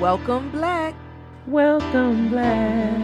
Welcome, 0.00 0.50
Black. 0.50 0.92
Welcome, 1.46 2.28
Black. 2.28 2.98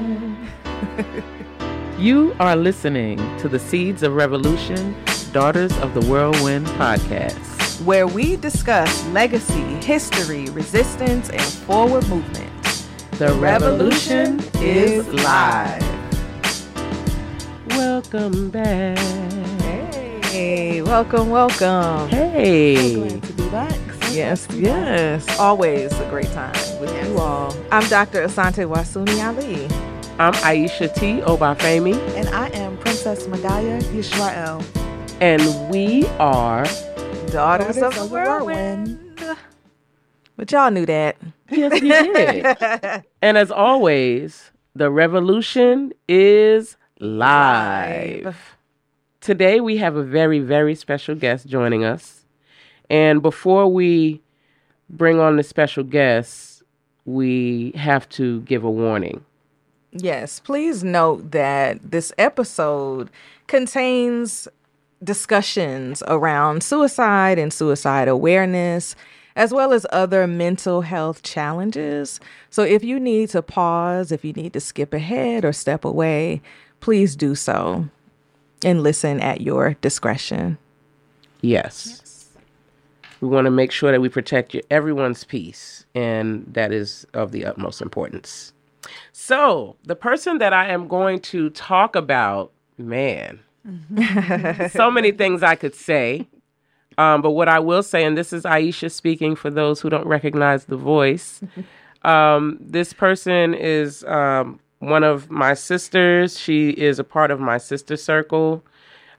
you 1.99 2.35
are 2.41 2.57
listening 2.57 3.17
to 3.39 3.49
the 3.49 3.61
Seeds 3.61 4.03
of 4.03 4.15
Revolution, 4.15 4.97
Daughters 5.33 5.77
of 5.79 5.95
the 5.95 6.01
Whirlwind 6.01 6.67
podcast, 6.67 7.81
where 7.85 8.09
we 8.09 8.35
discuss 8.37 9.07
legacy, 9.09 9.63
history, 9.77 10.47
resistance, 10.47 11.31
and 11.31 11.41
forward 11.41 12.07
movement. 12.09 12.51
The 13.13 13.33
revolution 13.35 14.41
is 14.57 15.07
live. 15.07 15.85
Welcome 17.69 18.51
back. 18.51 18.99
Hey, 20.25 20.83
welcome, 20.83 21.31
welcome. 21.31 22.09
Hey. 22.09 22.97
Glad 22.97 23.23
to 23.23 23.33
be 23.33 23.49
back. 23.51 23.80
So 24.11 24.17
Yes, 24.17 24.47
glad 24.47 24.57
to 24.57 24.57
be 24.57 24.65
back. 24.65 24.87
yes. 25.27 25.39
Always 25.39 25.93
a 26.01 26.09
great 26.11 26.31
time 26.33 26.53
with 26.81 26.91
Yes. 26.93 27.09
you 27.09 27.19
all. 27.19 27.55
I'm 27.71 27.89
Dr. 27.89 28.23
Asante 28.27 28.67
Wasuni 28.69 29.23
Ali. 29.25 29.69
I'm 30.19 30.33
Aiyisha 30.35 30.93
T. 30.95 31.21
Obafemi, 31.23 31.95
And 32.17 32.29
I 32.31 32.49
am 32.49 32.77
Princess 32.79 33.27
Mdaiyah 33.27 33.83
Yisrael. 33.95 34.63
and 35.21 35.71
we 35.71 36.07
are. 36.19 36.65
Daughters, 37.31 37.33
Daughters 37.33 37.77
of 37.77 37.95
the 37.95 38.01
of 38.03 38.09
the 38.11 38.15
Whirlwind. 38.15 38.99
But 40.37 40.51
y'all 40.51 40.71
knew 40.71 40.87
that. 40.87 41.17
Yes, 41.51 41.81
you 41.81 42.13
did. 42.15 43.05
and 43.23 43.39
as 43.39 43.51
always, 43.51 44.51
the 44.75 44.91
revolution 44.91 45.93
is 46.09 46.77
live. 46.99 48.25
Live. 48.25 48.57
Today 49.21 49.61
we 49.61 49.77
have 49.77 49.97
a 49.97 50.03
very, 50.03 50.39
very 50.41 50.75
special 50.75 51.15
guest 51.15 51.47
joining 51.47 51.85
us. 51.85 52.20
And 52.91 53.23
before 53.23 53.69
we 53.73 54.21
bring 54.91 55.21
on 55.21 55.37
the 55.37 55.43
special 55.43 55.85
guests, 55.85 56.63
we 57.07 57.73
have 57.77 58.09
to 58.11 58.41
give 58.43 58.65
a 58.65 58.71
warning. 58.71 59.25
Yes, 59.93 60.41
please 60.41 60.85
note 60.85 61.31
that 61.31 61.91
this 61.91 62.13
episode 62.19 63.11
contains 63.47 64.47
discussions 65.03 66.03
around 66.07 66.63
suicide 66.63 67.39
and 67.39 67.53
suicide 67.53 68.07
awareness, 68.07 68.95
as 69.35 69.53
well 69.53 69.73
as 69.73 69.87
other 69.91 70.27
mental 70.27 70.83
health 70.83 71.23
challenges. 71.23 72.21
So 72.51 72.63
if 72.63 72.85
you 72.85 73.01
need 73.01 73.31
to 73.31 73.43
pause, 73.43 74.13
if 74.13 74.25
you 74.25 74.33
need 74.33 74.53
to 74.53 74.61
skip 74.61 74.93
ahead 74.93 75.45
or 75.45 75.53
step 75.53 75.85
away, 75.85 76.43
please 76.81 77.17
do 77.17 77.35
so 77.35 77.89
and 78.65 78.83
listen 78.83 79.21
at 79.21 79.41
your 79.41 79.75
discretion. 79.81 80.59
Yes. 81.41 82.00
We 83.21 83.29
want 83.29 83.45
to 83.45 83.51
make 83.51 83.71
sure 83.71 83.93
that 83.93 84.01
we 84.01 84.09
protect 84.09 84.55
your, 84.55 84.63
everyone's 84.71 85.25
peace, 85.25 85.85
and 85.95 86.45
that 86.53 86.73
is 86.73 87.07
of 87.15 87.33
the 87.33 87.45
utmost 87.45 87.83
importance. 87.83 88.53
So, 89.13 89.77
the 89.85 89.97
person 89.97 90.39
that 90.39 90.53
I 90.53 90.69
am 90.69 90.89
going 90.89 91.21
to 91.21 91.51
talk 91.51 91.95
about, 91.95 92.53
man, 92.79 93.41
so 94.71 94.91
many 94.91 95.13
things 95.13 95.43
I 95.43 95.55
could 95.55 95.75
say. 95.75 96.27
Um, 96.99 97.23
but 97.23 97.31
what 97.31 97.49
I 97.49 97.59
will 97.61 97.83
say, 97.83 98.05
and 98.05 98.17
this 98.17 98.33
is 98.33 98.45
Aiyisha 98.45 98.91
speaking 98.91 99.37
for 99.37 99.51
those 99.51 99.81
who 99.81 99.89
don't 99.89 100.07
recognize 100.07 100.65
the 100.65 100.77
voice, 100.77 101.41
um, 102.03 102.59
this 102.61 102.93
person 102.93 103.55
is 103.55 104.05
um, 104.05 104.61
one 104.81 105.05
of 105.05 105.31
my 105.31 105.55
sisters. 105.55 106.39
She 106.39 106.71
is 106.71 106.99
a 106.99 107.05
part 107.05 107.31
of 107.31 107.41
my 107.41 107.59
sister 107.59 107.97
circle. 107.97 108.65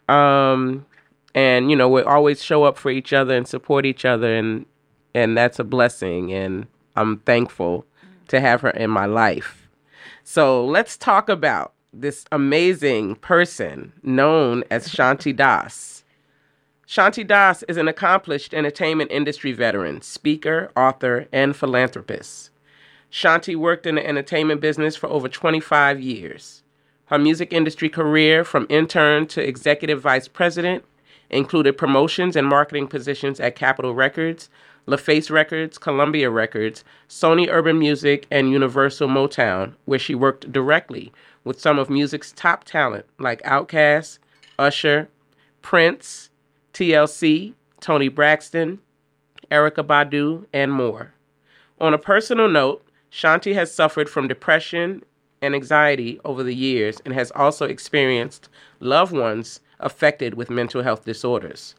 Um, 0.09 0.85
and 1.33 1.69
you 1.69 1.75
know 1.75 1.89
we 1.89 2.01
always 2.01 2.43
show 2.43 2.63
up 2.63 2.77
for 2.77 2.91
each 2.91 3.13
other 3.13 3.35
and 3.35 3.47
support 3.47 3.85
each 3.85 4.05
other 4.05 4.35
and 4.35 4.65
and 5.13 5.37
that's 5.37 5.59
a 5.59 5.63
blessing 5.63 6.31
and 6.31 6.67
i'm 6.95 7.17
thankful 7.19 7.85
to 8.31 8.41
have 8.41 8.61
her 8.61 8.71
in 8.71 8.89
my 8.89 9.05
life. 9.05 9.69
So 10.23 10.65
let's 10.65 10.97
talk 10.97 11.29
about 11.29 11.73
this 11.93 12.25
amazing 12.31 13.15
person 13.15 13.93
known 14.01 14.63
as 14.71 14.87
shanti 14.87 15.35
das. 15.35 16.03
Shanti 16.87 17.27
das 17.27 17.63
is 17.63 17.77
an 17.77 17.87
accomplished 17.87 18.53
entertainment 18.53 19.11
industry 19.11 19.51
veteran 19.51 20.01
speaker 20.01 20.71
author 20.75 21.27
and 21.31 21.55
philanthropist. 21.55 22.49
Shanti 23.11 23.55
worked 23.55 23.85
in 23.85 23.95
the 23.95 24.07
entertainment 24.07 24.61
business 24.61 24.95
for 24.95 25.07
over 25.07 25.27
25 25.27 25.99
years. 25.99 26.63
Her 27.07 27.19
music 27.19 27.51
industry 27.51 27.89
career 27.89 28.45
from 28.45 28.67
intern 28.69 29.27
to 29.27 29.45
executive 29.45 30.01
vice 30.01 30.29
president 30.29 30.85
included 31.31 31.77
promotions 31.77 32.35
and 32.35 32.47
marketing 32.47 32.87
positions 32.87 33.39
at 33.39 33.55
Capitol 33.55 33.95
Records, 33.95 34.49
LaFace 34.87 35.31
Records, 35.31 35.77
Columbia 35.77 36.29
Records, 36.29 36.83
Sony 37.09 37.47
Urban 37.49 37.79
Music, 37.79 38.27
and 38.29 38.51
Universal 38.51 39.07
Motown, 39.07 39.73
where 39.85 39.99
she 39.99 40.13
worked 40.13 40.51
directly 40.51 41.11
with 41.43 41.59
some 41.59 41.79
of 41.79 41.89
music's 41.89 42.31
top 42.31 42.63
talent 42.63 43.05
like 43.17 43.41
Outkast, 43.43 44.19
Usher, 44.59 45.07
Prince, 45.61 46.29
TLC, 46.73 47.53
Toni 47.79 48.09
Braxton, 48.09 48.79
Erykah 49.49 49.85
Badu, 49.85 50.45
and 50.53 50.71
more. 50.71 51.13
On 51.79 51.93
a 51.93 51.97
personal 51.97 52.47
note, 52.47 52.83
Shanti 53.11 53.53
has 53.53 53.73
suffered 53.73 54.09
from 54.09 54.27
depression 54.27 55.03
and 55.41 55.55
anxiety 55.55 56.19
over 56.23 56.43
the 56.43 56.55
years 56.55 57.01
and 57.03 57.13
has 57.13 57.31
also 57.31 57.65
experienced 57.65 58.49
loved 58.79 59.11
ones 59.11 59.59
affected 59.81 60.35
with 60.35 60.49
mental 60.49 60.83
health 60.83 61.05
disorders. 61.05 61.75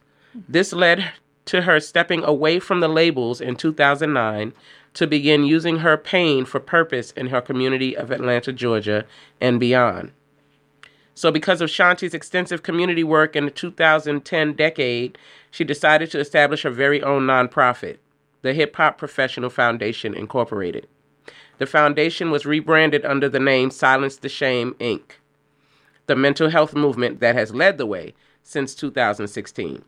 This 0.48 0.72
led 0.72 1.12
to 1.46 1.62
her 1.62 1.80
stepping 1.80 2.22
away 2.22 2.58
from 2.58 2.80
the 2.80 2.88
labels 2.88 3.40
in 3.40 3.56
2009 3.56 4.52
to 4.94 5.06
begin 5.06 5.44
using 5.44 5.78
her 5.78 5.96
pain 5.96 6.44
for 6.44 6.60
purpose 6.60 7.12
in 7.12 7.28
her 7.28 7.40
community 7.40 7.96
of 7.96 8.10
Atlanta, 8.10 8.52
Georgia, 8.52 9.04
and 9.40 9.58
beyond. 9.58 10.12
So, 11.14 11.30
because 11.30 11.60
of 11.60 11.68
Shanti's 11.68 12.14
extensive 12.14 12.62
community 12.62 13.04
work 13.04 13.36
in 13.36 13.44
the 13.44 13.50
2010 13.50 14.54
decade, 14.54 15.18
she 15.50 15.64
decided 15.64 16.10
to 16.10 16.20
establish 16.20 16.62
her 16.62 16.70
very 16.70 17.02
own 17.02 17.26
nonprofit, 17.26 17.98
the 18.40 18.54
Hip 18.54 18.74
Hop 18.76 18.96
Professional 18.96 19.50
Foundation 19.50 20.14
Incorporated. 20.14 20.86
The 21.58 21.66
foundation 21.66 22.30
was 22.30 22.46
rebranded 22.46 23.04
under 23.04 23.28
the 23.28 23.38
name 23.38 23.70
Silence 23.70 24.16
the 24.16 24.28
Shame, 24.28 24.74
Inc., 24.80 25.02
the 26.12 26.16
mental 26.16 26.50
health 26.50 26.74
movement 26.74 27.20
that 27.20 27.34
has 27.34 27.54
led 27.54 27.78
the 27.78 27.86
way 27.86 28.12
since 28.42 28.74
2016. 28.74 29.82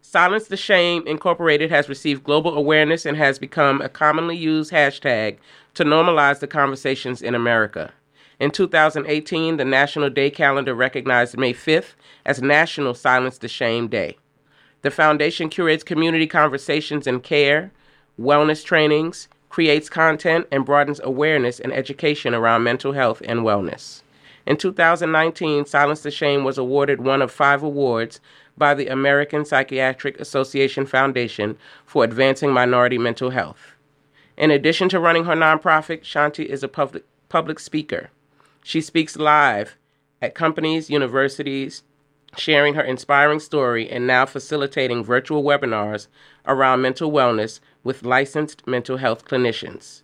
Silence 0.00 0.48
the 0.48 0.56
Shame 0.56 1.06
Incorporated 1.06 1.70
has 1.70 1.90
received 1.90 2.24
global 2.24 2.56
awareness 2.56 3.04
and 3.04 3.18
has 3.18 3.38
become 3.38 3.82
a 3.82 3.88
commonly 3.90 4.34
used 4.34 4.72
hashtag 4.72 5.36
to 5.74 5.84
normalize 5.84 6.38
the 6.38 6.46
conversations 6.46 7.20
in 7.20 7.34
America. 7.34 7.92
In 8.40 8.50
2018, 8.50 9.58
the 9.58 9.64
National 9.66 10.08
Day 10.08 10.30
calendar 10.30 10.74
recognized 10.74 11.36
May 11.36 11.52
5th 11.52 11.96
as 12.24 12.40
National 12.40 12.94
Silence 12.94 13.36
the 13.36 13.46
Shame 13.46 13.88
Day. 13.88 14.16
The 14.80 14.90
foundation 14.90 15.50
curates 15.50 15.84
community 15.84 16.26
conversations 16.26 17.06
and 17.06 17.22
care, 17.22 17.72
wellness 18.18 18.64
trainings, 18.64 19.28
creates 19.50 19.90
content, 19.90 20.46
and 20.50 20.64
broadens 20.64 20.98
awareness 21.04 21.60
and 21.60 21.74
education 21.74 22.34
around 22.34 22.62
mental 22.62 22.92
health 22.92 23.20
and 23.26 23.40
wellness. 23.40 24.00
In 24.46 24.56
2019, 24.56 25.66
Silence 25.66 26.02
the 26.02 26.10
Shame 26.10 26.44
was 26.44 26.56
awarded 26.56 27.00
one 27.00 27.20
of 27.20 27.32
five 27.32 27.64
awards 27.64 28.20
by 28.56 28.74
the 28.74 28.86
American 28.86 29.44
Psychiatric 29.44 30.20
Association 30.20 30.86
Foundation 30.86 31.58
for 31.84 32.04
advancing 32.04 32.52
minority 32.52 32.96
mental 32.96 33.30
health. 33.30 33.74
In 34.36 34.50
addition 34.50 34.88
to 34.90 35.00
running 35.00 35.24
her 35.24 35.34
nonprofit, 35.34 36.02
Shanti 36.02 36.46
is 36.46 36.62
a 36.62 36.68
public, 36.68 37.04
public 37.28 37.58
speaker. 37.58 38.10
She 38.62 38.80
speaks 38.80 39.16
live 39.16 39.76
at 40.22 40.34
companies, 40.34 40.90
universities, 40.90 41.82
sharing 42.36 42.74
her 42.74 42.82
inspiring 42.82 43.40
story 43.40 43.88
and 43.90 44.06
now 44.06 44.26
facilitating 44.26 45.02
virtual 45.02 45.42
webinars 45.42 46.06
around 46.46 46.82
mental 46.82 47.10
wellness 47.10 47.60
with 47.82 48.04
licensed 48.04 48.66
mental 48.66 48.98
health 48.98 49.24
clinicians. 49.24 50.02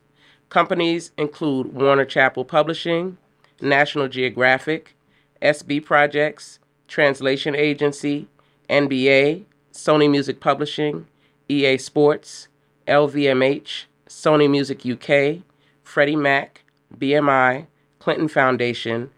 Companies 0.48 1.12
include 1.16 1.74
Warner 1.74 2.04
Chappell 2.04 2.44
Publishing, 2.44 3.18
National 3.62 4.08
Geographic, 4.08 4.94
SB 5.40 5.84
Projects, 5.84 6.58
Translation 6.88 7.54
Agency, 7.54 8.28
NBA, 8.68 9.44
Sony 9.72 10.10
Music 10.10 10.40
Publishing, 10.40 11.06
EA 11.48 11.78
Sports, 11.78 12.48
LVMH, 12.86 13.84
Sony 14.08 14.50
Music 14.50 14.84
UK, 14.84 15.42
Freddie 15.82 16.16
Mac, 16.16 16.64
BMI, 16.96 17.66
Clinton 17.98 18.28
Foundation, 18.28 19.10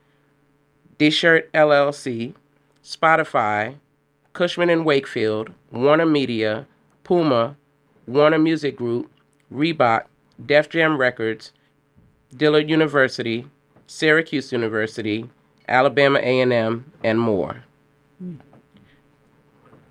D-Shirt 0.98 1.52
LLC, 1.52 2.34
Spotify, 2.84 3.76
Cushman 4.32 4.70
and 4.70 4.84
Wakefield, 4.84 5.50
Warner 5.70 6.06
Media, 6.06 6.66
Puma, 7.02 7.56
Warner 8.06 8.38
Music 8.38 8.76
Group, 8.76 9.10
Reebok, 9.52 10.04
Def 10.44 10.68
Jam 10.68 10.98
Records, 10.98 11.52
Dillard 12.36 12.68
University, 12.68 13.46
Syracuse 13.86 14.52
University, 14.52 15.28
Alabama 15.68 16.18
A&M, 16.18 16.90
and 17.02 17.20
more. 17.20 17.64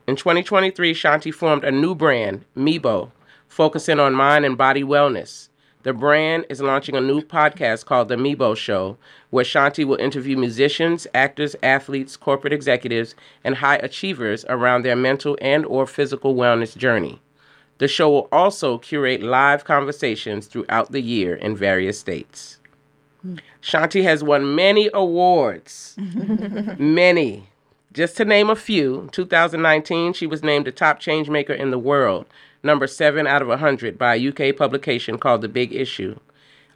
In 0.05 0.15
2023, 0.15 0.93
Shanti 0.93 1.33
formed 1.33 1.63
a 1.63 1.71
new 1.71 1.95
brand, 1.95 2.43
Mebo, 2.57 3.11
focusing 3.47 3.99
on 3.99 4.13
mind 4.13 4.45
and 4.45 4.57
body 4.57 4.83
wellness. 4.83 5.49
The 5.83 5.93
brand 5.93 6.45
is 6.49 6.61
launching 6.61 6.95
a 6.95 7.01
new 7.01 7.21
podcast 7.21 7.85
called 7.85 8.07
The 8.07 8.15
Mebo 8.15 8.55
Show, 8.55 8.97
where 9.29 9.45
Shanti 9.45 9.85
will 9.85 9.97
interview 9.97 10.37
musicians, 10.37 11.05
actors, 11.13 11.55
athletes, 11.61 12.17
corporate 12.17 12.53
executives, 12.53 13.15
and 13.43 13.55
high 13.55 13.77
achievers 13.77 14.45
around 14.49 14.83
their 14.83 14.95
mental 14.95 15.37
and 15.41 15.65
or 15.65 15.85
physical 15.85 16.35
wellness 16.35 16.75
journey. 16.75 17.21
The 17.79 17.87
show 17.87 18.09
will 18.09 18.29
also 18.31 18.77
curate 18.77 19.21
live 19.21 19.65
conversations 19.65 20.47
throughout 20.47 20.91
the 20.91 21.01
year 21.01 21.35
in 21.35 21.55
various 21.55 21.99
states. 21.99 22.59
Shanti 23.61 24.03
has 24.03 24.23
won 24.23 24.55
many 24.55 24.89
awards. 24.93 25.95
many. 26.77 27.47
Just 27.93 28.17
to 28.17 28.25
name 28.25 28.49
a 28.49 28.55
few, 28.55 29.07
2019, 29.11 30.13
she 30.13 30.25
was 30.25 30.41
named 30.43 30.65
the 30.65 30.71
top 30.71 30.99
changemaker 30.99 31.55
in 31.57 31.71
the 31.71 31.77
world, 31.77 32.25
number 32.63 32.87
7 32.87 33.27
out 33.27 33.41
of 33.41 33.47
100 33.47 33.97
by 33.97 34.15
a 34.15 34.29
UK 34.29 34.55
publication 34.57 35.19
called 35.19 35.41
The 35.41 35.47
Big 35.47 35.73
Issue. 35.73 36.17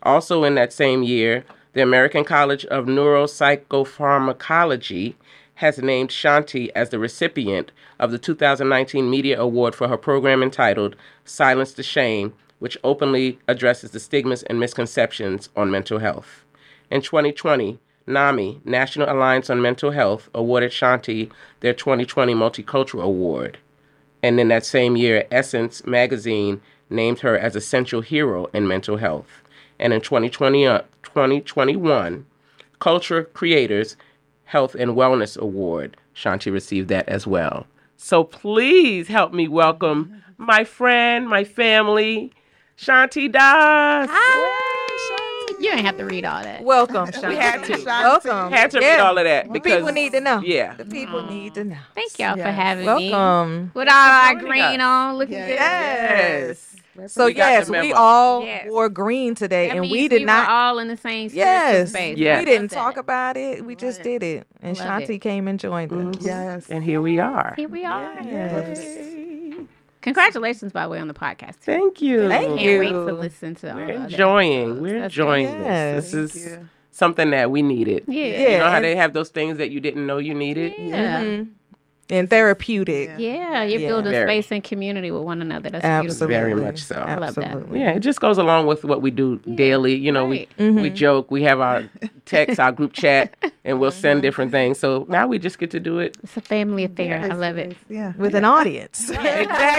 Also 0.04 0.44
in 0.44 0.54
that 0.56 0.72
same 0.72 1.04
year, 1.04 1.44
the 1.74 1.82
American 1.82 2.24
College 2.24 2.64
of 2.66 2.86
Neuropsychopharmacology 2.86 5.16
has 5.56 5.80
named 5.80 6.10
Shanti 6.10 6.70
as 6.76 6.90
the 6.90 7.00
recipient 7.00 7.72
of 8.00 8.12
the 8.12 8.20
2019 8.20 9.10
Media 9.10 9.42
Award 9.42 9.74
for 9.74 9.88
her 9.88 9.98
program 9.98 10.44
entitled 10.44 10.96
Silence 11.26 11.72
the 11.74 11.82
Shame, 11.82 12.34
which 12.60 12.78
openly 12.84 13.40
addresses 13.48 13.92
the 13.92 14.00
stigmas 14.00 14.44
and 14.44 14.60
misconceptions 14.60 15.50
on 15.56 15.72
mental 15.72 16.00
health. 16.00 16.44
In 16.90 17.02
2020, 17.02 17.80
NAMI, 18.08 18.62
National 18.64 19.12
Alliance 19.12 19.50
on 19.50 19.62
Mental 19.62 19.92
Health, 19.92 20.30
awarded 20.34 20.72
Shanti 20.72 21.30
their 21.60 21.74
2020 21.74 22.34
Multicultural 22.34 23.04
Award. 23.04 23.58
And 24.24 24.40
in 24.40 24.48
that 24.48 24.66
same 24.66 24.96
year, 24.96 25.28
Essence 25.30 25.86
magazine 25.86 26.62
named 26.90 27.20
her 27.20 27.38
as 27.38 27.56
Essential 27.56 28.02
Hero 28.02 28.46
in 28.54 28.68
Mental 28.68 28.98
Health. 28.98 29.44
And 29.78 29.94
in 29.94 30.02
2020, 30.02 30.66
uh, 30.66 30.82
2021, 31.04 32.26
Culture 32.80 33.26
Creators 33.26 33.98
Health 34.46 34.76
and 34.76 34.92
Wellness 34.92 35.38
Award, 35.38 35.98
Shanti 36.16 36.52
received 36.52 36.88
that 36.88 37.08
as 37.10 37.28
well. 37.28 37.68
So 37.98 38.24
please 38.24 39.10
help 39.10 39.34
me 39.34 39.48
welcome 39.48 40.24
my 40.38 40.64
friend, 40.64 41.28
my 41.28 41.44
family, 41.44 42.32
Shanti 42.78 43.32
Das. 43.32 44.10
You 45.60 45.72
ain't 45.72 45.82
have 45.82 45.98
to 45.98 46.06
read 46.06 46.24
all 46.24 46.44
that. 46.44 46.64
Welcome, 46.64 47.08
Shanti. 47.08 47.30
We 47.30 47.36
had 47.36 47.64
to. 47.64 47.84
Welcome. 47.84 48.52
Had 48.52 48.70
to 48.72 48.80
read 48.80 49.00
all 49.00 49.18
of 49.18 49.24
that 49.24 49.48
The 49.48 49.54
because 49.54 49.78
people 49.80 49.92
need 49.92 50.12
to 50.12 50.22
know. 50.22 50.42
Yeah. 50.42 50.76
The 50.76 50.86
people 50.86 51.24
need 51.26 51.56
to 51.56 51.64
know. 51.64 51.78
Thank 51.96 52.20
y'all 52.20 52.34
for 52.34 52.40
Yes. 52.40 52.56
having 52.56 52.86
me. 52.86 53.10
Welcome. 53.10 53.72
With 53.74 53.88
all 53.90 53.96
our 53.96 54.36
green 54.36 54.80
us. 54.80 54.86
on, 54.86 55.16
looking 55.18 55.34
Yes. 55.38 55.48
good. 55.48 55.56
Yes. 57.00 57.14
So 57.14 57.26
We 57.28 57.36
yes, 57.36 57.70
we 57.70 57.94
all 57.94 58.44
Yes. 58.44 58.66
wore 58.70 58.90
green 58.90 59.36
today, 59.36 59.68
That 59.68 59.78
and 59.78 59.90
we 59.92 60.08
did 60.08 60.22
were 60.22 60.26
not. 60.26 60.50
all 60.50 60.80
in 60.80 60.88
the 60.88 60.98
same 60.98 61.30
spiritual 61.30 61.54
Yes, 61.54 61.90
space. 61.90 62.18
Yes. 62.18 62.40
we 62.40 62.46
didn't 62.46 62.72
talk 62.72 62.96
that. 62.96 63.02
about 63.02 63.38
it. 63.38 63.64
We 63.66 63.76
just 63.76 64.00
Love 64.00 64.04
did 64.04 64.24
it, 64.24 64.48
and 64.64 64.78
Love 64.78 64.88
Shanti 65.04 65.10
it. 65.16 65.20
came 65.20 65.48
and 65.48 65.60
joined 65.60 65.92
mm-hmm. 65.92 66.10
us. 66.10 66.16
Yes. 66.26 66.70
And 66.70 66.84
here 66.84 67.00
we 67.02 67.20
are. 67.20 67.54
Here 67.56 67.68
we 67.70 67.86
are. 67.86 68.14
Yes. 68.24 68.80
Congratulations, 70.08 70.72
by 70.72 70.84
the 70.84 70.90
way, 70.90 71.00
on 71.00 71.08
the 71.08 71.14
podcast. 71.14 71.56
Thank 71.56 72.02
you. 72.02 72.28
Thank 72.30 72.48
Can't 72.48 72.62
you. 72.62 72.80
wait 72.80 72.90
to 72.92 73.14
listen 73.14 73.56
to 73.56 73.72
all 73.72 73.76
We're 73.78 73.90
of 73.92 74.02
that. 74.04 74.12
enjoying. 74.12 74.82
We're 74.82 75.00
That's 75.02 75.14
enjoying 75.14 75.48
good. 75.48 75.66
this. 75.66 76.12
This 76.12 76.32
Thank 76.34 76.36
is 76.46 76.52
you. 76.52 76.70
something 76.92 77.30
that 77.32 77.52
we 77.52 77.62
needed. 77.62 78.06
Yeah. 78.08 78.24
Yeah. 78.26 78.50
You 78.52 78.58
know 78.60 78.70
how 78.70 78.76
and- 78.78 78.86
they 78.86 78.96
have 78.96 79.14
those 79.14 79.30
things 79.30 79.58
that 79.58 79.70
you 79.70 79.80
didn't 79.80 80.06
know 80.08 80.18
you 80.18 80.34
needed? 80.34 80.74
Yeah. 80.78 81.22
Mhm. 81.24 81.48
And 82.10 82.30
therapeutic. 82.30 83.10
Yeah. 83.10 83.18
Yeah, 83.18 83.64
you're 83.64 83.82
Yeah. 83.82 83.88
building 83.90 84.12
Very. 84.14 84.28
space 84.42 84.52
and 84.54 84.64
community 84.64 85.12
with 85.12 85.24
one 85.24 85.42
another. 85.42 85.70
That's 85.70 85.84
Absolutely. 85.84 86.36
Very 86.36 86.56
much 86.56 86.80
so. 86.84 86.96
I 86.96 87.16
love 87.18 87.36
that. 87.36 87.44
Absolutely. 87.46 87.80
Yeah, 87.82 87.92
it 87.92 88.00
just 88.00 88.22
goes 88.22 88.38
along 88.38 88.66
with 88.68 88.86
what 88.86 89.02
we 89.02 89.12
do 89.12 89.40
daily. 89.56 89.96
You 89.96 90.14
know, 90.14 90.26
Right. 90.30 90.48
we 90.58 90.70
we 90.72 90.90
Mhm. 90.90 90.94
joke, 90.96 91.30
we 91.32 91.44
have 91.44 91.60
our 91.60 91.84
text, 92.26 92.60
our 92.62 92.72
group 92.72 92.94
chat, 92.94 93.36
and 93.66 93.80
we'll 93.82 93.92
send 93.92 94.22
different 94.22 94.52
things. 94.52 94.80
So 94.80 95.06
now 95.10 95.28
we 95.28 95.38
just 95.38 95.60
get 95.60 95.70
to 95.72 95.80
do 95.82 96.00
it. 96.00 96.16
It's 96.24 96.38
a 96.38 96.42
family 96.42 96.86
affair. 96.86 97.20
I 97.20 97.28
Yes, 97.28 97.38
love 97.38 97.58
it. 97.58 97.72
is. 97.72 97.78
Yeah. 97.90 98.14
With 98.18 98.36
an 98.36 98.46
audience. 98.46 99.12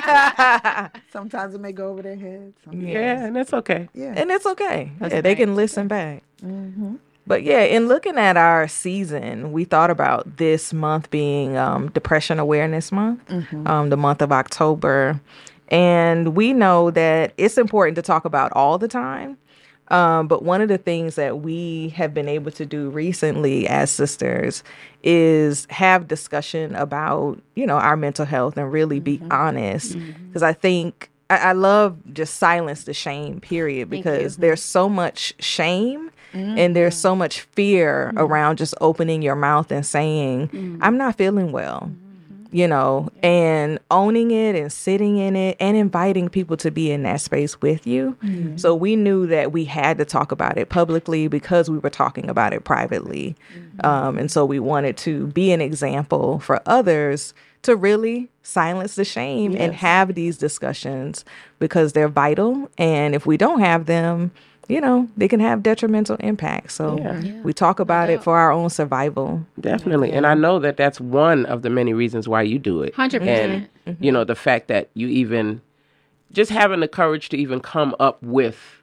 Exactly. 0.03 1.01
Sometimes 1.11 1.55
it 1.55 1.61
may 1.61 1.73
go 1.73 1.89
over 1.89 2.03
their 2.03 2.17
heads. 2.17 2.55
Sometimes- 2.65 2.85
Yeah, 2.93 3.25
and 3.25 3.35
that's 3.37 3.53
okay. 3.55 3.89
Yeah. 3.95 4.13
and 4.17 4.31
it's 4.31 4.47
okay. 4.47 4.93
That's 4.99 5.15
yeah, 5.15 5.21
they 5.23 5.35
can 5.35 5.55
listen 5.57 5.89
back. 5.89 6.23
Mm-hmm. 6.45 6.97
But 7.29 7.43
yeah, 7.43 7.61
in 7.61 7.89
looking 7.89 8.17
at 8.17 8.37
our 8.39 8.67
season, 8.67 9.53
we 9.53 9.65
thought 9.65 9.91
about 9.91 10.39
this 10.39 10.73
month 10.73 11.11
being 11.11 11.57
um, 11.59 11.91
Depression 11.91 12.39
Awareness 12.39 12.91
Month, 12.91 13.21
um, 13.67 13.91
the 13.91 13.97
month 13.99 14.23
of 14.23 14.33
October. 14.33 15.21
And 15.69 16.35
we 16.35 16.55
know 16.55 16.91
that 16.91 17.35
it's 17.37 17.59
important 17.59 17.97
to 17.97 18.03
talk 18.03 18.25
about 18.25 18.51
all 18.53 18.79
the 18.79 18.89
time. 18.89 19.37
Um, 19.89 20.29
but 20.29 20.43
one 20.43 20.61
of 20.61 20.69
the 20.69 20.79
things 20.79 21.15
that 21.15 21.41
we 21.41 21.91
have 21.91 22.13
been 22.13 22.29
able 22.29 22.51
to 22.53 22.67
do 22.67 22.91
recently 22.91 23.67
as 23.69 23.91
sisters 23.91 24.63
is 25.03 25.67
have 25.71 26.09
discussion 26.09 26.75
about, 26.75 27.41
you 27.57 27.67
know, 27.67 27.77
our 27.77 27.97
mental 27.97 28.25
health 28.27 28.57
and 28.57 28.71
really 28.73 29.01
be 29.01 29.21
honest. 29.31 29.97
Because 30.29 30.43
I 30.43 30.53
think 30.53 31.11
I, 31.31 31.37
I 31.37 31.53
love 31.53 31.97
just 32.13 32.35
silence 32.39 32.85
the 32.85 32.95
shame, 32.95 33.41
period, 33.41 33.89
because 33.91 34.37
there's 34.39 34.63
so 34.63 34.89
much 34.89 35.35
shame 35.39 36.11
and 36.33 36.77
there's 36.77 36.95
mm. 36.95 37.01
so 37.01 37.17
much 37.17 37.41
fear 37.41 38.09
mm-hmm. 38.09 38.19
around 38.19 38.59
just 38.59 38.75
opening 38.81 39.23
your 39.23 39.37
mouth 39.37 39.71
and 39.71 39.85
saying, 39.85 40.49
mm. 40.49 40.79
I'm 40.81 40.97
not 40.97 41.17
feeling 41.17 41.53
well 41.53 41.91
mm-hmm. 41.91 42.57
you 42.57 42.69
know, 42.69 43.09
and 43.23 43.79
owning 43.91 44.31
it 44.31 44.55
and 44.55 44.73
sitting 44.73 45.19
in 45.19 45.37
it 45.37 45.57
and 45.61 45.77
inviting 45.77 46.29
people 46.29 46.57
to 46.59 46.71
be 46.71 46.91
in 46.91 47.03
that 47.05 47.21
space 47.21 47.61
with 47.61 47.87
you. 47.87 48.17
Mm-hmm. 48.23 48.57
So 48.57 48.75
we 48.75 48.97
knew 48.97 49.27
that 49.27 49.53
we 49.53 49.65
had 49.65 49.99
to 49.99 50.05
talk 50.05 50.33
about 50.33 50.59
it 50.59 50.69
publicly 50.69 51.29
because 51.29 51.71
we 51.71 51.79
were 51.79 51.91
talking 51.91 52.29
about 52.29 52.53
it 52.53 52.65
privately. 52.65 53.37
Um, 53.85 54.19
and 54.19 54.31
so 54.31 54.45
we 54.45 54.59
wanted 54.59 54.97
to 54.99 55.29
be 55.29 55.53
an 55.53 55.61
example 55.61 56.41
for 56.41 56.61
others 56.67 57.35
to 57.63 57.77
really 57.77 58.29
silence 58.43 58.95
the 58.95 59.05
shame 59.05 59.55
and 59.57 59.75
have 59.75 60.15
these 60.15 60.39
discussions 60.39 61.25
because 61.59 61.93
they're 61.93 62.09
vital. 62.09 62.71
And 62.79 63.15
if 63.15 63.27
we 63.27 63.37
don't 63.37 63.61
have 63.61 63.87
them, 63.87 64.31
you 64.69 64.81
know, 64.81 65.09
they 65.17 65.29
can 65.29 65.41
have 65.41 65.63
detrimental 65.63 66.17
impacts. 66.21 66.75
So 66.75 66.99
Yeah. 66.99 67.21
Yeah. 67.21 67.41
we 67.43 67.53
talk 67.53 67.81
about 67.81 68.11
it 68.11 68.23
for 68.23 68.39
our 68.39 68.53
own 68.53 68.69
survival. 68.71 69.45
Definitely. 69.59 70.13
And 70.13 70.27
I 70.27 70.35
know 70.35 70.59
that 70.59 70.77
that's 70.77 71.01
one 71.01 71.47
of 71.47 71.63
the 71.63 71.71
many 71.71 71.95
reasons 71.95 72.29
why 72.29 72.43
you 72.43 72.59
do 72.59 72.83
it. 72.83 72.95
100%. 72.95 73.23
And, 73.27 73.97
you 73.99 74.13
know, 74.13 74.25
the 74.25 74.35
fact 74.35 74.69
that 74.69 74.91
you 74.95 75.09
even, 75.09 75.63
just 76.33 76.51
having 76.51 76.81
the 76.81 76.89
courage 76.89 77.31
to 77.31 77.37
even 77.39 77.61
come 77.61 77.97
up 77.99 78.23
with 78.23 78.78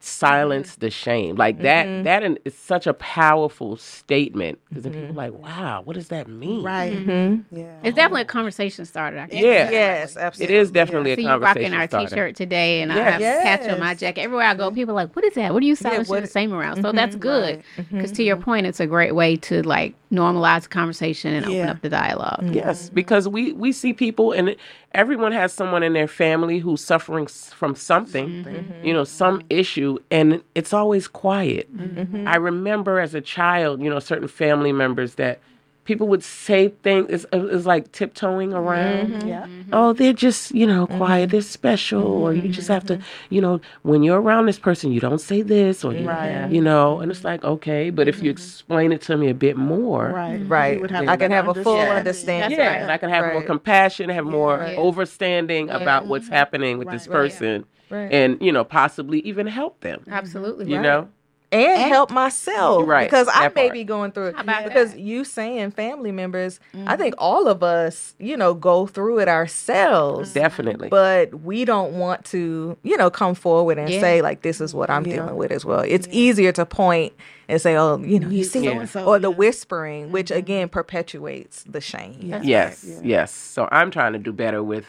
silence 0.00 0.72
mm-hmm. 0.72 0.80
the 0.80 0.90
shame 0.90 1.34
like 1.36 1.60
that 1.62 1.86
mm-hmm. 1.86 2.04
that 2.04 2.22
in- 2.22 2.38
is 2.44 2.54
such 2.54 2.86
a 2.86 2.94
powerful 2.94 3.76
statement 3.76 4.58
because 4.68 4.84
then 4.84 4.92
people 4.92 5.10
are 5.10 5.30
like 5.30 5.32
wow 5.32 5.80
what 5.84 5.94
does 5.94 6.08
that 6.08 6.28
mean 6.28 6.62
Right. 6.62 6.92
Mm-hmm. 6.92 7.56
Yeah. 7.56 7.78
It's 7.82 7.96
definitely 7.96 8.22
a 8.22 8.26
conversation 8.26 8.84
starter. 8.84 9.18
I 9.18 9.26
can 9.26 9.38
yeah 9.38 9.70
Yes, 9.70 10.16
it 10.16 10.20
absolutely. 10.20 10.56
is 10.56 10.70
definitely 10.70 11.16
see 11.16 11.24
a 11.24 11.34
you 11.34 11.36
rocking 11.36 11.74
our 11.74 11.86
starter. 11.88 12.08
t-shirt 12.08 12.36
today, 12.36 12.82
and 12.82 12.92
I 12.92 12.96
Yes. 12.96 13.44
have 13.44 13.60
patch 13.60 13.72
on 13.72 13.80
my 13.80 13.94
jacket. 13.94 14.22
Everywhere 14.22 14.46
I 14.46 14.54
go, 14.54 14.70
people 14.70 14.92
are 14.92 14.96
like, 15.04 15.14
"What 15.16 15.24
is 15.24 15.34
that? 15.34 15.52
What 15.52 15.62
are 15.62 15.66
you 15.66 15.74
silencing 15.76 16.10
what- 16.14 16.20
the 16.22 16.26
same 16.28 16.52
around?" 16.52 16.82
So 16.82 16.92
that's 16.92 17.16
good 17.16 17.62
because 17.90 18.12
to 18.12 18.22
your 18.22 18.36
point, 18.36 18.66
it's 18.66 18.80
a 18.80 18.86
great 18.86 19.14
way 19.14 19.36
to 19.36 19.62
like 19.62 19.94
normalize 20.10 20.62
the 20.62 20.68
conversation 20.68 21.34
and 21.34 21.46
open 21.46 21.68
up 21.68 21.80
the 21.82 21.88
dialogue. 21.88 22.40
Mm. 22.42 22.54
Yes, 22.54 22.88
because 22.88 23.28
we 23.28 23.52
we 23.52 23.72
see 23.72 23.92
people 23.92 24.32
and 24.32 24.56
everyone 24.92 25.32
has 25.32 25.52
someone 25.52 25.82
in 25.82 25.92
their 25.92 26.08
family 26.08 26.58
who's 26.58 26.82
suffering 26.82 27.26
from 27.26 27.74
something, 27.74 28.44
mm-hmm. 28.44 28.84
you 28.84 28.92
know, 28.92 29.04
some 29.04 29.40
mm-hmm. 29.40 29.58
issue, 29.58 29.98
and 30.10 30.42
it's 30.54 30.72
always 30.72 31.08
quiet. 31.08 31.74
Mm-hmm. 31.76 32.26
I 32.26 32.36
remember 32.36 33.00
as 33.00 33.14
a 33.14 33.20
child, 33.20 33.82
you 33.82 33.90
know, 33.90 33.98
certain 33.98 34.28
family 34.28 34.72
members 34.72 35.16
that 35.16 35.40
people 35.88 36.06
would 36.06 36.22
say 36.22 36.68
things. 36.82 37.06
It's, 37.08 37.24
uh, 37.32 37.46
it's 37.46 37.64
like 37.64 37.90
tiptoeing 37.92 38.52
around. 38.52 39.08
Mm-hmm. 39.08 39.26
Yeah. 39.28 39.44
Mm-hmm. 39.44 39.70
Oh, 39.72 39.94
they're 39.94 40.12
just 40.12 40.54
you 40.54 40.66
know 40.66 40.86
mm-hmm. 40.86 40.98
quiet. 40.98 41.30
They're 41.30 41.40
special, 41.40 42.04
or 42.04 42.34
you 42.34 42.50
just 42.50 42.68
have 42.68 42.84
to, 42.86 43.00
you 43.30 43.40
know, 43.40 43.60
when 43.82 44.02
you're 44.02 44.20
around 44.20 44.46
this 44.46 44.58
person, 44.58 44.92
you 44.92 45.00
don't 45.00 45.20
say 45.20 45.40
this, 45.40 45.84
or 45.84 45.94
you, 45.94 46.06
Right. 46.06 46.50
you 46.50 46.60
know, 46.60 47.00
and 47.00 47.10
it's 47.10 47.24
like 47.24 47.42
okay, 47.42 47.88
but 47.88 48.06
if 48.06 48.22
you 48.22 48.30
explain 48.30 48.92
it 48.92 49.00
to 49.02 49.16
me 49.16 49.30
a 49.30 49.34
bit 49.34 49.56
more, 49.56 50.10
Right. 50.10 50.36
Right. 50.46 50.74
You 50.76 50.82
would 50.82 50.90
have 50.90 51.08
I 51.08 51.16
can 51.16 51.30
have 51.30 51.48
a 51.48 51.54
full 51.54 51.80
understanding. 51.80 51.96
understanding. 51.98 52.58
yeah, 52.58 52.66
right. 52.68 52.82
and 52.82 52.92
I 52.92 52.98
can 52.98 53.08
have 53.08 53.32
more 53.32 53.42
compassion, 53.42 54.10
have 54.10 54.26
more 54.26 54.58
Right. 54.58 54.76
overstanding 54.76 55.74
about 55.74 56.06
what's 56.06 56.28
happening 56.28 56.76
with 56.78 56.90
this 56.90 57.08
Right. 57.08 57.14
Right. 57.14 57.30
person, 57.30 57.64
Right. 57.90 58.12
and 58.12 58.36
you 58.42 58.52
know, 58.52 58.62
possibly 58.64 59.20
even 59.20 59.46
help 59.46 59.80
them. 59.80 60.04
Absolutely. 60.10 60.66
You 60.68 60.76
right. 60.76 60.82
know, 60.82 61.08
and 61.50 61.80
help 61.90 62.10
myself 62.10 62.86
Right, 62.86 63.06
because 63.08 63.26
I 63.28 63.44
that 63.44 63.54
may 63.54 63.62
part. 63.68 63.72
be 63.72 63.84
going 63.84 64.12
through 64.12 64.26
it 64.28 64.34
about 64.38 64.64
because 64.64 64.92
that? 64.92 65.00
you 65.00 65.24
saying 65.24 65.70
family 65.70 66.12
members 66.12 66.60
I 66.74 66.76
mm-hmm. 66.76 66.96
think 66.96 67.14
all 67.18 67.48
of 67.48 67.62
us 67.62 68.14
you 68.18 68.36
know 68.36 68.52
go 68.54 68.86
through 68.86 69.20
it 69.20 69.28
ourselves 69.28 70.32
definitely. 70.34 70.88
but 70.88 71.34
we 71.42 71.64
don't 71.64 71.94
want 71.98 72.24
to 72.26 72.76
you 72.82 72.96
know 72.96 73.10
come 73.10 73.34
forward 73.34 73.78
and 73.78 73.88
Yeah. 73.90 74.00
say 74.00 74.22
like 74.22 74.42
this 74.42 74.60
is 74.60 74.74
what 74.74 74.90
I'm 74.90 75.06
Yeah. 75.06 75.16
dealing 75.16 75.36
with 75.36 75.50
as 75.50 75.64
well 75.64 75.80
it's 75.80 76.06
easier 76.10 76.52
to 76.52 76.66
point 76.66 77.14
and 77.48 77.60
say 77.60 77.76
oh 77.76 77.96
you 77.98 78.20
know 78.20 78.28
you 78.28 78.44
see 78.44 78.64
Yeah. 78.64 78.72
So-and-so, 78.74 79.04
or 79.06 79.18
the 79.18 79.30
whispering 79.30 80.12
which 80.12 80.28
mm-hmm. 80.28 80.38
again 80.38 80.68
perpetuates 80.68 81.64
the 81.64 81.80
shame 81.80 82.18
yes, 82.42 82.84
yes. 83.02 83.32
So 83.32 83.68
I'm 83.72 83.90
trying 83.90 84.12
to 84.12 84.18
do 84.18 84.32
better 84.32 84.62
with 84.62 84.84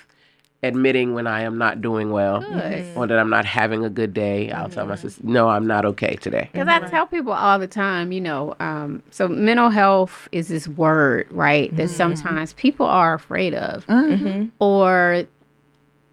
admitting 0.61 1.13
when 1.13 1.25
I 1.25 1.41
am 1.41 1.57
not 1.57 1.81
doing 1.81 2.11
well 2.11 2.41
Good. 2.41 2.97
or 2.97 3.07
that 3.07 3.17
I'm 3.17 3.29
not 3.29 3.45
having 3.45 3.85
a 3.85 3.89
good 3.89 4.13
day. 4.13 4.51
I'll 4.51 4.69
tell 4.69 4.85
my 4.85 4.95
sister, 4.95 5.21
no, 5.23 5.47
I'm 5.47 5.65
not 5.65 5.85
okay 5.85 6.17
today. 6.17 6.49
Because 6.51 6.67
I 6.67 6.79
tell 6.89 7.07
people 7.07 7.31
all 7.31 7.57
the 7.59 7.67
time, 7.67 8.11
you 8.11 8.19
know, 8.19 8.55
um, 8.59 9.01
so 9.09 9.27
mental 9.29 9.69
health 9.69 10.27
is 10.33 10.49
this 10.49 10.67
word, 10.67 11.27
right? 11.31 11.73
That 11.77 11.89
sometimes 11.89 12.53
people 12.53 12.85
are 12.85 13.13
afraid 13.13 13.53
of, 13.53 13.85
or 14.59 15.25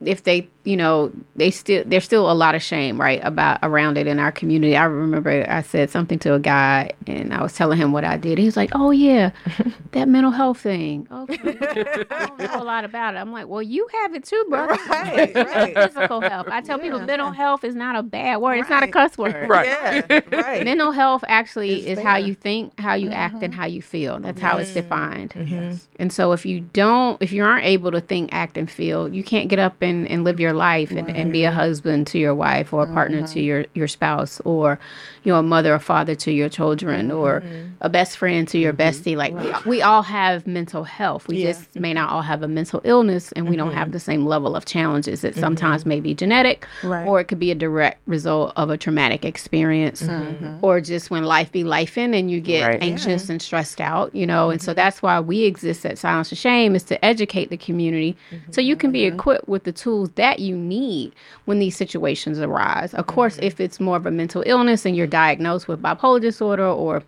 if 0.01 0.23
they, 0.23 0.49
you 0.67 0.77
know, 0.77 1.13
they 1.37 1.53
still 1.53 1.85
there's 1.87 2.05
still 2.05 2.31
a 2.31 2.35
lot 2.35 2.57
of 2.57 2.63
shame, 2.63 3.01
right, 3.01 3.21
about 3.23 3.61
around 3.63 3.97
it 3.97 4.09
in 4.09 4.19
our 4.19 4.33
community. 4.33 4.77
I 4.77 4.85
remember 4.85 5.47
I 5.49 5.63
said 5.63 5.91
something 5.91 6.19
to 6.21 6.35
a 6.35 6.41
guy, 6.41 6.91
and 7.07 7.33
I 7.33 7.41
was 7.41 7.53
telling 7.53 7.79
him 7.79 7.93
what 7.93 8.05
I 8.05 8.17
did. 8.17 8.39
He 8.39 8.47
was 8.47 8.57
like, 8.57 8.71
"Oh 8.75 8.91
yeah, 8.91 9.31
that 9.93 10.09
mental 10.09 10.33
health 10.33 10.59
thing. 10.59 11.07
Okay, 11.11 11.57
I 12.11 12.27
don't 12.27 12.39
know 12.39 12.63
a 12.63 12.65
lot 12.65 12.85
about 12.85 13.15
it." 13.15 13.19
I'm 13.19 13.31
like, 13.31 13.47
"Well, 13.47 13.63
you 13.63 13.87
have 14.03 14.15
it 14.17 14.25
too, 14.25 14.45
bro. 14.51 14.67
Right, 14.67 15.35
right. 15.37 15.75
Physical 15.75 16.21
health. 16.21 16.49
I 16.51 16.61
tell 16.63 16.81
people 16.81 16.99
mental 16.99 17.31
health 17.31 17.63
is 17.63 17.77
not 17.77 17.95
a 17.95 18.03
bad 18.03 18.39
word. 18.39 18.59
It's 18.59 18.71
not 18.71 18.83
a 18.83 18.89
cuss 18.89 19.17
word. 19.17 19.49
Right. 19.49 19.67
Yeah, 19.67 20.21
right. 20.33 20.65
Mental 20.65 20.91
health 20.91 21.23
actually 21.29 21.87
It's 21.87 22.01
is 22.01 22.05
how 22.05 22.17
you 22.17 22.35
think, 22.35 22.79
how 22.81 22.95
you 22.95 23.11
act, 23.11 23.35
and 23.35 23.53
mm-hmm. 23.53 23.53
how 23.53 23.67
you 23.67 23.83
feel. 23.83 24.19
That's 24.19 24.41
how 24.41 24.59
it's 24.59 24.75
defined. 24.75 25.31
Mm-hmm. 25.31 25.77
And 26.01 26.13
so 26.13 26.33
if 26.33 26.45
you 26.45 26.61
don't, 26.61 27.23
if 27.23 27.33
you 27.33 27.45
aren't 27.45 27.65
able 27.65 27.93
to 27.93 28.01
think, 28.01 28.31
act, 28.33 28.57
and 28.57 28.69
feel, 28.69 29.09
you 29.09 29.23
can't 29.23 29.49
get 29.49 29.61
up 29.61 29.81
and, 29.81 30.09
and 30.09 30.25
live 30.25 30.41
your 30.41 30.56
life 30.57 30.91
and, 30.91 31.09
and 31.09 31.33
be 31.33 31.45
a 31.45 31.53
husband 31.53 32.07
to 32.09 32.19
your 32.19 32.35
wife 32.35 32.73
or 32.73 32.83
a 32.83 32.93
partner 32.93 33.21
to 33.21 33.27
mm-hmm. 33.27 33.39
your, 33.41 33.67
your 33.75 33.89
spouse 33.89 34.41
or, 34.45 34.79
you 35.27 35.33
know, 35.33 35.41
a 35.41 35.43
mother 35.43 35.75
or 35.75 35.81
father 35.81 36.15
to 36.15 36.31
your 36.31 36.49
children 36.49 37.11
or 37.11 37.41
mm-hmm. 37.41 37.67
a 37.81 37.89
best 37.89 38.17
friend 38.17 38.47
to 38.47 38.59
your 38.59 38.73
mm-hmm. 38.73 39.11
bestie. 39.11 39.17
Like 39.17 39.35
we, 39.35 39.71
we 39.71 39.83
all 39.83 40.03
have 40.03 40.47
mental 40.47 40.85
health. 40.85 41.27
We 41.27 41.39
Yeah. 41.39 41.51
just 41.51 41.75
may 41.75 41.93
not 41.93 42.11
all 42.11 42.23
have 42.23 42.45
a 42.45 42.49
mental 42.49 42.81
illness 42.85 43.33
and 43.33 43.49
we 43.49 43.57
don't 43.57 43.71
mm-hmm. 43.71 43.79
have 43.79 43.91
the 43.91 43.99
same 43.99 44.25
level 44.25 44.55
of 44.55 44.67
challenges. 44.67 45.25
It 45.25 45.35
sometimes 45.35 45.85
may 45.85 45.99
be 45.99 46.15
genetic 46.15 46.65
Right. 46.85 47.05
or 47.09 47.19
it 47.19 47.25
could 47.25 47.41
be 47.41 47.51
a 47.51 47.57
direct 47.57 48.01
result 48.07 48.53
of 48.55 48.71
a 48.71 48.77
traumatic 48.77 49.25
experience 49.25 50.09
or 50.63 50.81
just 50.81 51.11
when 51.11 51.25
life 51.25 51.51
be 51.51 51.65
life 51.65 51.99
in 51.99 52.15
and 52.15 52.31
you 52.31 52.41
get 52.41 52.65
Right. 52.65 52.79
anxious 52.81 53.29
and 53.29 53.43
stressed 53.43 53.81
out, 53.81 54.15
you 54.15 54.29
know. 54.29 54.51
And 54.51 54.63
so 54.63 54.75
that's 54.75 55.03
why 55.03 55.19
we 55.19 55.43
exist 55.43 55.85
at 55.85 55.99
Silence 55.99 56.31
and 56.31 56.39
Shame 56.39 56.77
is 56.77 56.85
to 56.85 57.05
educate 57.05 57.51
the 57.51 57.57
community 57.57 58.17
so 58.53 58.61
you 58.61 58.77
can 58.77 58.93
be 58.93 59.05
equipped 59.05 59.49
with 59.49 59.65
the 59.65 59.73
tools 59.73 60.11
that 60.15 60.39
you 60.39 60.57
need 60.57 61.17
when 61.47 61.59
these 61.59 61.77
situations 61.77 62.39
arise. 62.39 62.95
Of 62.95 63.09
course, 63.09 63.41
if 63.43 63.61
it's 63.61 63.81
more 63.81 63.97
of 63.97 64.07
a 64.07 64.13
mental 64.13 64.45
illness 64.47 64.87
and 64.87 64.95
you're 64.97 65.09
diagnosed 65.23 65.67
with 65.67 65.81
bipolar 65.81 66.21
disorder 66.21 66.67
or 66.67 67.03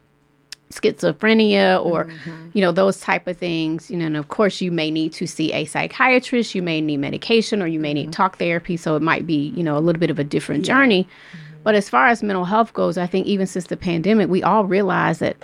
schizophrenia 0.71 1.85
or 1.85 2.05
mm-hmm. 2.05 2.49
you 2.55 2.63
know 2.65 2.73
those 2.73 3.01
type 3.01 3.27
of 3.27 3.37
things 3.37 3.91
you 3.91 3.97
know 3.99 4.07
and 4.07 4.17
of 4.17 4.29
course 4.29 4.63
you 4.65 4.71
may 4.71 4.91
need 4.91 5.13
to 5.13 5.27
see 5.27 5.53
a 5.53 5.65
psychiatrist 5.67 6.55
you 6.55 6.63
may 6.63 6.81
need 6.81 6.99
medication 6.99 7.63
or 7.63 7.67
you 7.67 7.81
may 7.87 7.93
need 7.93 8.05
mm-hmm. 8.05 8.23
talk 8.23 8.39
therapy 8.39 8.77
so 8.77 8.97
it 8.97 9.03
might 9.03 9.27
be 9.27 9.49
you 9.59 9.63
know 9.63 9.77
a 9.77 9.83
little 9.87 10.01
bit 10.01 10.11
of 10.11 10.19
a 10.19 10.25
different 10.25 10.65
journey. 10.65 11.03
Mm-hmm. 11.05 11.45
But 11.65 11.75
as 11.75 11.91
far 11.91 12.07
as 12.07 12.23
mental 12.23 12.47
health 12.47 12.73
goes 12.73 12.97
i 12.97 13.07
think 13.07 13.27
even 13.27 13.47
since 13.47 13.67
the 13.67 13.77
pandemic 13.77 14.29
we 14.31 14.43
all 14.43 14.65
realize 14.65 15.19
that 15.19 15.37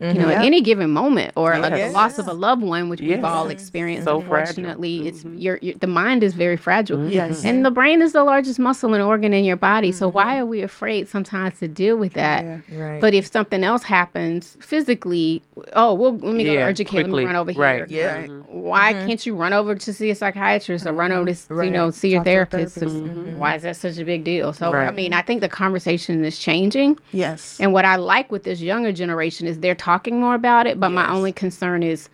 you 0.00 0.12
know 0.14 0.28
at 0.28 0.34
mm-hmm. 0.36 0.42
any 0.42 0.60
given 0.60 0.90
moment 0.90 1.32
or 1.36 1.52
a, 1.52 1.60
the 1.70 1.90
loss 1.90 2.18
of 2.18 2.28
a 2.28 2.32
loved 2.32 2.62
one 2.62 2.88
which 2.88 3.00
we've 3.00 3.24
all 3.24 3.48
experienced 3.48 4.04
So 4.04 4.20
fragile. 4.20 4.38
unfortunately 4.40 5.08
it's 5.08 5.20
mm-hmm. 5.24 5.38
your, 5.38 5.58
your 5.62 5.74
the 5.76 5.86
mind 5.86 6.22
is 6.22 6.34
very 6.34 6.56
fragile 6.56 6.98
mm-hmm. 6.98 7.10
Yes. 7.10 7.44
and 7.44 7.64
the 7.64 7.70
brain 7.70 8.02
is 8.02 8.12
the 8.12 8.24
largest 8.24 8.58
muscle 8.58 8.92
and 8.94 9.02
organ 9.02 9.32
in 9.32 9.44
your 9.44 9.56
body 9.56 9.92
so 9.92 10.08
why 10.08 10.38
are 10.38 10.46
we 10.46 10.60
afraid 10.62 11.08
sometimes 11.08 11.58
to 11.60 11.68
deal 11.68 11.96
with 11.96 12.12
that 12.12 12.44
Yeah. 12.44 12.60
Right. 12.78 13.00
but 13.00 13.14
if 13.14 13.26
something 13.30 13.64
else 13.64 13.82
happens 13.82 14.56
physically, 14.60 15.42
oh, 15.74 15.94
well, 15.94 16.12
let 16.18 16.34
me 16.34 16.44
go 16.44 16.50
to 16.50 16.54
Yeah, 16.58 16.66
urgent 16.66 16.88
care. 16.88 17.02
Let 17.02 17.10
me 17.10 17.24
run 17.24 17.36
over 17.36 17.52
Right. 17.52 17.88
here. 17.88 18.26
yeah. 18.26 18.26
Why 18.48 18.92
can't 18.92 19.24
you 19.24 19.34
run 19.34 19.52
over 19.52 19.74
to 19.74 19.92
see 19.92 20.10
a 20.10 20.14
psychiatrist 20.14 20.86
or 20.86 20.92
run 20.92 21.12
over 21.12 21.26
to 21.26 21.30
s- 21.32 21.46
you 21.50 21.70
know 21.70 21.90
see 21.90 22.10
your 22.10 22.20
Talk 22.20 22.24
to 22.24 22.30
a 22.30 22.32
therapist? 22.32 22.76
therapist. 22.76 23.36
Why 23.38 23.54
is 23.54 23.62
that 23.62 23.76
such 23.76 23.98
a 23.98 24.04
big 24.04 24.24
deal? 24.24 24.52
So 24.52 24.72
I 24.74 24.90
mean, 24.90 25.12
I 25.12 25.22
think 25.22 25.40
the 25.40 25.48
conversation 25.48 26.24
is 26.24 26.38
changing, 26.38 26.98
Yes. 27.12 27.58
and 27.60 27.72
what 27.72 27.84
I 27.84 27.96
like 27.96 28.30
with 28.30 28.42
this 28.44 28.60
younger 28.60 28.92
generation 28.92 29.46
is 29.46 29.60
they're 29.60 29.74
talking 29.86 30.20
more 30.20 30.34
about 30.34 30.66
it. 30.66 30.78
But 30.80 30.90
my 30.90 31.10
only 31.10 31.32
concern 31.32 31.82
is. 31.82 32.08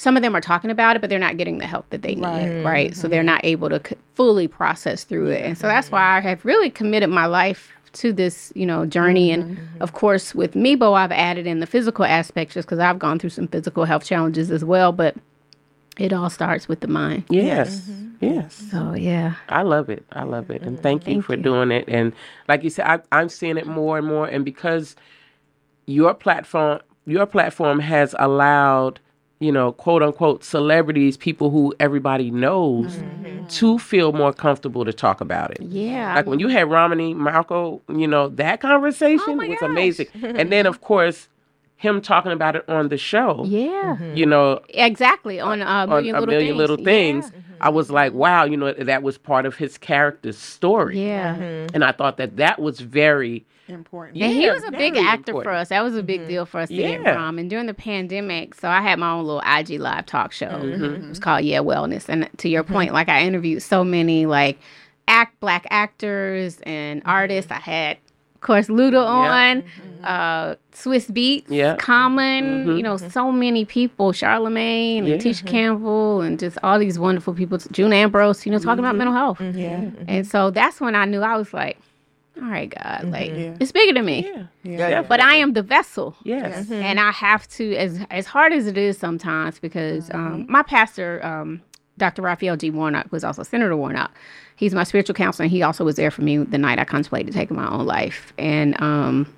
Some 0.00 0.16
of 0.16 0.22
them 0.22 0.36
are 0.36 0.40
talking 0.40 0.70
about 0.70 0.94
it, 0.94 1.00
but 1.00 1.10
they're 1.10 1.18
not 1.18 1.38
getting 1.38 1.58
the 1.58 1.66
help 1.66 1.90
that 1.90 2.02
they 2.02 2.14
need, 2.14 2.22
Right. 2.22 2.64
right? 2.64 2.96
So 2.96 3.08
they're 3.08 3.18
mm-hmm. 3.18 3.34
not 3.34 3.44
able 3.44 3.68
to 3.68 3.80
c- 3.84 3.96
fully 4.14 4.46
process 4.46 5.02
through 5.02 5.30
it, 5.30 5.42
and 5.44 5.58
so 5.58 5.66
that's 5.66 5.90
why 5.90 6.16
I 6.16 6.20
have 6.20 6.44
really 6.44 6.70
committed 6.70 7.10
my 7.10 7.26
life 7.26 7.72
to 7.94 8.12
this, 8.12 8.52
you 8.54 8.64
know, 8.64 8.86
journey. 8.86 9.32
And 9.32 9.42
mm-hmm. 9.42 9.54
Mm-hmm. 9.54 9.82
of 9.82 9.92
course, 9.94 10.36
with 10.36 10.54
Mebo, 10.54 10.96
I've 10.96 11.10
added 11.10 11.48
in 11.48 11.58
the 11.58 11.66
physical 11.66 12.04
aspect 12.04 12.52
just 12.52 12.68
because 12.68 12.78
I've 12.78 13.00
gone 13.00 13.18
through 13.18 13.30
some 13.30 13.48
physical 13.48 13.84
health 13.86 14.04
challenges 14.04 14.52
as 14.52 14.64
well. 14.64 14.92
But 14.92 15.16
it 15.98 16.12
all 16.12 16.30
starts 16.30 16.68
with 16.68 16.78
the 16.80 16.86
mind. 16.88 17.24
Yes. 17.28 17.90
Yes. 18.20 18.54
So 18.70 18.94
yeah, 18.94 19.34
I 19.48 19.62
love 19.62 19.90
it. 19.90 20.04
I 20.12 20.22
love 20.22 20.50
it. 20.50 20.62
And 20.62 20.80
thank 20.80 21.08
you 21.08 21.14
Thank 21.14 21.24
for 21.24 21.36
you. 21.36 21.42
doing 21.42 21.70
it. 21.72 21.84
And 21.88 22.12
like 22.48 22.62
you 22.62 22.70
said, 22.70 22.86
I, 22.86 23.00
I'm 23.10 23.28
seeing 23.28 23.56
it 23.56 23.66
more 23.66 23.98
and 23.98 24.06
more. 24.06 24.26
And 24.26 24.44
because 24.44 24.96
your 25.86 26.14
platform, 26.14 26.80
your 27.08 27.26
platform 27.26 27.80
has 27.80 28.14
allowed, 28.18 29.00
you 29.40 29.50
know, 29.50 29.72
quote 29.72 30.02
unquote 30.02 30.44
celebrities, 30.44 31.16
people 31.16 31.50
who 31.50 31.74
everybody 31.80 32.30
knows, 32.30 32.96
mm-hmm. 32.96 33.46
to 33.46 33.78
feel 33.78 34.12
more 34.12 34.32
comfortable 34.32 34.84
to 34.84 34.92
talk 34.92 35.20
about 35.20 35.50
it. 35.52 35.62
yeah. 35.62 36.14
Like 36.14 36.26
when 36.26 36.38
you 36.38 36.48
had 36.48 36.70
Romany 36.70 37.14
Malco, 37.14 37.80
you 37.88 38.06
know, 38.06 38.28
that 38.28 38.60
conversation 38.60 39.24
Oh 39.28 39.34
was 39.36 39.58
gosh. 39.60 39.70
amazing. 39.70 40.06
and 40.22 40.52
then, 40.52 40.66
of 40.66 40.80
course, 40.80 41.28
him 41.76 42.00
talking 42.00 42.32
about 42.32 42.56
it 42.56 42.68
on 42.68 42.88
the 42.88 42.98
show, 42.98 43.44
yeah, 43.46 43.96
mm-hmm. 43.98 44.16
you 44.16 44.26
know, 44.26 44.60
exactly. 44.70 45.38
On, 45.38 45.62
uh, 45.62 45.64
on 45.64 45.88
million 45.88 46.16
a 46.16 46.20
little 46.20 46.34
million 46.34 46.48
things. 46.48 46.58
little 46.58 46.84
things, 46.84 47.26
mm-hmm. 47.30 47.40
I 47.60 47.68
was 47.68 47.88
like, 47.88 48.12
wow, 48.12 48.44
you 48.44 48.56
know, 48.56 48.72
that 48.72 49.04
was 49.04 49.16
part 49.16 49.46
of 49.46 49.56
his 49.56 49.78
character's 49.78 50.36
story. 50.38 51.00
Yeah. 51.06 51.36
And 51.72 51.84
I 51.84 51.92
thought 51.92 52.16
that 52.16 52.36
that 52.36 52.60
was 52.60 52.80
very, 52.80 53.46
Important. 53.68 54.22
And 54.22 54.32
he 54.32 54.48
was 54.50 54.64
a 54.64 54.70
big 54.70 54.94
very 54.94 55.06
actor 55.06 55.32
for 55.32 55.50
us. 55.50 55.68
That 55.68 55.82
was 55.82 55.96
a 55.96 56.02
big 56.02 56.20
mm-hmm. 56.20 56.28
deal 56.28 56.46
for 56.46 56.60
us 56.60 56.68
to 56.68 56.76
get 56.76 57.02
Yeah. 57.02 57.12
from. 57.14 57.38
And 57.38 57.50
during 57.50 57.66
the 57.66 57.74
pandemic, 57.74 58.54
so 58.54 58.68
I 58.68 58.80
had 58.80 58.98
my 58.98 59.10
own 59.10 59.24
little 59.24 59.42
IG 59.46 59.80
live 59.80 60.06
talk 60.06 60.32
show. 60.32 60.46
Mm-hmm. 60.46 60.82
Mm-hmm. 60.82 61.04
It 61.04 61.08
was 61.08 61.18
called 61.18 61.44
Yeah 61.44 61.60
Wellness. 61.60 62.08
And 62.08 62.28
to 62.38 62.48
your 62.48 62.64
point, 62.64 62.92
like 62.92 63.08
I 63.08 63.22
interviewed 63.22 63.62
so 63.62 63.84
many 63.84 64.26
like 64.26 64.58
act 65.06 65.38
black 65.40 65.66
actors 65.70 66.58
and 66.64 67.02
artists. 67.04 67.50
I 67.50 67.58
had, 67.58 67.98
of 68.34 68.40
course, 68.40 68.68
Luda 68.68 69.04
on, 69.04 69.64
uh, 70.04 70.54
Swizz 70.72 71.10
Beatz, 71.10 71.44
Yeah. 71.48 71.76
Common. 71.76 72.76
You 72.76 72.82
know, 72.82 72.96
so 72.96 73.32
many 73.32 73.64
people. 73.64 74.12
Charlemagne, 74.12 75.06
Yeah. 75.06 75.14
and 75.14 75.22
Tisha 75.22 75.44
Campbell, 75.46 76.20
and 76.20 76.38
just 76.38 76.56
all 76.62 76.78
these 76.78 76.98
wonderful 76.98 77.34
people. 77.34 77.58
June 77.72 77.92
Ambrose. 77.92 78.46
You 78.46 78.52
know, 78.52 78.58
talking 78.58 78.80
about 78.80 78.96
mental 78.96 79.14
health. 79.14 79.40
Yeah. 79.40 79.90
And 80.06 80.26
so 80.26 80.50
that's 80.50 80.80
when 80.80 80.94
I 80.94 81.04
knew 81.04 81.20
I 81.22 81.36
was 81.36 81.52
like, 81.52 81.78
all 82.42 82.48
right, 82.48 82.70
God, 82.70 83.00
mm-hmm. 83.00 83.10
like 83.10 83.30
Yeah. 83.30 83.56
it's 83.60 83.72
bigger 83.72 83.92
than 83.94 84.04
me. 84.04 84.30
yeah, 84.64 84.88
Yeah. 84.88 85.02
But 85.02 85.20
I 85.20 85.36
am 85.36 85.52
the 85.52 85.62
vessel. 85.62 86.16
yes. 86.24 86.70
And 86.70 86.98
mm-hmm. 86.98 87.08
I 87.08 87.12
have 87.12 87.48
to, 87.50 87.74
as 87.76 88.00
as 88.10 88.26
hard 88.26 88.52
as 88.52 88.66
it 88.66 88.78
is 88.78 88.98
sometimes, 88.98 89.58
because 89.58 90.10
um, 90.10 90.42
mm-hmm. 90.42 90.52
my 90.52 90.62
pastor, 90.62 91.24
um, 91.24 91.60
Dr. 91.96 92.22
Raphael 92.22 92.56
G. 92.56 92.70
Warnock, 92.70 93.10
was 93.10 93.24
also 93.24 93.42
Senator 93.42 93.76
Warnock. 93.76 94.16
He's 94.56 94.74
my 94.74 94.84
spiritual 94.84 95.14
counselor, 95.14 95.44
and 95.44 95.52
he 95.52 95.62
also 95.62 95.84
was 95.84 95.96
there 95.96 96.10
for 96.10 96.22
me 96.22 96.38
the 96.38 96.58
night 96.58 96.78
I 96.78 96.84
contemplated 96.84 97.32
taking 97.34 97.56
my 97.56 97.68
own 97.68 97.86
life, 97.86 98.32
and 98.38 98.80
um, 98.80 99.32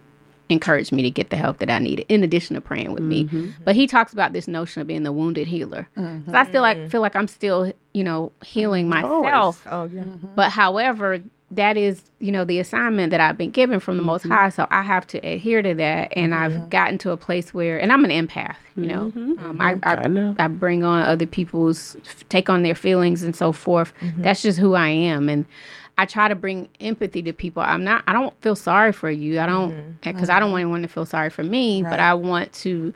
encouraged 0.49 0.93
me 0.93 1.03
to 1.03 1.11
get 1.11 1.31
the 1.31 1.37
help 1.37 1.59
that 1.59 1.71
I 1.71 1.79
needed, 1.79 2.07
in 2.09 2.25
addition 2.25 2.55
to 2.55 2.61
praying 2.61 2.93
with 2.93 3.03
me. 3.03 3.29
But 3.65 3.77
he 3.77 3.87
talks 3.87 4.13
about 4.13 4.33
this 4.33 4.49
notion 4.49 4.81
of 4.83 4.89
being 4.89 5.05
the 5.05 5.13
wounded 5.13 5.47
healer. 5.47 5.89
So 5.97 6.33
I 6.35 6.45
still 6.49 6.63
like 6.63 6.91
feel 6.91 7.01
like 7.01 7.15
I'm 7.17 7.29
still, 7.29 7.73
you 7.93 8.05
know, 8.05 8.33
healing 8.45 8.89
myself. 8.89 9.67
Oh 9.71 9.85
yeah. 9.85 10.05
But 10.35 10.51
however, 10.51 11.21
that 11.53 11.77
is, 11.77 12.03
you 12.21 12.31
know, 12.31 12.45
the 12.45 12.61
assignment 12.61 13.11
that 13.11 13.21
I've 13.21 13.37
been 13.37 13.51
given 13.51 13.81
from 13.81 13.97
the 13.97 14.03
Most 14.03 14.23
mm-hmm. 14.23 14.33
High. 14.33 14.49
So 14.51 14.67
I 14.71 14.83
have 14.83 15.07
to 15.09 15.19
adhere 15.19 15.63
to 15.63 15.75
that. 15.75 16.13
And 16.17 16.35
I've 16.35 16.53
mm-hmm. 16.53 16.69
gotten 16.69 16.99
to 16.99 17.11
a 17.11 17.17
place 17.17 17.53
where, 17.53 17.79
and 17.79 17.93
I'm 17.93 18.05
an 18.05 18.11
empath, 18.11 18.57
you 18.77 18.87
know, 18.87 19.13
mm-hmm. 19.15 19.45
um, 19.45 19.61
I, 19.61 19.77
I, 19.83 19.97
I 19.97 20.07
know. 20.07 20.37
I 20.39 20.47
bring 20.47 20.85
on 20.85 21.03
other 21.03 21.27
people's, 21.27 21.97
take 22.29 22.49
on 22.49 22.63
their 22.63 22.75
feelings 22.77 23.23
and 23.23 23.35
so 23.35 23.53
forth. 23.53 23.93
That's 24.19 24.43
just 24.43 24.59
who 24.59 24.75
I 24.75 24.89
am. 24.89 25.29
And 25.29 25.45
I 25.99 26.07
try 26.07 26.29
to 26.29 26.35
bring 26.35 26.69
empathy 26.81 27.21
to 27.23 27.33
people. 27.33 27.63
I'm 27.63 27.85
not, 27.85 28.05
I 28.07 28.13
don't 28.13 28.33
feel 28.43 28.57
sorry 28.57 28.93
for 28.93 29.11
you. 29.11 29.41
I 29.41 29.47
don't, 29.47 29.99
eh, 30.05 30.13
because 30.13 30.31
I 30.31 30.39
don't 30.39 30.53
want 30.53 30.63
anyone 30.63 30.83
to 30.83 30.89
feel 30.89 31.05
sorry 31.05 31.31
for 31.31 31.43
me, 31.43 31.83
but 31.83 31.99
I 31.99 32.15
want 32.15 32.53
to 32.55 32.95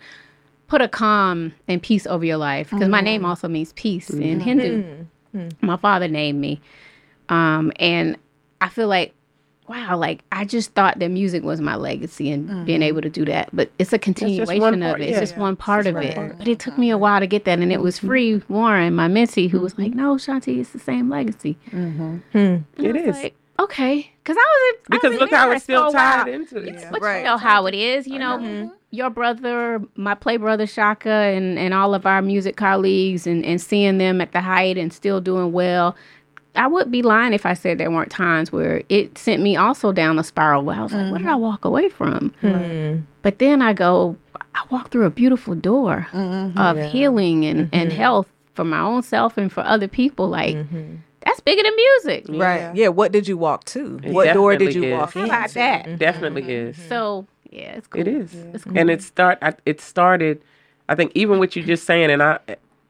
put 0.68 0.80
a 0.80 0.88
calm 0.88 1.52
and 1.68 1.82
peace 1.82 2.06
over 2.06 2.24
your 2.24 2.38
life 2.38 2.70
because 2.70 2.88
my 2.88 3.00
name 3.00 3.24
also 3.24 3.48
means 3.48 3.72
peace 3.74 4.10
in 4.10 4.40
Hindu. 4.40 5.04
My 5.60 5.76
father 5.76 6.08
named 6.08 6.40
me. 6.40 6.60
Um, 7.28 7.72
and 7.76 8.16
I 8.64 8.70
feel 8.70 8.88
like, 8.88 9.12
wow, 9.68 9.98
like 9.98 10.24
I 10.32 10.46
just 10.46 10.72
thought 10.72 10.98
that 10.98 11.10
music 11.10 11.42
was 11.42 11.60
my 11.60 11.76
legacy 11.76 12.32
and 12.32 12.46
being 12.64 12.80
mm-hmm. 12.80 12.82
able 12.82 13.02
to 13.02 13.10
do 13.10 13.26
that. 13.26 13.50
But 13.52 13.70
it's 13.78 13.92
a 13.92 13.98
continuation 13.98 14.82
of 14.82 15.00
it. 15.00 15.02
It's 15.02 15.18
just 15.18 15.36
one 15.36 15.54
part 15.54 15.86
of 15.86 15.96
one 15.96 16.02
it. 16.02 16.14
part. 16.14 16.38
But 16.38 16.48
it 16.48 16.58
took 16.60 16.78
me 16.78 16.88
a 16.88 16.96
while 16.96 17.20
to 17.20 17.26
get 17.26 17.44
that. 17.44 17.58
And 17.58 17.70
it 17.70 17.82
was 17.82 17.98
mm-hmm. 17.98 18.06
Free 18.06 18.42
Warren, 18.48 18.94
my 18.94 19.06
mentee, 19.06 19.50
who 19.50 19.60
was 19.60 19.76
like, 19.76 19.90
mm-hmm. 19.90 20.00
no, 20.00 20.14
Shanti, 20.14 20.60
it's 20.60 20.70
the 20.70 20.78
same 20.78 21.10
legacy. 21.10 21.58
Hmm. 21.70 22.18
And 22.32 22.64
I 22.78 22.82
It 22.82 23.06
was. 23.06 23.16
Like, 23.16 23.36
okay. 23.60 24.10
Because 24.22 24.38
I 24.38 24.40
was 24.40 24.76
I 24.90 24.96
Because 24.96 25.10
was 25.10 25.20
look 25.20 25.30
how 25.30 25.42
embarrassed 25.42 25.56
it's 25.56 25.64
still 25.64 25.90
for 25.90 25.98
a 25.98 26.00
while. 26.00 26.24
tied 26.24 26.34
into 26.34 26.56
it. 26.56 26.86
But 26.90 27.02
Right. 27.02 27.18
you 27.18 27.24
know 27.24 27.36
how 27.36 27.66
it 27.66 27.74
is. 27.74 28.06
You 28.06 28.18
know, 28.18 28.72
your 28.92 29.10
brother, 29.10 29.82
my 29.94 30.14
play 30.14 30.38
brother 30.38 30.66
Shaka, 30.66 31.10
and, 31.10 31.58
and 31.58 31.74
all 31.74 31.94
of 31.94 32.06
our 32.06 32.22
music 32.22 32.56
colleagues, 32.56 33.26
and, 33.26 33.44
and 33.44 33.60
seeing 33.60 33.98
them 33.98 34.22
at 34.22 34.32
the 34.32 34.40
height 34.40 34.78
and 34.78 34.90
still 34.90 35.20
doing 35.20 35.52
well. 35.52 35.94
I 36.56 36.66
would 36.66 36.90
be 36.90 37.02
lying 37.02 37.32
if 37.32 37.46
I 37.46 37.54
said 37.54 37.78
there 37.78 37.90
weren't 37.90 38.10
times 38.10 38.52
where 38.52 38.82
it 38.88 39.18
sent 39.18 39.42
me 39.42 39.56
also 39.56 39.92
down 39.92 40.18
a 40.18 40.24
spiral 40.24 40.62
where 40.62 40.76
I 40.76 40.82
was 40.82 40.92
like, 40.92 41.10
what 41.10 41.18
did 41.18 41.26
I 41.26 41.32
mm-hmm. 41.32 41.40
walk 41.42 41.64
away 41.64 41.88
from? 41.88 42.32
Hmm. 42.40 42.46
Mm-hmm. 42.46 43.00
But 43.22 43.38
then 43.38 43.60
I 43.62 43.72
go, 43.72 44.16
I 44.54 44.62
walked 44.70 44.92
through 44.92 45.06
a 45.06 45.10
beautiful 45.10 45.54
door 45.54 46.06
mm-hmm. 46.12 46.58
of 46.58 46.78
healing 46.92 47.44
and, 47.44 47.68
and 47.72 47.92
health 47.92 48.28
for 48.54 48.64
my 48.64 48.80
own 48.80 49.02
self 49.02 49.36
and 49.36 49.52
for 49.52 49.62
other 49.62 49.88
people. 49.88 50.28
Like, 50.28 50.56
that's 51.24 51.40
bigger 51.40 51.62
than 51.62 51.74
music. 51.74 52.26
Right. 52.28 52.74
Yeah. 52.74 52.88
What 52.88 53.12
did 53.12 53.26
you 53.26 53.36
walk 53.36 53.64
to? 53.66 53.98
what 54.04 54.32
door 54.32 54.56
did 54.56 54.74
you 54.74 54.84
is. 54.84 54.92
walk 54.92 55.14
How 55.14 55.20
in? 55.20 55.26
about 55.26 55.50
that? 55.50 55.98
Definitely 55.98 56.52
is. 56.52 56.76
So, 56.88 57.26
yeah, 57.50 57.72
it's 57.72 57.86
cool. 57.86 58.00
It 58.00 58.08
is, 58.08 58.34
It's 58.34 58.64
cool. 58.64 58.78
and 58.78 58.90
it 58.90 59.02
start. 59.02 59.38
I, 59.42 59.54
it 59.64 59.80
started. 59.80 60.42
I 60.88 60.94
think 60.94 61.12
even 61.14 61.38
what 61.38 61.56
you 61.56 61.62
just 61.62 61.84
saying, 61.84 62.10
and 62.10 62.22
I, 62.22 62.38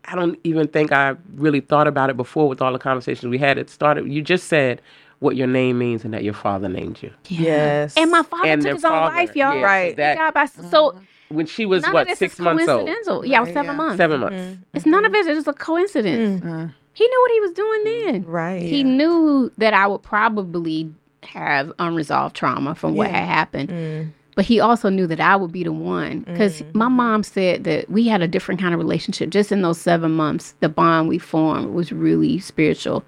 I 0.07 0.15
don't 0.15 0.39
even 0.45 0.69
think 0.69 0.93
I 0.93 1.17
really 1.35 1.61
thought 1.61 1.87
about 1.87 2.11
it 2.11 2.17
before 2.17 2.49
with 2.49 2.61
all 2.63 2.73
the 2.73 2.79
conversations 2.79 3.29
we 3.31 3.39
had. 3.39 3.59
It 3.59 3.71
started. 3.71 4.11
You 4.11 4.23
just 4.23 4.49
said 4.49 4.81
what 5.21 5.37
your 5.37 5.47
name 5.47 5.79
means 5.79 6.05
and 6.05 6.13
that 6.13 6.23
your 6.25 6.35
father 6.35 6.69
named 6.69 7.03
you. 7.03 7.11
Yes. 7.29 7.95
And 7.97 8.11
my 8.11 8.23
father 8.23 8.47
And 8.49 8.61
took 8.61 8.65
their 8.67 8.75
his 8.75 8.85
own 8.85 8.93
life, 8.93 9.35
y'all. 9.35 9.55
yeah, 9.55 9.61
so 9.61 9.65
Right. 9.65 9.97
that- 9.97 10.17
He 10.17 10.19
died 10.23 10.35
by- 10.35 10.45
so 10.47 10.91
mm-hmm. 10.91 10.99
When 11.31 11.47
she 11.47 11.65
was 11.67 11.83
what 11.87 12.17
six 12.19 12.39
months 12.39 12.69
old, 12.69 12.87
coincidental. 12.87 13.25
Yeah, 13.25 13.39
I 13.39 13.41
was 13.41 13.49
seven 13.49 13.65
yeah. 13.73 13.77
months. 13.77 13.97
seven 13.97 14.21
months. 14.21 14.37
Mm-hmm. 14.37 14.63
It's 14.75 14.87
none 14.87 15.05
of 15.07 15.15
it. 15.15 15.27
It's 15.27 15.39
just 15.39 15.49
a 15.49 15.53
coincidence. 15.55 16.41
Mm-hmm. 16.43 16.49
Mm. 16.49 16.75
He 16.93 17.09
knew 17.09 17.21
what 17.23 17.31
he 17.33 17.41
was 17.41 17.53
doing 17.53 17.85
then. 17.85 18.25
Right. 18.27 18.63
He 18.63 18.85
knew 18.85 19.51
that 19.59 19.73
I 19.75 19.87
would 19.87 20.03
probably 20.03 20.93
have 21.23 21.73
unresolved 21.79 22.37
trauma 22.37 22.75
from 22.75 22.95
what 22.95 23.11
had 23.11 23.25
happened. 23.27 23.71
Mm. 23.71 24.11
But 24.35 24.45
he 24.45 24.59
also 24.61 24.89
knew 24.89 25.07
that 25.07 25.21
I 25.21 25.37
would 25.37 25.53
be 25.53 25.63
the 25.63 25.73
one. 25.73 26.21
Because 26.21 26.63
my 26.73 26.89
mom 26.89 27.23
said 27.23 27.65
that 27.65 27.89
we 27.89 28.09
had 28.09 28.21
a 28.21 28.29
different 28.29 28.61
kind 28.61 28.75
of 28.75 28.79
relationship. 28.79 29.31
Just 29.31 29.53
in 29.53 29.63
those 29.63 29.81
seven 29.81 30.13
months, 30.13 30.55
the 30.61 30.69
bond 30.69 31.09
we 31.09 31.19
formed 31.19 31.73
was 31.73 31.93
really 31.93 32.39
spiritual. 32.41 33.05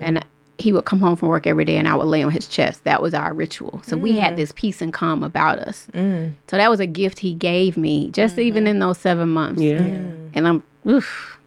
And 0.00 0.24
he 0.58 0.72
would 0.72 0.86
come 0.86 1.00
home 1.00 1.16
from 1.16 1.28
work 1.28 1.46
every 1.46 1.64
day 1.66 1.76
and 1.76 1.86
I 1.86 1.94
would 1.94 2.06
lay 2.06 2.22
on 2.22 2.30
his 2.30 2.46
chest. 2.46 2.84
That 2.84 3.02
was 3.02 3.12
our 3.14 3.34
ritual. 3.34 3.82
So 3.84 3.96
we 3.96 4.12
had 4.16 4.36
this 4.36 4.52
peace 4.56 4.80
and 4.80 4.92
calm 4.92 5.22
about 5.22 5.58
us. 5.58 5.86
So 5.92 6.56
that 6.56 6.70
was 6.70 6.80
a 6.80 6.86
gift 6.86 7.18
he 7.18 7.34
gave 7.34 7.76
me 7.76 8.10
just 8.10 8.38
even 8.38 8.66
in 8.66 8.78
those 8.78 8.98
seven 8.98 9.28
months. 9.28 9.60
Yeah. 9.60 9.78
And 9.78 10.48
I'm, 10.48 10.62
oof 10.86 11.38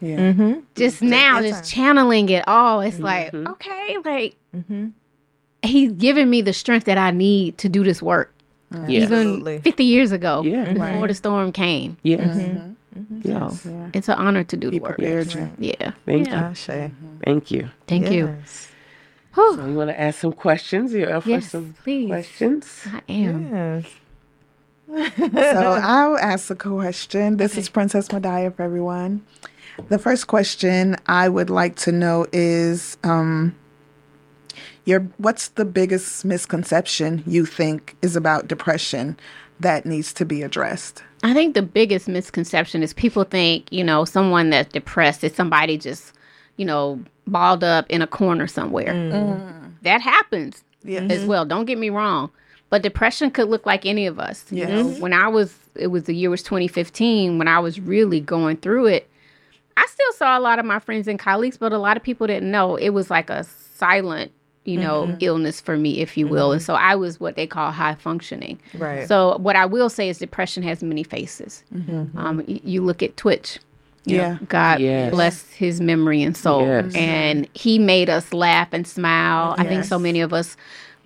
Yeah. 0.00 0.56
just 0.74 1.00
now 1.00 1.38
your 1.38 1.50
just 1.50 1.70
channeling 1.70 2.28
it 2.28 2.46
all 2.46 2.80
it's 2.80 2.96
mm-hmm. 2.96 3.04
like 3.04 3.34
okay 3.34 3.96
like 4.04 4.36
he's 5.62 5.92
giving 5.92 6.28
me 6.28 6.42
the 6.42 6.52
strength 6.52 6.84
that 6.84 6.98
i 6.98 7.10
need 7.10 7.56
to 7.58 7.70
do 7.70 7.82
this 7.82 8.02
work 8.02 8.33
Yes. 8.88 9.04
Absolutely. 9.04 9.52
even 9.54 9.62
50 9.62 9.84
years 9.84 10.12
ago 10.12 10.42
Yeah. 10.44 10.72
before 10.72 11.08
the 11.08 11.14
storm 11.14 11.52
came 11.52 11.96
Yes. 12.02 12.36
so 12.36 12.74
Yeah. 13.24 13.88
it's 13.92 14.08
an 14.08 14.18
honor 14.18 14.44
to 14.44 14.56
do 14.56 14.70
He 14.70 14.78
the 14.78 14.82
work 14.82 14.96
prepared 14.96 15.34
you. 15.34 15.50
yeah 15.58 15.92
Thank 16.06 16.28
Yeah. 16.28 16.48
Ashe. 16.50 16.68
you. 16.68 16.90
Thank 17.24 17.50
you. 17.50 17.70
thank 17.86 18.10
you 18.10 18.36
Whew. 19.34 19.56
So 19.56 19.66
you 19.66 19.74
want 19.74 19.90
to 19.90 20.00
ask 20.00 20.20
some 20.20 20.32
questions? 20.32 20.92
You 20.92 21.06
up 21.06 21.24
for 21.24 21.30
Yes, 21.30 21.50
some 21.50 21.74
please. 21.82 22.06
questions? 22.06 22.86
i 22.86 23.00
am 23.12 23.50
Yes. 23.52 23.84
So 25.18 25.78
I'll 25.82 26.16
ask 26.18 26.50
a 26.50 26.54
question. 26.54 27.36
This 27.38 27.56
is 27.58 27.68
Princess 27.68 28.06
Mdaiyah 28.08 28.54
for 28.54 28.62
everyone. 28.62 29.22
The 29.88 29.98
first 29.98 30.28
question 30.28 30.96
I 31.06 31.28
would 31.28 31.50
like 31.50 31.74
to 31.76 31.90
know 31.90 32.26
is 32.32 32.96
um, 33.02 33.56
your 34.84 35.00
what's 35.18 35.48
the 35.48 35.64
biggest 35.64 36.24
misconception 36.24 37.22
you 37.26 37.46
think 37.46 37.96
is 38.02 38.16
about 38.16 38.48
depression 38.48 39.16
that 39.60 39.86
needs 39.86 40.12
to 40.14 40.24
be 40.24 40.42
addressed? 40.42 41.02
I 41.22 41.32
think 41.32 41.54
the 41.54 41.62
biggest 41.62 42.08
misconception 42.08 42.82
is 42.82 42.92
people 42.92 43.24
think, 43.24 43.72
you 43.72 43.82
know, 43.84 44.04
someone 44.04 44.50
that's 44.50 44.72
depressed 44.72 45.24
is 45.24 45.34
somebody 45.34 45.78
just, 45.78 46.12
you 46.56 46.66
know, 46.66 47.02
balled 47.26 47.64
up 47.64 47.86
in 47.88 48.02
a 48.02 48.06
corner 48.06 48.46
somewhere. 48.46 48.92
Mm. 48.92 49.12
Mm. 49.12 49.72
That 49.82 50.00
happens 50.00 50.64
Yes. 50.84 51.10
as 51.10 51.20
mm-hmm. 51.20 51.28
well. 51.28 51.44
Don't 51.44 51.64
get 51.64 51.78
me 51.78 51.90
wrong. 51.90 52.30
But 52.70 52.82
depression 52.82 53.30
could 53.30 53.48
look 53.48 53.66
like 53.66 53.86
any 53.86 54.06
of 54.06 54.18
us. 54.18 54.44
You 54.50 54.66
know, 54.66 54.88
when 54.94 55.12
I 55.12 55.28
was, 55.28 55.56
it 55.74 55.88
was 55.88 56.04
the 56.04 56.14
year 56.14 56.30
was 56.30 56.42
2015, 56.42 57.38
when 57.38 57.48
I 57.48 57.58
was 57.58 57.80
really 57.80 58.20
going 58.20 58.56
through 58.58 58.86
it, 58.86 59.08
I 59.76 59.86
still 59.86 60.12
saw 60.12 60.38
a 60.38 60.40
lot 60.40 60.58
of 60.58 60.64
my 60.64 60.78
friends 60.78 61.08
and 61.08 61.18
colleagues, 61.18 61.56
but 61.56 61.72
a 61.72 61.78
lot 61.78 61.96
of 61.96 62.02
people 62.02 62.26
didn't 62.26 62.50
know 62.50 62.76
it 62.76 62.90
was 62.90 63.10
like 63.10 63.30
a 63.30 63.44
silent, 63.44 64.32
you 64.64 64.78
know, 64.78 65.14
illness 65.20 65.60
for 65.60 65.76
me, 65.76 66.00
if 66.00 66.16
you 66.16 66.26
will. 66.26 66.52
And 66.52 66.62
so 66.62 66.74
I 66.74 66.94
was 66.96 67.20
what 67.20 67.36
they 67.36 67.46
call 67.46 67.70
high 67.70 67.94
functioning. 67.96 68.58
Right. 68.78 69.06
So 69.06 69.36
what 69.38 69.56
I 69.56 69.66
will 69.66 69.90
say 69.90 70.08
is 70.08 70.18
depression 70.18 70.62
has 70.62 70.82
many 70.82 71.02
faces. 71.02 71.62
Um, 72.16 72.42
y- 72.48 72.60
you 72.64 72.82
look 72.82 73.02
at 73.02 73.16
Twitch. 73.16 73.58
you 74.06 74.18
know, 74.18 74.22
Yeah. 74.22 74.38
God 74.48 74.80
Yes. 74.80 75.10
bless 75.12 75.50
his 75.52 75.80
memory 75.80 76.22
and 76.22 76.36
soul. 76.36 76.62
Yes. 76.66 76.94
And 76.94 77.48
he 77.54 77.78
made 77.78 78.10
us 78.10 78.32
laugh 78.34 78.68
and 78.72 78.86
smile. 78.86 79.54
I 79.56 79.64
think 79.64 79.84
so 79.84 79.98
many 79.98 80.20
of 80.20 80.32
us 80.34 80.56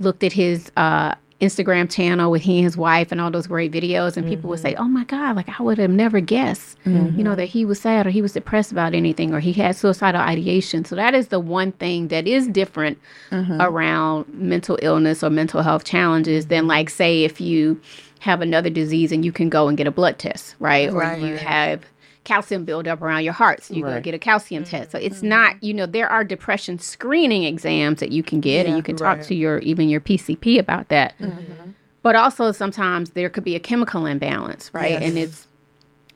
looked 0.00 0.24
at 0.24 0.32
his 0.32 0.70
uh, 0.76 1.14
Instagram 1.40 1.88
channel 1.88 2.32
with 2.32 2.42
he 2.42 2.58
and 2.58 2.64
his 2.64 2.76
wife 2.76 3.12
and 3.12 3.20
all 3.20 3.30
those 3.30 3.46
great 3.46 3.70
videos, 3.70 4.16
and 4.16 4.26
people 4.26 4.50
would 4.50 4.58
say, 4.58 4.74
mm-hmm. 4.74 4.82
"Oh 4.82 4.88
my 4.88 5.04
God, 5.04 5.36
like 5.36 5.48
I 5.60 5.62
would 5.62 5.78
have 5.78 5.90
never 5.90 6.18
guessed, 6.20 6.76
mm-hmm. 6.84 7.16
you 7.16 7.22
know, 7.22 7.36
that 7.36 7.46
he 7.46 7.64
was 7.64 7.80
sad 7.80 8.06
or 8.06 8.10
he 8.10 8.22
was 8.22 8.32
depressed 8.32 8.72
about 8.72 8.92
anything 8.92 9.32
or 9.32 9.38
he 9.38 9.52
had 9.52 9.76
suicidal 9.76 10.20
ideation." 10.20 10.84
So 10.84 10.96
that 10.96 11.14
is 11.14 11.28
the 11.28 11.38
one 11.38 11.72
thing 11.72 12.08
that 12.08 12.26
is 12.26 12.48
different 12.48 12.98
mm-hmm. 13.30 13.60
around 13.60 14.26
mental 14.34 14.78
illness 14.82 15.22
or 15.22 15.30
mental 15.30 15.62
health 15.62 15.84
challenges 15.84 16.46
than, 16.46 16.66
like, 16.66 16.90
say, 16.90 17.22
if 17.22 17.40
you 17.40 17.80
have 18.20 18.40
another 18.40 18.70
disease 18.70 19.12
and 19.12 19.24
you 19.24 19.30
can 19.30 19.48
go 19.48 19.68
and 19.68 19.78
get 19.78 19.86
a 19.86 19.92
blood 19.92 20.18
test, 20.18 20.56
right? 20.58 20.90
Or 20.90 21.04
you 21.14 21.36
have 21.36 21.84
calcium 22.28 22.64
buildup 22.66 23.00
around 23.00 23.24
your 23.24 23.32
heart, 23.32 23.62
so 23.64 23.74
you 23.74 23.82
go 23.82 23.88
Right. 23.88 24.02
get 24.02 24.14
a 24.14 24.18
calcium 24.18 24.62
test. 24.62 24.92
So 24.92 24.98
it's 24.98 25.18
mm-hmm. 25.18 25.28
not, 25.28 25.62
you 25.64 25.72
know, 25.72 25.86
there 25.86 26.08
are 26.08 26.22
depression 26.22 26.78
screening 26.78 27.44
exams 27.44 28.00
that 28.00 28.12
you 28.12 28.22
can 28.22 28.40
get, 28.40 28.66
and 28.66 28.76
you 28.76 28.82
can 28.82 28.96
talk 28.96 29.18
right. 29.18 29.26
to 29.26 29.34
your 29.34 29.58
even 29.60 29.88
your 29.88 30.00
PCP 30.00 30.58
about 30.58 30.88
that. 30.88 31.18
Mm-hmm. 31.18 31.70
But 32.02 32.16
also 32.16 32.52
sometimes 32.52 33.10
there 33.10 33.30
could 33.30 33.44
be 33.44 33.56
a 33.56 33.60
chemical 33.60 34.04
imbalance, 34.04 34.70
right? 34.74 34.92
Yes. 34.92 35.02
And 35.02 35.18
it's 35.18 35.46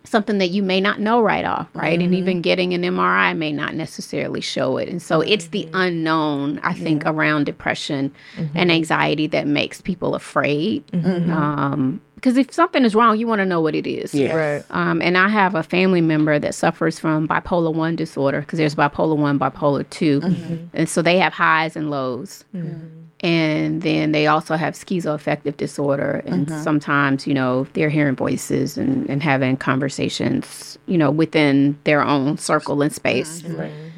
something 0.04 0.38
that 0.38 0.50
you 0.50 0.62
may 0.62 0.80
not 0.80 1.00
know 1.00 1.22
right 1.22 1.44
off, 1.44 1.68
right? 1.74 1.98
And 2.00 2.14
even 2.14 2.34
mm-hmm. 2.34 2.40
getting 2.42 2.74
an 2.74 2.82
MRI 2.82 3.36
may 3.36 3.52
not 3.52 3.74
necessarily 3.74 4.40
show 4.40 4.76
it. 4.76 4.88
And 4.88 5.00
so 5.00 5.20
it's 5.22 5.46
the 5.48 5.68
unknown, 5.72 6.60
I 6.62 6.74
think, 6.74 7.04
around 7.06 7.44
depression 7.44 8.12
and 8.54 8.70
anxiety 8.70 9.28
that 9.28 9.46
makes 9.46 9.80
people 9.80 10.14
afraid. 10.14 10.84
Um, 10.92 12.00
because 12.22 12.36
if 12.36 12.52
something 12.52 12.84
is 12.84 12.94
wrong, 12.94 13.18
you 13.18 13.26
want 13.26 13.40
to 13.40 13.44
know 13.44 13.60
what 13.60 13.74
it 13.74 13.84
is. 13.84 14.14
Yeah. 14.14 14.36
Right. 14.36 14.64
Um, 14.70 15.02
and 15.02 15.18
I 15.18 15.28
have 15.28 15.56
a 15.56 15.64
family 15.64 16.00
member 16.00 16.38
that 16.38 16.54
suffers 16.54 16.96
from 16.96 17.26
bipolar 17.26 17.74
1 17.74 17.96
disorder 17.96 18.42
because 18.42 18.58
there's 18.58 18.76
bipolar 18.76 19.16
1, 19.16 19.40
bipolar 19.40 19.90
2. 19.90 20.20
Mm-hmm. 20.20 20.66
And 20.72 20.88
so 20.88 21.02
they 21.02 21.18
have 21.18 21.32
highs 21.32 21.74
and 21.74 21.90
lows. 21.90 22.44
Mm-hmm. 22.54 22.86
And 23.26 23.82
then 23.82 24.12
they 24.12 24.28
also 24.28 24.54
have 24.54 24.74
schizoaffective 24.74 25.56
disorder. 25.56 26.22
And 26.24 26.48
uh-huh. 26.48 26.62
sometimes, 26.62 27.26
you 27.26 27.34
know, 27.34 27.66
they're 27.72 27.90
hearing 27.90 28.14
voices 28.14 28.78
and, 28.78 29.10
and 29.10 29.20
having 29.20 29.56
conversations, 29.56 30.78
you 30.86 30.98
know, 30.98 31.10
within 31.10 31.76
their 31.82 32.02
own 32.02 32.38
circle 32.38 32.82
and 32.82 32.92
space. 32.92 33.42
Mm-hmm. 33.42 33.90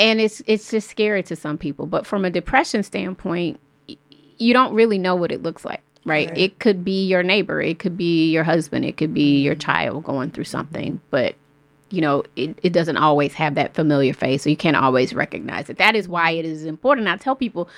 And 0.00 0.20
it's 0.20 0.42
it's 0.46 0.70
just 0.72 0.90
scary 0.90 1.22
to 1.24 1.36
some 1.36 1.56
people. 1.56 1.86
But 1.86 2.04
from 2.04 2.24
a 2.24 2.30
depression 2.30 2.82
standpoint, 2.82 3.60
y- 3.88 3.96
you 4.38 4.54
don't 4.54 4.74
really 4.74 4.98
know 4.98 5.14
what 5.14 5.30
it 5.30 5.42
looks 5.42 5.64
like. 5.64 5.82
Right? 6.04 6.36
It 6.36 6.58
could 6.58 6.84
be 6.84 7.06
your 7.06 7.22
neighbor, 7.22 7.60
it 7.60 7.78
could 7.78 7.96
be 7.96 8.30
your 8.30 8.44
husband, 8.44 8.84
it 8.84 8.96
could 8.96 9.12
be 9.12 9.36
mm-hmm. 9.36 9.44
your 9.44 9.54
child 9.54 10.04
going 10.04 10.30
through 10.30 10.44
something, 10.44 11.00
but 11.10 11.34
you 11.90 12.00
know, 12.00 12.24
it, 12.36 12.58
it 12.62 12.72
doesn't 12.72 12.96
always 12.96 13.34
have 13.34 13.56
that 13.56 13.74
familiar 13.74 14.14
face, 14.14 14.44
so 14.44 14.50
you 14.50 14.56
can't 14.56 14.76
always 14.76 15.12
recognize 15.12 15.68
it. 15.68 15.76
That 15.78 15.96
is 15.96 16.08
why 16.08 16.30
it 16.30 16.44
is 16.44 16.64
important. 16.64 17.08
I 17.08 17.16
tell 17.16 17.34
people, 17.34 17.68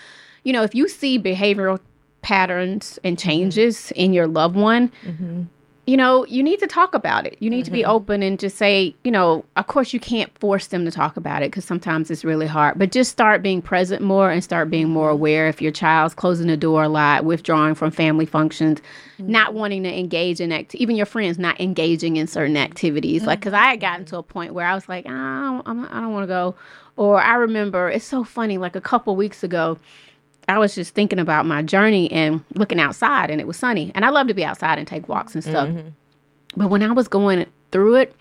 you 0.45 0.53
know, 0.53 0.63
if 0.63 0.75
you 0.75 0.87
see 0.87 1.19
behavioral 1.19 1.81
patterns 2.21 2.99
and 3.03 3.17
mm-hmm. 3.17 3.29
changes 3.29 3.91
in 3.93 4.13
your 4.13 4.27
loved 4.27 4.57
one, 4.57 4.93
mm-hmm. 5.05 5.43
You 5.85 5.97
know, 5.97 6.25
you 6.27 6.45
need 6.45 6.61
to 6.61 6.69
talk 6.69 6.95
about 6.95 7.27
it. 7.27 7.37
You 7.41 7.51
need 7.51 7.65
to 7.65 7.73
be 7.73 7.81
mm-hmm. 7.81 7.91
open 7.91 8.23
and 8.23 8.39
just 8.39 8.57
say, 8.57 8.95
you 9.03 9.11
know, 9.11 9.45
of 9.57 9.67
course 9.67 9.93
you 9.93 9.99
can't 9.99 10.37
force 10.39 10.69
them 10.69 10.85
to 10.85 10.93
talk 10.93 11.17
about 11.17 11.43
it 11.43 11.51
because 11.51 11.65
sometimes 11.65 12.09
it's 12.09 12.25
really 12.25 12.47
hard, 12.47 12.79
but 12.79 12.93
just 12.93 13.11
start 13.11 13.43
being 13.43 13.61
present 13.61 14.01
more 14.01 14.31
and 14.31 14.45
start 14.45 14.71
being 14.71 14.89
more 14.89 15.09
mm-hmm. 15.09 15.15
aware 15.15 15.49
if 15.49 15.61
your 15.61 15.73
child's 15.73 16.15
closing 16.15 16.47
the 16.47 16.57
door 16.57 16.85
a 16.85 16.89
lot, 16.89 17.25
withdrawing 17.25 17.75
from 17.75 17.91
family 17.91 18.27
functions, 18.27 18.81
mm-hmm. 19.19 19.33
not 19.33 19.55
wanting 19.55 19.83
to 19.83 19.93
engage 19.93 20.41
in 20.41 20.53
act, 20.53 20.73
even 20.77 20.95
your 20.95 21.07
friends 21.07 21.37
not 21.37 21.61
engaging 21.61 22.17
in 22.17 22.29
certain 22.29 22.57
activities. 22.57 23.25
Like, 23.25 23.41
because 23.41 23.55
I 23.55 23.65
had 23.65 23.81
gotten 23.81 24.05
to 24.07 24.19
a 24.19 24.23
point 24.23 24.55
where 24.55 24.67
I 24.67 24.75
was 24.75 24.89
like, 24.89 25.05
I 25.07 25.11
don't, 25.11 25.63
I'm, 25.67 25.85
I 25.87 26.01
don't 26.01 26.13
want 26.13 26.23
to 26.23 26.29
go. 26.29 26.55
Or 26.97 27.21
I 27.21 27.35
remember, 27.35 27.89
it's 27.89 28.05
so 28.05 28.23
funny, 28.23 28.57
like 28.57 28.77
a 28.77 28.81
couple 28.81 29.17
weeks 29.17 29.43
ago, 29.43 29.79
I 30.49 30.59
was 30.59 30.75
just 30.75 30.95
thinking 30.95 31.19
about 31.19 31.47
my 31.47 31.63
journey 31.63 32.11
and 32.11 32.45
looking 32.55 32.81
outside, 32.81 33.31
and 33.31 33.41
it 33.41 33.47
was 33.47 33.57
sunny. 33.57 33.93
And 33.95 34.05
I 34.05 34.11
love 34.11 34.27
to 34.29 34.35
be 34.35 34.45
outside 34.45 34.79
and 34.79 34.87
take 34.87 35.09
walks 35.09 35.35
and 35.35 35.43
stuff. 35.43 35.69
Mm-hmm. 35.69 35.89
But 36.57 36.69
when 36.69 36.83
I 36.83 36.93
was 36.93 37.09
going 37.09 37.47
through 37.71 37.97
it, 37.97 38.15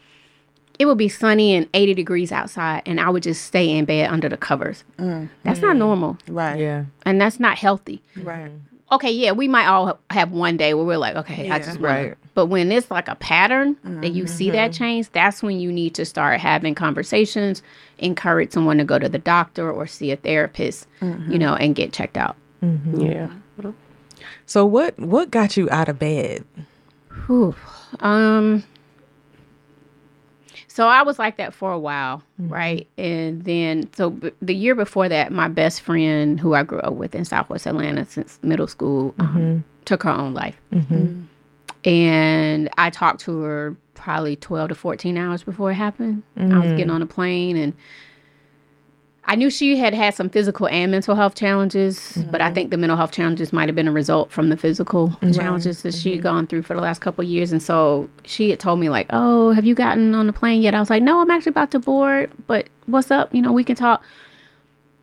it 0.79 0.85
would 0.85 0.97
be 0.97 1.09
sunny 1.09 1.53
and 1.53 1.67
80 1.73 1.93
degrees 1.93 2.31
outside, 2.31 2.83
and 2.85 2.99
I 2.99 3.09
would 3.09 3.23
just 3.23 3.45
stay 3.45 3.69
in 3.69 3.85
bed 3.85 4.09
under 4.09 4.29
the 4.29 4.37
covers. 4.37 4.83
Mm. 4.97 5.29
That's 5.43 5.61
not 5.61 5.75
mm. 5.75 5.79
normal, 5.79 6.17
Right. 6.27 6.59
Yeah. 6.59 6.85
and 7.05 7.21
that's 7.21 7.39
not 7.39 7.57
healthy. 7.57 8.01
Right. 8.15 8.51
Okay, 8.91 9.11
yeah, 9.11 9.31
we 9.31 9.47
might 9.47 9.67
all 9.67 9.99
have 10.09 10.31
one 10.31 10.57
day 10.57 10.73
where 10.73 10.85
we're 10.85 10.97
like, 10.97 11.15
okay, 11.15 11.49
I 11.49 11.57
Yeah. 11.57 11.59
just 11.59 11.79
wanna. 11.79 11.93
Right. 11.93 12.15
But 12.33 12.47
when 12.47 12.71
it's 12.71 12.89
like 12.89 13.07
a 13.07 13.15
pattern 13.15 13.75
that 13.83 14.11
you 14.11 14.25
see 14.25 14.51
that 14.51 14.71
mm-hmm. 14.71 14.83
change, 14.83 15.11
that's 15.11 15.43
when 15.43 15.59
you 15.59 15.71
need 15.71 15.93
to 15.95 16.05
start 16.05 16.39
having 16.39 16.75
conversations, 16.75 17.61
encourage 17.97 18.51
someone 18.51 18.77
to 18.77 18.83
go 18.85 18.97
to 18.97 19.09
the 19.09 19.19
doctor 19.19 19.69
or 19.69 19.85
see 19.85 20.11
a 20.11 20.15
therapist, 20.15 20.87
you 21.01 21.07
mm-hmm. 21.07 21.37
know, 21.37 21.55
and 21.55 21.75
get 21.75 21.91
checked 21.91 22.17
out. 22.17 22.35
Mm-hmm. 22.63 23.01
Yeah. 23.01 23.29
So 24.45 24.65
what 24.65 24.97
what 24.99 25.31
got 25.31 25.57
you 25.57 25.69
out 25.71 25.89
of 25.89 25.99
bed? 25.99 26.43
Whew. 27.25 27.55
Um. 27.99 28.63
So 30.73 30.87
I 30.87 31.01
was 31.01 31.19
like 31.19 31.35
that 31.35 31.53
for 31.53 31.73
a 31.73 31.77
while, 31.77 32.23
mm-hmm. 32.41 32.53
right? 32.53 32.87
And 32.97 33.43
then, 33.43 33.91
so 33.91 34.11
b- 34.11 34.31
the 34.41 34.55
year 34.55 34.73
before 34.73 35.09
that, 35.09 35.29
my 35.29 35.49
best 35.49 35.81
friend, 35.81 36.39
who 36.39 36.53
I 36.53 36.63
grew 36.63 36.79
up 36.79 36.93
with 36.93 37.13
in 37.13 37.25
Southwest 37.25 37.67
Atlanta 37.67 38.05
since 38.05 38.39
middle 38.41 38.67
school, 38.67 39.13
um, 39.19 39.27
mm-hmm. 39.27 39.57
took 39.83 40.03
her 40.03 40.09
own 40.09 40.33
life. 40.33 40.55
Mm-hmm. 40.71 41.23
And 41.83 42.69
I 42.77 42.89
talked 42.89 43.19
to 43.21 43.41
her 43.41 43.75
probably 43.95 44.37
12 44.37 44.69
to 44.69 44.75
14 44.75 45.17
hours 45.17 45.43
before 45.43 45.71
it 45.71 45.75
happened. 45.75 46.23
I 46.37 46.59
was 46.59 46.71
getting 46.71 46.89
on 46.89 47.01
a 47.01 47.05
plane 47.07 47.57
and 47.57 47.73
I 49.25 49.35
knew 49.35 49.49
she 49.49 49.77
had 49.77 49.93
had 49.93 50.15
some 50.15 50.29
physical 50.29 50.67
and 50.67 50.91
mental 50.91 51.15
health 51.15 51.35
challenges, 51.35 52.17
but 52.31 52.41
I 52.41 52.45
mm-hmm. 52.45 52.55
think 52.55 52.71
the 52.71 52.77
mental 52.77 52.97
health 52.97 53.11
challenges 53.11 53.53
might 53.53 53.69
have 53.69 53.75
been 53.75 53.87
a 53.87 53.91
result 53.91 54.31
from 54.31 54.49
the 54.49 54.57
physical 54.57 55.15
challenges 55.33 55.83
that 55.83 55.93
she 55.93 56.09
had 56.09 56.19
mm-hmm. 56.19 56.23
gone 56.23 56.47
through 56.47 56.63
for 56.63 56.73
the 56.73 56.81
last 56.81 56.99
couple 56.99 57.23
of 57.23 57.29
years. 57.29 57.51
And 57.51 57.61
so 57.61 58.09
she 58.25 58.49
had 58.49 58.59
told 58.59 58.79
me 58.79 58.89
like, 58.89 59.07
"Oh, 59.11 59.51
have 59.51 59.63
you 59.63 59.75
gotten 59.75 60.15
on 60.15 60.27
the 60.27 60.33
plane 60.33 60.61
yet?" 60.61 60.73
I 60.73 60.79
was 60.79 60.89
like, 60.89 61.03
"No, 61.03 61.21
I'm 61.21 61.29
actually 61.29 61.51
about 61.51 61.71
to 61.71 61.79
board, 61.79 62.31
but 62.47 62.67
what's 62.87 63.11
up? 63.11 63.33
You 63.33 63.41
know, 63.41 63.51
we 63.51 63.63
can 63.63 63.75
talk." 63.75 64.03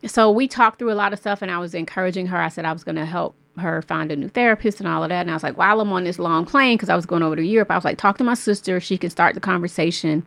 So 0.05 0.29
we 0.31 0.47
talked 0.47 0.79
through 0.79 0.91
a 0.91 0.95
lot 0.95 1.13
of 1.13 1.19
stuff, 1.19 1.41
and 1.41 1.49
I 1.49 1.57
was 1.57 1.73
encouraging 1.73 2.27
her. 2.27 2.37
I 2.37 2.49
said 2.49 2.65
I 2.65 2.73
was 2.73 2.83
going 2.83 2.97
to 2.97 3.05
help 3.05 3.35
her 3.59 3.81
find 3.81 4.11
a 4.11 4.15
new 4.15 4.29
therapist 4.29 4.79
and 4.79 4.87
all 4.87 5.03
of 5.03 5.09
that. 5.09 5.21
And 5.21 5.31
I 5.31 5.33
was 5.33 5.43
like, 5.43 5.57
while 5.57 5.79
I'm 5.81 5.91
on 5.91 6.03
this 6.03 6.19
long 6.19 6.45
plane, 6.45 6.77
because 6.77 6.89
I 6.89 6.95
was 6.95 7.05
going 7.05 7.23
over 7.23 7.35
to 7.35 7.45
Europe, 7.45 7.71
I 7.71 7.75
was 7.75 7.85
like, 7.85 7.97
talk 7.97 8.17
to 8.17 8.23
my 8.23 8.33
sister. 8.33 8.79
She 8.79 8.97
can 8.97 9.09
start 9.09 9.35
the 9.35 9.41
conversation. 9.41 10.25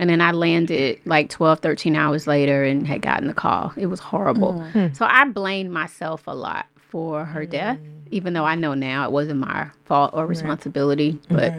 And 0.00 0.08
then 0.08 0.22
I 0.22 0.32
landed 0.32 0.98
like 1.04 1.28
12, 1.28 1.60
13 1.60 1.94
hours 1.94 2.26
later 2.26 2.64
and 2.64 2.86
had 2.86 3.02
gotten 3.02 3.26
the 3.26 3.34
call. 3.34 3.74
It 3.76 3.84
was 3.86 4.00
horrible. 4.00 4.54
Mm-hmm. 4.54 4.86
Hmm. 4.86 4.94
So 4.94 5.04
I 5.04 5.26
blamed 5.26 5.72
myself 5.72 6.26
a 6.26 6.34
lot 6.34 6.64
for 6.78 7.26
her 7.26 7.44
mm. 7.44 7.50
death, 7.50 7.78
even 8.10 8.32
though 8.32 8.46
I 8.46 8.54
know 8.54 8.72
now 8.72 9.04
it 9.04 9.12
wasn't 9.12 9.40
my 9.40 9.68
fault 9.84 10.12
or 10.14 10.26
responsibility. 10.26 11.20
But 11.28 11.52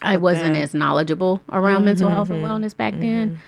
I 0.00 0.16
wasn't 0.16 0.56
as 0.56 0.72
knowledgeable 0.72 1.42
around 1.52 1.84
mental 1.84 2.08
health 2.08 2.30
mm-hmm. 2.30 2.42
and 2.42 2.64
wellness 2.64 2.74
back 2.74 2.94
mm-hmm. 2.94 3.02
then. 3.02 3.40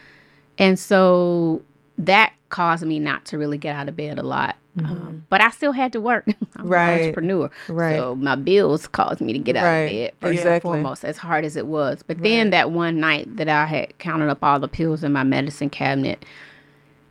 And 0.58 0.78
so 0.78 1.62
that 1.96 2.29
caused 2.50 2.84
me 2.84 2.98
not 2.98 3.24
to 3.26 3.38
really 3.38 3.58
get 3.58 3.74
out 3.74 3.88
of 3.88 3.96
bed 3.96 4.18
a 4.18 4.22
lot. 4.22 4.56
Um, 4.78 5.26
but 5.28 5.40
I 5.40 5.50
still 5.50 5.72
had 5.72 5.92
to 5.94 6.00
work. 6.00 6.24
I'm 6.56 6.66
Right. 6.66 6.90
an 6.92 7.00
entrepreneur. 7.00 7.50
Right. 7.68 7.96
So 7.96 8.14
my 8.14 8.34
bills 8.36 8.86
caused 8.86 9.20
me 9.20 9.32
to 9.32 9.38
get 9.38 9.56
out 9.56 9.64
Right. 9.64 9.78
of 9.80 9.90
bed 9.90 10.12
first 10.20 10.32
Exactly. 10.32 10.52
and 10.54 10.62
foremost, 10.62 11.04
as 11.04 11.16
hard 11.18 11.44
as 11.44 11.56
it 11.56 11.66
was. 11.66 12.02
But 12.06 12.22
then 12.22 12.50
that 12.50 12.70
one 12.70 13.00
night 13.00 13.36
that 13.36 13.48
I 13.48 13.66
had 13.66 13.98
counted 13.98 14.28
up 14.30 14.42
all 14.44 14.60
the 14.60 14.68
pills 14.68 15.02
in 15.02 15.12
my 15.12 15.24
medicine 15.24 15.70
cabinet, 15.70 16.24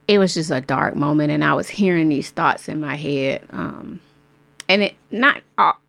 it 0.07 0.17
was 0.19 0.33
just 0.33 0.51
a 0.51 0.61
dark 0.61 0.95
moment. 0.95 1.31
And 1.31 1.43
I 1.43 1.53
was 1.53 1.69
hearing 1.69 2.09
these 2.09 2.29
thoughts 2.31 2.69
in 2.69 2.79
my 2.79 2.95
head. 2.95 3.43
Um, 3.51 3.99
and 4.67 4.83
it 4.83 4.95
not 5.11 5.41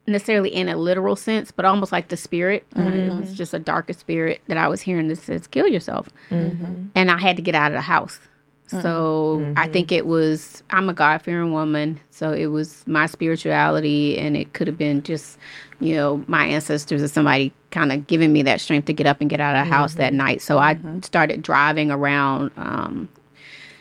necessarily 0.06 0.48
in 0.54 0.68
a 0.68 0.76
literal 0.76 1.14
sense, 1.14 1.50
but 1.52 1.64
almost 1.64 1.92
like 1.92 2.08
the 2.08 2.16
spirit. 2.16 2.66
Uh, 2.76 2.82
It 2.82 3.12
was 3.14 3.34
just 3.34 3.54
a 3.54 3.58
darker 3.58 3.92
spirit 3.92 4.40
that 4.48 4.56
I 4.56 4.66
was 4.68 4.80
hearing 4.80 5.08
that 5.08 5.18
says, 5.18 5.46
kill 5.46 5.68
yourself. 5.68 6.08
And 6.30 7.10
I 7.10 7.18
had 7.18 7.36
to 7.36 7.42
get 7.42 7.54
out 7.54 7.70
of 7.70 7.76
the 7.76 7.82
house. 7.82 8.18
Mm-hmm. 8.70 8.82
So 8.82 9.40
I 9.56 9.64
mm-hmm. 9.64 9.72
think 9.72 9.92
it 9.92 10.06
was, 10.06 10.62
I'm 10.70 10.88
a 10.88 10.94
God 10.94 11.22
fearing 11.22 11.52
woman. 11.52 12.00
So 12.10 12.32
it 12.32 12.46
was 12.46 12.86
my 12.86 13.06
spirituality, 13.06 14.18
and 14.18 14.36
it 14.36 14.52
could 14.52 14.66
have 14.66 14.78
been 14.78 15.02
just, 15.02 15.38
you 15.80 15.94
know, 15.94 16.24
my 16.26 16.46
ancestors 16.46 17.02
or 17.02 17.08
somebody 17.08 17.52
kind 17.70 17.92
of 17.92 18.06
giving 18.06 18.32
me 18.32 18.42
that 18.42 18.60
strength 18.60 18.86
to 18.86 18.92
get 18.92 19.06
up 19.06 19.20
and 19.20 19.28
get 19.28 19.40
out 19.40 19.56
of 19.56 19.66
the 19.66 19.72
house 19.72 19.94
that 19.94 20.10
mm-hmm. 20.10 20.18
night. 20.18 20.42
So 20.42 20.58
I 20.58 20.78
started 21.02 21.42
driving 21.42 21.90
around 21.90 22.52
um, 22.56 23.08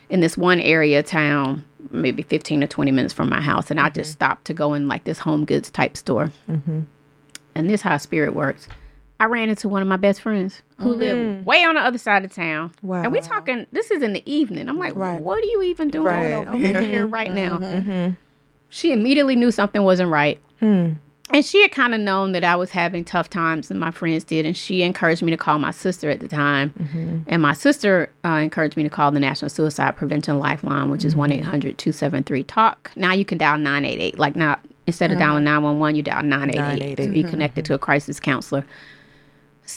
in 0.10 0.21
this 0.21 0.38
one 0.38 0.60
area 0.60 0.99
of 0.99 1.06
town, 1.06 1.63
maybe 1.91 2.23
15 2.23 2.62
to 2.62 2.67
20 2.67 2.91
minutes 2.91 3.13
from 3.13 3.30
my 3.30 3.41
house. 3.41 3.69
And 3.69 3.80
I 3.80 3.89
just 3.89 4.12
stopped 4.12 4.45
to 4.45 4.54
go 4.54 4.73
in 4.73 4.88
like 4.88 5.04
this 5.04 5.19
home 5.19 5.45
goods 5.45 5.69
type 5.69 5.95
store. 5.95 6.32
And 7.56 7.69
this 7.69 7.82
how 7.82 7.97
spirit 7.97 8.34
works. 8.34 8.67
I 9.19 9.25
ran 9.25 9.49
into 9.49 9.67
one 9.67 9.82
of 9.82 9.88
my 9.88 9.97
best 9.97 10.21
friends 10.21 10.62
who 10.77 10.93
lived 10.93 11.45
way 11.45 11.63
on 11.63 11.75
the 11.75 11.82
other 11.82 11.97
side 11.97 12.23
of 12.23 12.34
town. 12.34 12.71
Wow. 12.82 13.03
And 13.03 13.12
we're 13.12 13.21
talking, 13.21 13.67
this 13.73 13.91
is 13.91 14.01
in 14.01 14.13
the 14.13 14.23
evening. 14.32 14.69
I'm 14.69 14.79
like, 14.79 14.95
Right. 14.95 15.19
what 15.21 15.39
are 15.43 15.45
you 15.47 15.62
even 15.63 15.89
doing 15.89 16.05
Right. 16.05 16.47
over 16.47 16.58
here 16.82 17.05
right 17.05 17.34
now? 17.34 18.15
She 18.69 18.91
immediately 18.93 19.36
knew 19.36 19.51
something 19.51 19.84
wasn't 19.84 20.10
right. 20.12 20.39
And 21.32 21.45
she 21.45 21.62
had 21.62 21.71
kind 21.71 21.93
of 21.93 21.99
known 22.01 22.32
that 22.32 22.43
I 22.43 22.55
was 22.55 22.71
having 22.71 23.05
tough 23.05 23.29
times, 23.29 23.69
and 23.69 23.79
my 23.79 23.91
friends 23.91 24.23
did. 24.23 24.45
And 24.47 24.58
she 24.58 24.82
encouraged 24.82 25.21
me 25.21 25.29
to 25.32 25.38
call 25.38 25.60
my 25.60 25.69
sister 25.71 26.10
at 26.10 26.21
the 26.21 26.27
time. 26.27 27.25
And 27.27 27.41
my 27.41 27.53
sister 27.53 28.10
uh, 28.25 28.29
encouraged 28.29 28.75
me 28.77 28.84
to 28.84 28.89
call 28.89 29.12
the 29.12 29.19
National 29.19 29.49
Suicide 29.49 29.95
Prevention 29.95 30.39
Lifeline, 30.39 30.89
which 30.89 31.03
is 31.05 31.15
1 31.15 31.32
800 31.32 31.77
273 31.77 32.43
TALK. 32.45 32.91
Now 32.95 33.13
you 33.13 33.25
can 33.25 33.38
dial 33.38 33.58
988. 33.60 34.17
Like 34.17 34.36
now, 34.36 34.58
instead 34.88 35.12
of 35.12 35.19
dialing 35.19 35.43
911, 35.43 35.95
you 35.97 36.01
dial 36.03 36.23
988 36.23 36.95
to 36.95 37.10
be 37.10 37.23
connected 37.23 37.63
to 37.65 37.73
a 37.75 37.79
crisis 37.79 38.19
counselor. 38.19 38.65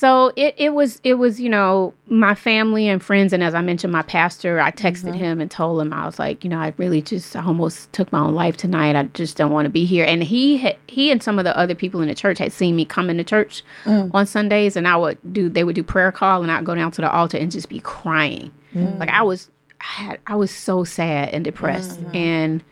So 0.03 0.33
it, 0.35 0.57
it 0.59 0.71
was 0.71 1.01
it 1.05 1.15
was 1.15 1.41
you 1.41 1.49
know 1.49 1.95
my 2.09 2.35
family 2.35 2.89
and 2.89 3.01
friends 3.01 3.33
and 3.33 3.41
as 3.41 3.55
I 3.55 3.61
mentioned 3.61 3.93
my 3.93 4.03
pastor 4.03 4.61
I 4.61 4.73
texted 4.73 5.11
mm-hmm. 5.11 5.13
him 5.13 5.41
and 5.41 5.49
told 5.49 5.81
him 5.81 5.93
I 5.93 6.07
was 6.07 6.19
like 6.19 6.43
you 6.43 6.51
know 6.51 6.59
I 6.59 6.75
really 6.77 7.01
just 7.01 7.37
I 7.37 7.45
almost 7.45 7.93
took 7.93 8.11
my 8.11 8.19
own 8.19 8.35
life 8.35 8.57
tonight. 8.57 8.97
I 8.97 9.05
just 9.05 9.37
don't 9.37 9.53
want 9.53 9.67
to 9.67 9.71
be 9.71 9.85
here. 9.85 10.05
And 10.05 10.21
he 10.21 10.57
had, 10.57 10.77
he 10.89 11.13
and 11.13 11.23
some 11.23 11.39
of 11.39 11.45
the 11.45 11.57
other 11.57 11.77
people 11.77 12.01
in 12.01 12.09
the 12.09 12.17
church 12.17 12.39
had 12.39 12.53
seen 12.53 12.75
me 12.75 12.85
come 12.85 13.11
into 13.11 13.23
church 13.23 13.63
mm. 13.85 14.11
on 14.13 14.27
Sundays 14.27 14.75
and 14.75 14.89
I 14.89 14.97
would 14.97 15.19
do 15.33 15.49
they 15.49 15.63
would 15.63 15.77
do 15.77 15.85
prayer 15.85 16.11
call 16.11 16.43
and 16.43 16.51
I'd 16.51 16.65
go 16.65 16.75
down 16.75 16.91
to 16.91 17.01
the 17.01 17.09
altar 17.09 17.39
and 17.39 17.53
just 17.53 17.69
be 17.69 17.79
crying. 17.79 18.51
Mm. 18.75 18.99
Like 18.99 19.11
I 19.11 19.23
was 19.23 19.53
I, 19.81 19.85
had, 19.85 20.21
I 20.27 20.35
was 20.35 20.51
so 20.51 20.83
sad 20.83 21.29
and 21.29 21.45
depressed. 21.45 22.01
Mm-hmm. 22.01 22.17
And 22.17 22.65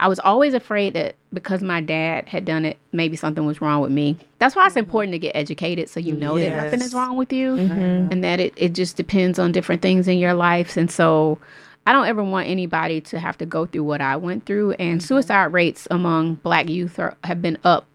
I 0.00 0.08
was 0.08 0.18
always 0.18 0.54
afraid 0.54 0.94
that 0.94 1.14
because 1.30 1.62
my 1.62 1.82
dad 1.82 2.26
had 2.26 2.46
done 2.46 2.64
it, 2.64 2.78
maybe 2.90 3.16
something 3.16 3.44
was 3.44 3.60
wrong 3.60 3.82
with 3.82 3.92
me. 3.92 4.16
That's 4.38 4.56
why 4.56 4.64
it's 4.64 4.72
mm-hmm. 4.72 4.78
important 4.78 5.12
to 5.12 5.18
get 5.18 5.36
educated 5.36 5.90
so 5.90 6.00
you 6.00 6.14
know 6.14 6.38
that 6.38 6.64
nothing 6.64 6.80
is 6.80 6.94
wrong 6.94 7.16
with 7.16 7.32
you 7.32 7.56
mm-hmm. 7.56 8.10
and 8.10 8.24
that 8.24 8.40
it, 8.40 8.54
it 8.56 8.72
just 8.72 8.96
depends 8.96 9.38
on 9.38 9.52
different 9.52 9.82
things 9.82 10.08
in 10.08 10.18
your 10.18 10.32
life. 10.32 10.78
And 10.78 10.90
so 10.90 11.38
I 11.86 11.92
don't 11.92 12.06
ever 12.06 12.24
want 12.24 12.48
anybody 12.48 13.02
to 13.02 13.18
have 13.18 13.36
to 13.38 13.46
go 13.46 13.66
through 13.66 13.84
what 13.84 14.00
I 14.00 14.16
went 14.16 14.46
through. 14.46 14.72
And 14.72 15.00
mm-hmm. 15.00 15.06
suicide 15.06 15.52
rates 15.52 15.86
among 15.90 16.36
black 16.36 16.70
youth 16.70 16.98
are, 16.98 17.14
have 17.24 17.42
been 17.42 17.58
up 17.62 17.86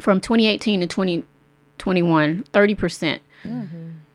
from 0.00 0.20
2018 0.20 0.80
to 0.80 0.86
2021, 0.88 2.44
30%. 2.52 3.20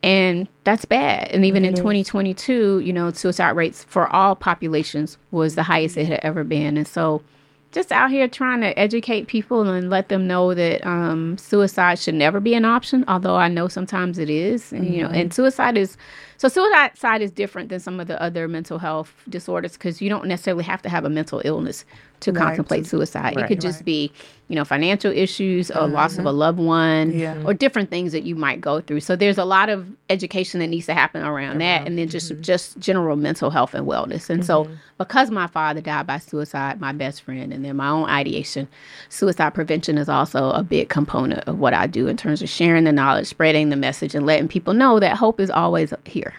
And 0.06 0.48
that's 0.65 0.86
bad. 0.86 1.30
And 1.32 1.44
even 1.46 1.65
in 1.65 1.74
2022, 1.74 2.80
you 2.80 2.94
know, 2.94 3.12
suicide 3.12 3.56
rates 3.56 3.84
for 3.86 4.08
all 4.15 4.36
populations 4.36 5.18
was 5.32 5.56
the 5.56 5.63
highest 5.63 5.98
it 5.98 6.06
had 6.06 6.20
ever 6.22 6.44
been. 6.44 6.78
And 6.78 6.88
so 6.88 7.24
just 7.72 7.91
out 7.91 8.12
here 8.12 8.28
trying 8.28 8.62
to 8.62 8.78
educate 8.78 9.26
people 9.26 9.68
and 9.68 9.89
let 9.89 10.10
them 10.10 10.28
know 10.28 10.54
that 10.54 10.86
um, 10.86 11.39
suicide 11.39 11.98
should 11.98 12.13
never 12.13 12.39
be 12.39 12.54
an 12.54 12.65
option, 12.65 13.04
although 13.08 13.36
I 13.36 13.48
know 13.48 13.68
sometimes 13.68 14.20
it 14.20 14.30
is. 14.30 14.72
And, 14.72 14.94
you 14.94 15.02
know, 15.02 15.10
and 15.10 15.34
suicide 15.34 15.76
is 15.76 15.98
so 16.38 16.48
suicide 16.48 17.21
is 17.21 17.32
different 17.32 17.69
than 17.69 17.80
some 17.80 18.00
of 18.00 18.08
the 18.08 18.21
other 18.21 18.48
mental 18.48 18.78
health 18.78 19.13
disorders 19.30 19.74
because 19.74 20.02
you 20.02 20.10
don't 20.10 20.26
necessarily 20.26 20.63
have 20.63 20.82
to 20.82 20.89
have 20.89 21.06
a 21.06 21.10
mental 21.10 21.41
illness 21.45 21.86
to 22.21 22.32
contemplate 22.32 22.86
suicide. 22.86 23.38
it 23.38 23.48
could 23.48 23.62
just 23.62 23.86
be, 23.86 24.12
you 24.48 24.56
know, 24.56 24.65
financial 24.65 25.12
issues, 25.12 25.69
or 25.69 25.88
loss 25.88 26.13
of 26.13 26.26
a 26.26 26.30
mm-hmm. 26.30 26.38
loved 26.38 26.60
one, 26.60 27.12
Yeah. 27.12 27.41
or 27.45 27.54
different 27.54 27.89
things 27.89 28.12
that 28.13 28.24
you 28.24 28.36
might 28.36 28.62
go 28.62 28.82
through. 28.82 29.02
So 29.02 29.15
there's 29.15 29.38
a 29.38 29.45
lot 29.45 29.69
of 29.69 29.88
education 30.10 30.60
that 30.62 30.67
needs 30.67 30.86
to 30.86 30.93
happen 30.93 31.24
around 31.24 31.60
that, 31.60 31.86
and 31.86 31.98
then 31.98 32.08
just 32.08 32.32
mm-hmm. 32.32 32.41
just 32.41 32.80
general 32.80 33.15
mental 33.15 33.50
health 33.50 33.74
and 33.74 33.88
wellness. 33.88 34.30
And 34.30 34.45
so 34.45 34.65
mm-hmm. 34.65 34.74
because 34.98 35.30
my 35.30 35.48
father 35.48 35.82
died 35.82 36.08
by 36.08 36.19
suicide, 36.19 36.80
my 36.80 36.93
best 36.93 37.21
friend, 37.21 37.54
and 37.54 37.65
then 37.65 37.76
my 37.76 37.89
own 37.89 38.10
ideation, 38.10 38.67
suicide 39.10 39.54
prevention 39.54 39.98
is 39.98 40.10
also 40.10 40.52
a 40.52 40.63
big 40.63 40.89
component 40.89 41.48
of 41.48 41.60
what 41.60 41.74
I 41.74 41.88
do 41.88 42.08
in 42.08 42.17
terms 42.17 42.41
of 42.41 42.50
sharing 42.50 42.86
the 42.86 42.91
knowledge, 42.91 43.28
spreading 43.28 43.69
the 43.69 43.76
message, 43.76 44.15
and 44.15 44.26
letting 44.26 44.48
people 44.48 44.74
know 44.74 45.00
that 45.00 45.17
hope 45.17 45.39
is 45.39 45.50
always 45.50 45.93
here. 46.06 46.34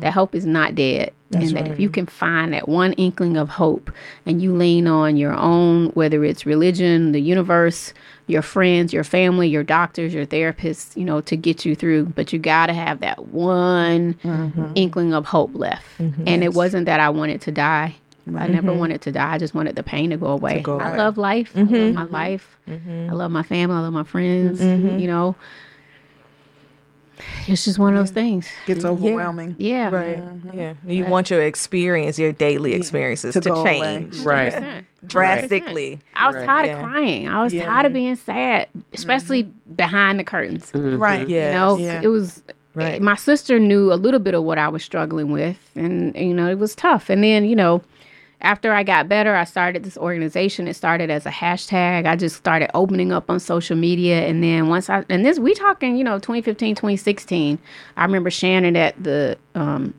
That 0.00 0.12
hope 0.14 0.34
is 0.34 0.46
not 0.46 0.74
dead. 0.74 1.12
and 1.34 1.56
that 1.56 1.66
if 1.72 1.80
you 1.80 1.88
can 1.90 2.06
find 2.06 2.52
that 2.54 2.68
one 2.68 2.92
inkling 2.94 3.36
of 3.36 3.48
hope 3.50 3.90
and 4.26 4.40
you 4.42 4.54
lean 4.54 4.86
on 4.86 5.16
your 5.16 5.34
own, 5.34 5.88
whether 5.90 6.24
it's 6.24 6.44
religion, 6.46 7.12
the 7.12 7.20
universe, 7.20 7.92
your 8.26 8.42
friends, 8.42 8.92
your 8.92 9.04
family, 9.04 9.48
your 9.48 9.62
doctors, 9.62 10.12
your 10.14 10.24
therapists, 10.26 10.96
you 10.96 11.04
know, 11.04 11.20
to 11.22 11.36
get 11.36 11.64
you 11.66 11.74
through. 11.74 12.04
But 12.06 12.32
you 12.32 12.38
got 12.38 12.66
to 12.66 12.72
have 12.74 13.00
that 13.00 13.28
one 13.28 14.16
inkling 14.74 15.12
of 15.14 15.26
hope 15.26 15.50
left. 15.54 15.84
And 15.98 16.42
it 16.44 16.54
wasn't 16.54 16.86
that 16.86 17.00
I 17.00 17.08
wanted 17.10 17.40
to 17.42 17.52
die. 17.52 17.96
I 18.36 18.46
never 18.46 18.72
wanted 18.72 19.00
to 19.02 19.12
die. 19.12 19.32
I 19.34 19.38
just 19.38 19.52
wanted 19.54 19.74
the 19.74 19.82
pain 19.82 20.10
to 20.10 20.16
go 20.16 20.26
away. 20.28 20.60
go 20.60 20.78
I 20.78 20.96
love 20.96 21.18
life. 21.18 21.52
I 21.56 21.60
love 21.62 21.94
my 21.94 22.04
life. 22.04 22.56
I 22.68 23.12
love 23.12 23.30
my 23.30 23.42
family. 23.42 23.76
I 23.76 23.80
love 23.80 23.92
my 23.92 24.04
friends. 24.04 24.60
You 24.62 25.06
know. 25.08 25.34
It's 27.46 27.64
just 27.64 27.78
one 27.78 27.94
of 27.94 27.98
those 27.98 28.10
things. 28.10 28.48
Gets 28.66 28.84
overwhelming. 28.84 29.56
Yeah. 29.58 29.90
Right. 29.90 30.18
Mm-hmm. 30.18 30.58
Yeah. 30.58 30.74
You 30.86 31.04
want 31.06 31.30
your 31.30 31.42
experience, 31.42 32.18
your 32.18 32.32
daily 32.32 32.74
experiences 32.74 33.34
To 33.34 33.40
to, 33.40 33.48
go 33.50 33.54
away. 33.60 33.80
change 33.80 34.18
Right. 34.20 34.52
100%. 34.52 34.84
drastically. 35.06 36.00
I 36.14 36.26
was 36.28 36.36
Right. 36.36 36.46
tired 36.46 36.66
Yeah. 36.66 36.72
of 36.82 36.84
crying. 36.90 37.28
I 37.28 37.42
was 37.42 37.54
Yeah. 37.54 37.64
tired 37.66 37.86
of 37.86 37.92
being 37.92 38.16
sad, 38.16 38.68
especially 38.92 39.44
mm-hmm. 39.44 39.74
behind 39.74 40.18
the 40.18 40.24
curtains. 40.24 40.70
Mm-hmm. 40.72 40.98
Right. 40.98 41.28
Yeah. 41.28 41.48
You 41.48 41.54
know, 41.58 41.76
Yeah. 41.78 42.00
it 42.02 42.08
was. 42.08 42.42
Right. 42.74 43.02
My 43.02 43.16
sister 43.16 43.58
knew 43.58 43.92
a 43.92 43.96
little 43.96 44.18
bit 44.18 44.32
of 44.34 44.44
what 44.44 44.56
I 44.56 44.68
was 44.68 44.82
struggling 44.82 45.30
with, 45.30 45.58
and 45.76 46.16
you 46.16 46.32
know, 46.32 46.48
it 46.48 46.58
was 46.58 46.74
tough. 46.74 47.10
And 47.10 47.22
then, 47.22 47.44
you 47.44 47.54
know, 47.54 47.82
after 48.42 48.72
I 48.72 48.82
got 48.82 49.08
better, 49.08 49.34
I 49.34 49.44
started 49.44 49.84
this 49.84 49.96
organization. 49.96 50.68
It 50.68 50.74
started 50.74 51.10
as 51.10 51.24
a 51.26 51.30
hashtag. 51.30 52.06
I 52.06 52.16
just 52.16 52.36
started 52.36 52.70
opening 52.74 53.12
up 53.12 53.30
on 53.30 53.40
social 53.40 53.76
media, 53.76 54.26
and 54.26 54.42
then 54.42 54.68
once 54.68 54.90
I 54.90 55.04
and 55.08 55.24
this 55.24 55.38
we 55.38 55.54
talking, 55.54 55.96
you 55.96 56.04
know, 56.04 56.18
2015, 56.18 56.74
2016. 56.74 57.58
I 57.96 58.04
remember 58.04 58.30
sharing 58.30 58.64
it 58.64 58.76
at 58.76 59.02
the 59.02 59.38
um, 59.54 59.94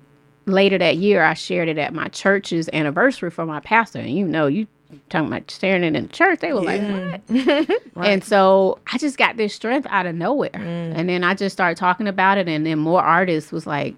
later 0.45 0.77
that 0.77 0.97
year. 0.97 1.23
I 1.23 1.33
shared 1.33 1.69
it 1.69 1.77
at 1.77 1.93
my 1.93 2.09
church's 2.09 2.69
anniversary 2.73 3.31
for 3.31 3.45
my 3.45 3.61
pastor, 3.61 3.99
and 3.99 4.13
you 4.13 4.25
know, 4.25 4.47
you 4.47 4.67
talking 5.09 5.27
about 5.27 5.49
sharing 5.49 5.83
it 5.83 5.95
in 5.95 6.09
church, 6.09 6.39
they 6.39 6.53
were 6.53 6.61
like, 6.61 6.81
what? 6.81 7.81
And 7.95 8.23
so 8.23 8.79
I 8.91 8.97
just 8.97 9.17
got 9.17 9.37
this 9.37 9.53
strength 9.53 9.87
out 9.89 10.05
of 10.05 10.15
nowhere. 10.15 10.51
And 10.53 11.09
then 11.09 11.23
I 11.23 11.33
just 11.33 11.53
started 11.53 11.77
talking 11.77 12.07
about 12.07 12.37
it. 12.37 12.47
And 12.47 12.65
then 12.65 12.79
more 12.79 13.01
artists 13.01 13.51
was 13.51 13.65
like, 13.65 13.95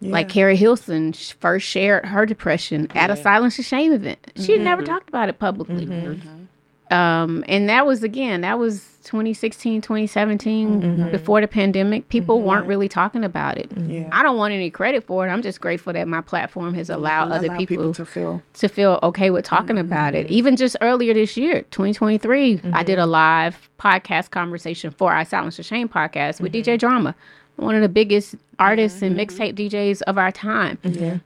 like 0.00 0.28
Keri 0.28 0.56
Hilson 0.56 1.12
first 1.12 1.66
shared 1.66 2.06
her 2.06 2.26
depression 2.26 2.88
at 2.94 3.10
a 3.10 3.16
Silence 3.16 3.56
the 3.56 3.62
Shame 3.62 3.92
event. 3.92 4.32
She 4.36 4.52
would 4.52 4.62
never 4.62 4.82
mm-hmm. 4.82 4.92
talked 4.92 5.08
about 5.08 5.28
it 5.28 5.38
publicly. 5.38 5.86
Mm-hmm. 5.86 6.12
Mm-hmm. 6.12 6.94
Um, 6.94 7.44
and 7.48 7.68
that 7.68 7.86
was, 7.86 8.02
again, 8.02 8.40
that 8.42 8.58
was 8.58 8.98
2016, 9.04 9.82
2017, 9.82 11.10
before 11.10 11.40
the 11.40 11.48
pandemic. 11.48 12.08
People 12.08 12.42
weren't 12.42 12.66
really 12.66 12.88
talking 12.88 13.24
about 13.24 13.58
it. 13.58 13.70
Yeah. 13.76 14.08
I 14.12 14.22
don't 14.22 14.36
want 14.36 14.54
any 14.54 14.70
credit 14.70 15.04
for 15.04 15.26
it. 15.26 15.30
I'm 15.30 15.42
just 15.42 15.60
grateful 15.60 15.92
that 15.92 16.08
my 16.08 16.20
platform 16.20 16.74
has 16.74 16.90
allowed 16.90 17.30
other 17.32 17.48
Allow 17.48 17.56
people 17.56 17.94
to 17.94 18.04
feel. 18.04 18.42
to 18.54 18.68
feel 18.68 18.98
okay 19.02 19.30
with 19.30 19.44
talking 19.44 19.78
about 19.78 20.14
it. 20.14 20.30
Even 20.30 20.56
just 20.56 20.76
earlier 20.80 21.14
this 21.14 21.36
year, 21.36 21.62
2023, 21.70 22.60
I 22.72 22.82
did 22.82 22.98
a 22.98 23.06
live 23.06 23.68
podcast 23.78 24.30
conversation 24.30 24.90
for 24.90 25.12
our 25.12 25.24
Silence 25.24 25.56
the 25.56 25.62
Shame 25.62 25.88
podcast 25.88 26.40
with 26.40 26.52
DJ 26.52 26.78
Drama, 26.78 27.14
one 27.58 27.74
of 27.74 27.82
the 27.82 27.88
biggest 27.88 28.36
artists 28.58 29.02
and 29.02 29.16
mm-hmm. 29.16 29.36
mixtape 29.36 29.54
DJs 29.54 30.02
of 30.02 30.16
our 30.16 30.30
time. 30.30 30.78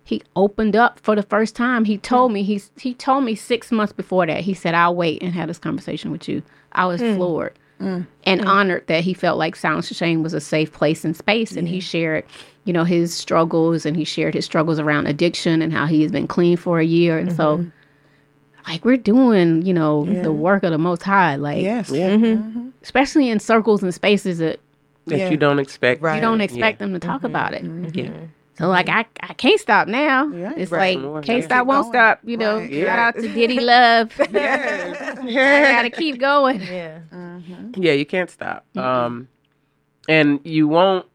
He 0.05 0.23
opened 0.35 0.75
up 0.75 0.99
for 1.01 1.15
the 1.15 1.23
first 1.23 1.55
time. 1.55 1.85
He 1.85 1.99
told 1.99 2.33
me 2.33 2.43
he's 2.43 2.71
he 2.79 2.95
told 2.95 3.25
me 3.25 3.35
six 3.35 3.71
months 3.71 3.93
before 3.93 4.27
that. 4.27 4.41
He 4.41 4.55
said, 4.55 4.75
"I'll 4.75 4.95
wait 4.95 5.23
and 5.23 5.35
have 5.35 5.49
this 5.49 5.59
conversation 5.59 6.11
with 6.11 6.29
you." 6.29 6.43
I 6.73 6.87
was 6.87 7.01
mm. 7.03 7.17
floored 7.17 7.59
mm. 7.81 8.07
and 8.25 8.41
mm. 8.41 8.47
honored 8.47 8.87
that 8.87 9.05
he 9.05 9.13
felt 9.13 9.39
like 9.39 9.57
Silence 9.57 9.89
the 9.89 9.95
Shame 9.95 10.23
was 10.23 10.33
a 10.33 10.41
safe 10.41 10.73
place 10.73 11.05
and 11.05 11.17
space, 11.17 11.53
and 11.53 11.69
he 11.69 11.81
shared. 11.81 12.25
You 12.65 12.73
know 12.73 12.85
his 12.85 13.13
struggles, 13.13 13.85
and 13.85 13.97
he 13.97 14.05
shared 14.05 14.35
his 14.35 14.45
struggles 14.45 14.79
around 14.79 15.09
addiction 15.09 15.63
and 15.63 15.73
how 15.73 15.87
he 15.87 16.03
has 16.03 16.13
been 16.13 16.29
clean 16.29 16.57
for 16.57 16.79
a 16.79 16.85
year, 16.85 17.19
and 17.19 17.35
so 17.35 17.59
mm-hmm. 17.59 18.71
like 18.71 18.85
we're 18.85 18.97
doing 18.97 19.63
you 19.63 19.75
know 19.75 20.05
the 20.23 20.33
work 20.33 20.63
of 20.63 20.71
the 20.71 20.79
most 20.79 21.03
high 21.03 21.35
like 21.35 21.61
Yes. 21.61 21.91
Yeah. 21.91 22.11
Mm-hmm. 22.11 22.69
especially 22.81 23.29
in 23.29 23.41
circles 23.41 23.83
and 23.83 23.93
spaces 23.93 24.39
that 24.39 24.61
That 25.07 25.19
Yeah. 25.19 25.31
you 25.31 25.37
don't 25.37 25.59
expect. 25.59 26.01
Right. 26.03 26.17
you 26.17 26.21
don't 26.21 26.41
expect 26.41 26.79
them 26.79 26.93
to 26.93 26.99
talk 26.99 27.19
mm-hmm. 27.19 27.27
about 27.27 27.55
it 27.55 27.65
mm-hmm. 27.65 27.99
Yeah. 27.99 28.11
so 28.59 28.69
like 28.69 28.89
I, 28.89 29.05
I 29.21 29.35
can't 29.35 29.59
stop 29.61 29.89
now 29.89 30.29
Yeah. 30.29 30.53
it's 30.57 30.71
Right. 30.71 30.97
like 30.97 31.05
More, 31.05 31.23
can't 31.23 31.41
yeah. 31.41 31.45
stop 31.47 31.61
Keep 31.61 31.67
won't 31.69 31.83
going. 31.85 31.93
stop 31.93 32.21
you 32.25 32.37
know 32.37 32.57
Right. 32.59 32.71
shout 32.71 32.79
Yeah. 32.83 33.07
out 33.07 33.15
to 33.17 33.29
diddy 33.29 33.61
love 33.75 34.13
i 34.21 34.27
gotta 35.77 35.91
keep 35.91 36.19
going 36.21 36.61
Yeah. 36.61 37.01
Mm-hmm. 37.13 37.83
Yeah, 37.83 37.93
you 37.93 38.07
can't 38.07 38.31
stop. 38.31 38.65
Um, 38.77 39.29
and 40.09 40.41
you 40.45 40.69
won't. 40.69 41.07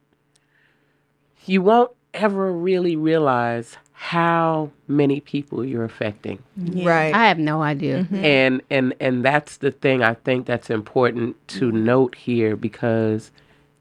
You 1.45 1.61
won't 1.61 1.91
ever 2.13 2.51
really 2.51 2.95
realize 2.95 3.77
how 3.93 4.71
many 4.87 5.19
people 5.21 5.63
you're 5.63 5.83
affecting. 5.83 6.39
Right. 6.57 7.13
i 7.13 7.27
have 7.27 7.39
no 7.39 7.61
idea 7.61 8.07
and 8.11 8.61
and 8.69 8.93
and 8.99 9.23
that's 9.25 9.57
the 9.57 9.71
thing 9.71 10.03
i 10.03 10.13
think 10.13 10.45
that's 10.45 10.69
important 10.69 11.35
to 11.49 11.71
note 11.71 12.13
here 12.15 12.55
because 12.55 13.31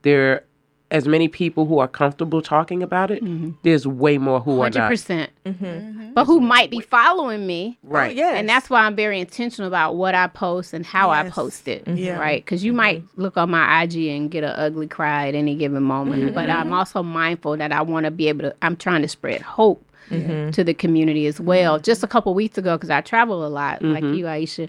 there 0.06 0.44
as 0.92 1.08
many 1.08 1.26
people 1.26 1.66
who 1.66 1.80
are 1.80 1.88
comfortable 1.88 2.40
talking 2.40 2.80
about 2.80 3.10
it 3.10 3.20
mm-hmm. 3.22 3.50
there's 3.64 3.88
way 3.88 4.18
more 4.18 4.38
who 4.40 4.60
are 4.60 4.70
not. 4.70 4.74
Hundred 4.74 4.78
not 4.78 4.88
percent, 4.88 5.30
mm-hmm. 5.44 6.12
but 6.12 6.26
who 6.26 6.40
might 6.40 6.70
be 6.70 6.78
following 6.80 7.44
me, 7.44 7.76
right 7.82 8.12
oh, 8.12 8.14
yes. 8.14 8.38
and 8.38 8.48
that's 8.48 8.70
why 8.70 8.82
I'm 8.82 8.94
very 8.94 9.18
intentional 9.18 9.66
about 9.66 9.96
what 9.96 10.14
I 10.14 10.28
post 10.28 10.72
and 10.72 10.86
how 10.86 11.10
I 11.10 11.28
post 11.28 11.66
it. 11.66 11.86
Yeah. 11.88 12.18
Right, 12.18 12.44
because 12.44 12.62
you 12.62 12.72
might 12.72 13.02
look 13.16 13.36
on 13.36 13.50
my 13.50 13.82
IG 13.82 13.96
and 13.96 14.30
get 14.30 14.44
an 14.44 14.50
ugly 14.50 14.86
cry 14.86 15.26
at 15.26 15.34
any 15.34 15.56
given 15.56 15.82
moment, 15.82 16.32
but 16.34 16.48
I'm 16.48 16.72
also 16.72 17.02
mindful 17.02 17.56
that 17.56 17.72
I 17.72 17.82
want 17.82 18.04
to 18.04 18.12
be 18.12 18.28
able 18.28 18.42
to. 18.50 18.54
I'm 18.62 18.76
trying 18.76 19.02
to 19.02 19.08
spread 19.08 19.42
hope 19.42 19.82
to 20.08 20.62
the 20.64 20.74
community 20.74 21.26
as 21.26 21.40
well. 21.40 21.80
Just 21.80 22.04
a 22.04 22.06
couple 22.06 22.32
weeks 22.32 22.56
ago, 22.58 22.76
because 22.76 22.90
I 22.90 23.00
travel 23.00 23.44
a 23.44 23.48
lot, 23.48 23.82
like 23.82 24.04
you, 24.04 24.26
Aiyisha. 24.26 24.68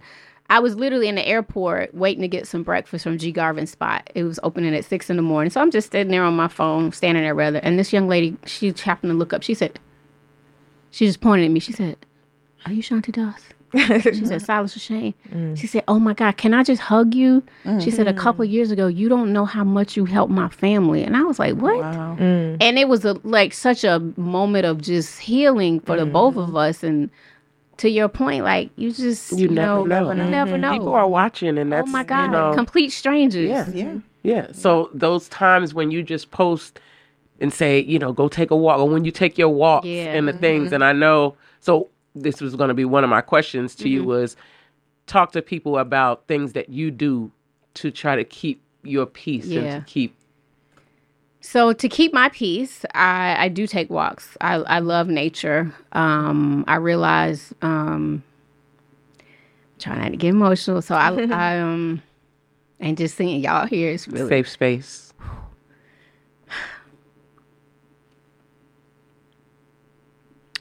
I 0.49 0.59
was 0.59 0.75
literally 0.75 1.07
in 1.07 1.15
the 1.15 1.27
airport 1.27 1.93
waiting 1.93 2.21
to 2.21 2.27
get 2.27 2.47
some 2.47 2.63
breakfast 2.63 3.03
from 3.03 3.17
G 3.17 3.31
Garvin 3.31 3.67
spot. 3.67 4.09
It 4.15 4.23
was 4.23 4.39
opening 4.43 4.73
at 4.73 4.85
six 4.85 5.09
in 5.09 5.17
the 5.17 5.21
morning. 5.21 5.49
So 5.51 5.61
I'm 5.61 5.71
just 5.71 5.91
sitting 5.91 6.11
there 6.11 6.23
on 6.23 6.35
my 6.35 6.47
phone, 6.47 6.91
standing 6.93 7.23
there 7.23 7.35
rather. 7.35 7.59
And 7.59 7.77
this 7.77 7.91
young 7.91 8.07
lady, 8.07 8.37
she 8.45 8.73
happened 8.83 9.11
to 9.11 9.17
look 9.17 9.33
up. 9.33 9.43
She 9.43 9.53
said, 9.53 9.77
she 10.91 11.05
just 11.05 11.21
pointed 11.21 11.45
at 11.45 11.51
me. 11.51 11.59
She 11.59 11.73
said, 11.73 11.97
Are 12.65 12.71
you 12.71 12.81
Shanti 12.81 13.11
Das? 13.11 13.41
She 14.01 14.25
said, 14.25 14.41
Silas 14.41 14.75
of 14.75 14.81
Shame. 14.81 15.13
Mm. 15.29 15.57
She 15.57 15.67
said, 15.67 15.83
Oh 15.87 15.99
my 15.99 16.13
God, 16.13 16.37
can 16.37 16.53
I 16.53 16.63
just 16.63 16.81
hug 16.81 17.13
you? 17.13 17.43
Mm. 17.65 17.83
She 17.83 17.91
said, 17.91 18.07
A 18.07 18.13
couple 18.13 18.43
of 18.43 18.49
years 18.49 18.71
ago, 18.71 18.87
you 18.87 19.09
don't 19.09 19.33
know 19.33 19.45
how 19.45 19.63
much 19.63 19.97
you 19.97 20.05
helped 20.05 20.31
my 20.31 20.47
family. 20.49 21.03
And 21.03 21.17
I 21.17 21.23
was 21.23 21.37
like, 21.37 21.55
What? 21.55 21.77
Wow. 21.77 22.15
And 22.17 22.79
it 22.79 22.87
was 22.87 23.03
a 23.03 23.19
like 23.23 23.53
such 23.53 23.83
a 23.83 23.99
moment 24.15 24.65
of 24.65 24.81
just 24.81 25.19
healing 25.19 25.81
for 25.81 25.97
the 25.97 26.05
both 26.05 26.37
of 26.37 26.55
us. 26.55 26.81
And 26.81 27.09
to 27.77 27.89
your 27.89 28.09
point, 28.09 28.43
like 28.43 28.69
you 28.75 28.91
just 28.91 29.31
you 29.33 29.47
never 29.47 29.87
know, 29.87 30.11
you 30.11 30.23
never 30.23 30.51
mm-hmm. 30.51 30.61
know. 30.61 30.71
people 30.73 30.93
are 30.93 31.07
watching 31.07 31.57
and 31.57 31.73
oh 31.73 31.77
that's 31.77 31.87
oh 31.87 31.91
my 31.91 32.03
God, 32.03 32.25
you 32.25 32.31
know, 32.31 32.53
complete 32.53 32.89
strangers. 32.91 33.49
yeah 33.49 33.69
Yeah. 33.69 33.95
yeah 34.23 34.47
so 34.51 34.89
those 34.93 35.29
times 35.29 35.73
when 35.73 35.91
you 35.91 36.03
just 36.03 36.31
post 36.31 36.79
and 37.39 37.53
say 37.53 37.79
you 37.81 37.99
know 37.99 38.13
go 38.13 38.27
take 38.27 38.51
a 38.51 38.55
walk 38.55 38.79
or 38.79 38.89
when 38.89 39.05
you 39.05 39.11
take 39.11 39.37
your 39.37 39.49
walks 39.49 39.85
Yeah. 39.85 40.13
and 40.13 40.27
the 40.27 40.31
mm-hmm. 40.31 40.41
things 40.41 40.71
and 40.71 40.83
i 40.83 40.91
know 40.91 41.35
so 41.59 41.89
this 42.15 42.41
was 42.41 42.55
going 42.55 42.69
to 42.69 42.73
be 42.73 42.85
one 42.85 43.03
of 43.03 43.09
my 43.11 43.21
questions 43.21 43.75
to 43.75 43.89
you 43.89 43.99
mm-hmm. 43.99 44.09
was 44.09 44.35
talk 45.05 45.31
to 45.33 45.41
people 45.41 45.77
about 45.77 46.25
things 46.27 46.53
that 46.53 46.69
you 46.69 46.89
do 46.89 47.31
to 47.75 47.91
try 47.91 48.15
to 48.15 48.23
keep 48.23 48.61
your 48.83 49.05
peace 49.05 49.45
Yeah. 49.45 49.61
and 49.61 49.85
to 49.85 49.91
keep 49.91 50.16
So 51.49 51.71
to 51.71 51.87
keep 51.87 52.13
my 52.13 52.27
peace, 52.27 52.83
I, 52.93 53.45
I 53.45 53.47
do 53.47 53.67
take 53.67 53.89
walks. 53.89 54.35
I, 54.41 54.55
I 54.55 54.79
love 54.79 55.07
nature. 55.07 55.73
Um, 55.93 56.65
I 56.67 56.75
realize 56.75 57.53
um, 57.61 58.21
trying 59.79 60.01
not 60.01 60.11
to 60.11 60.17
get 60.17 60.31
emotional. 60.31 60.81
So 60.81 60.93
I, 60.93 61.07
I 61.31 61.59
um, 61.59 62.01
and 62.81 62.97
just 62.97 63.15
seeing 63.15 63.41
y'all 63.41 63.65
here 63.65 63.91
is 63.91 64.09
really 64.09 64.27
safe 64.27 64.49
space 64.49 65.13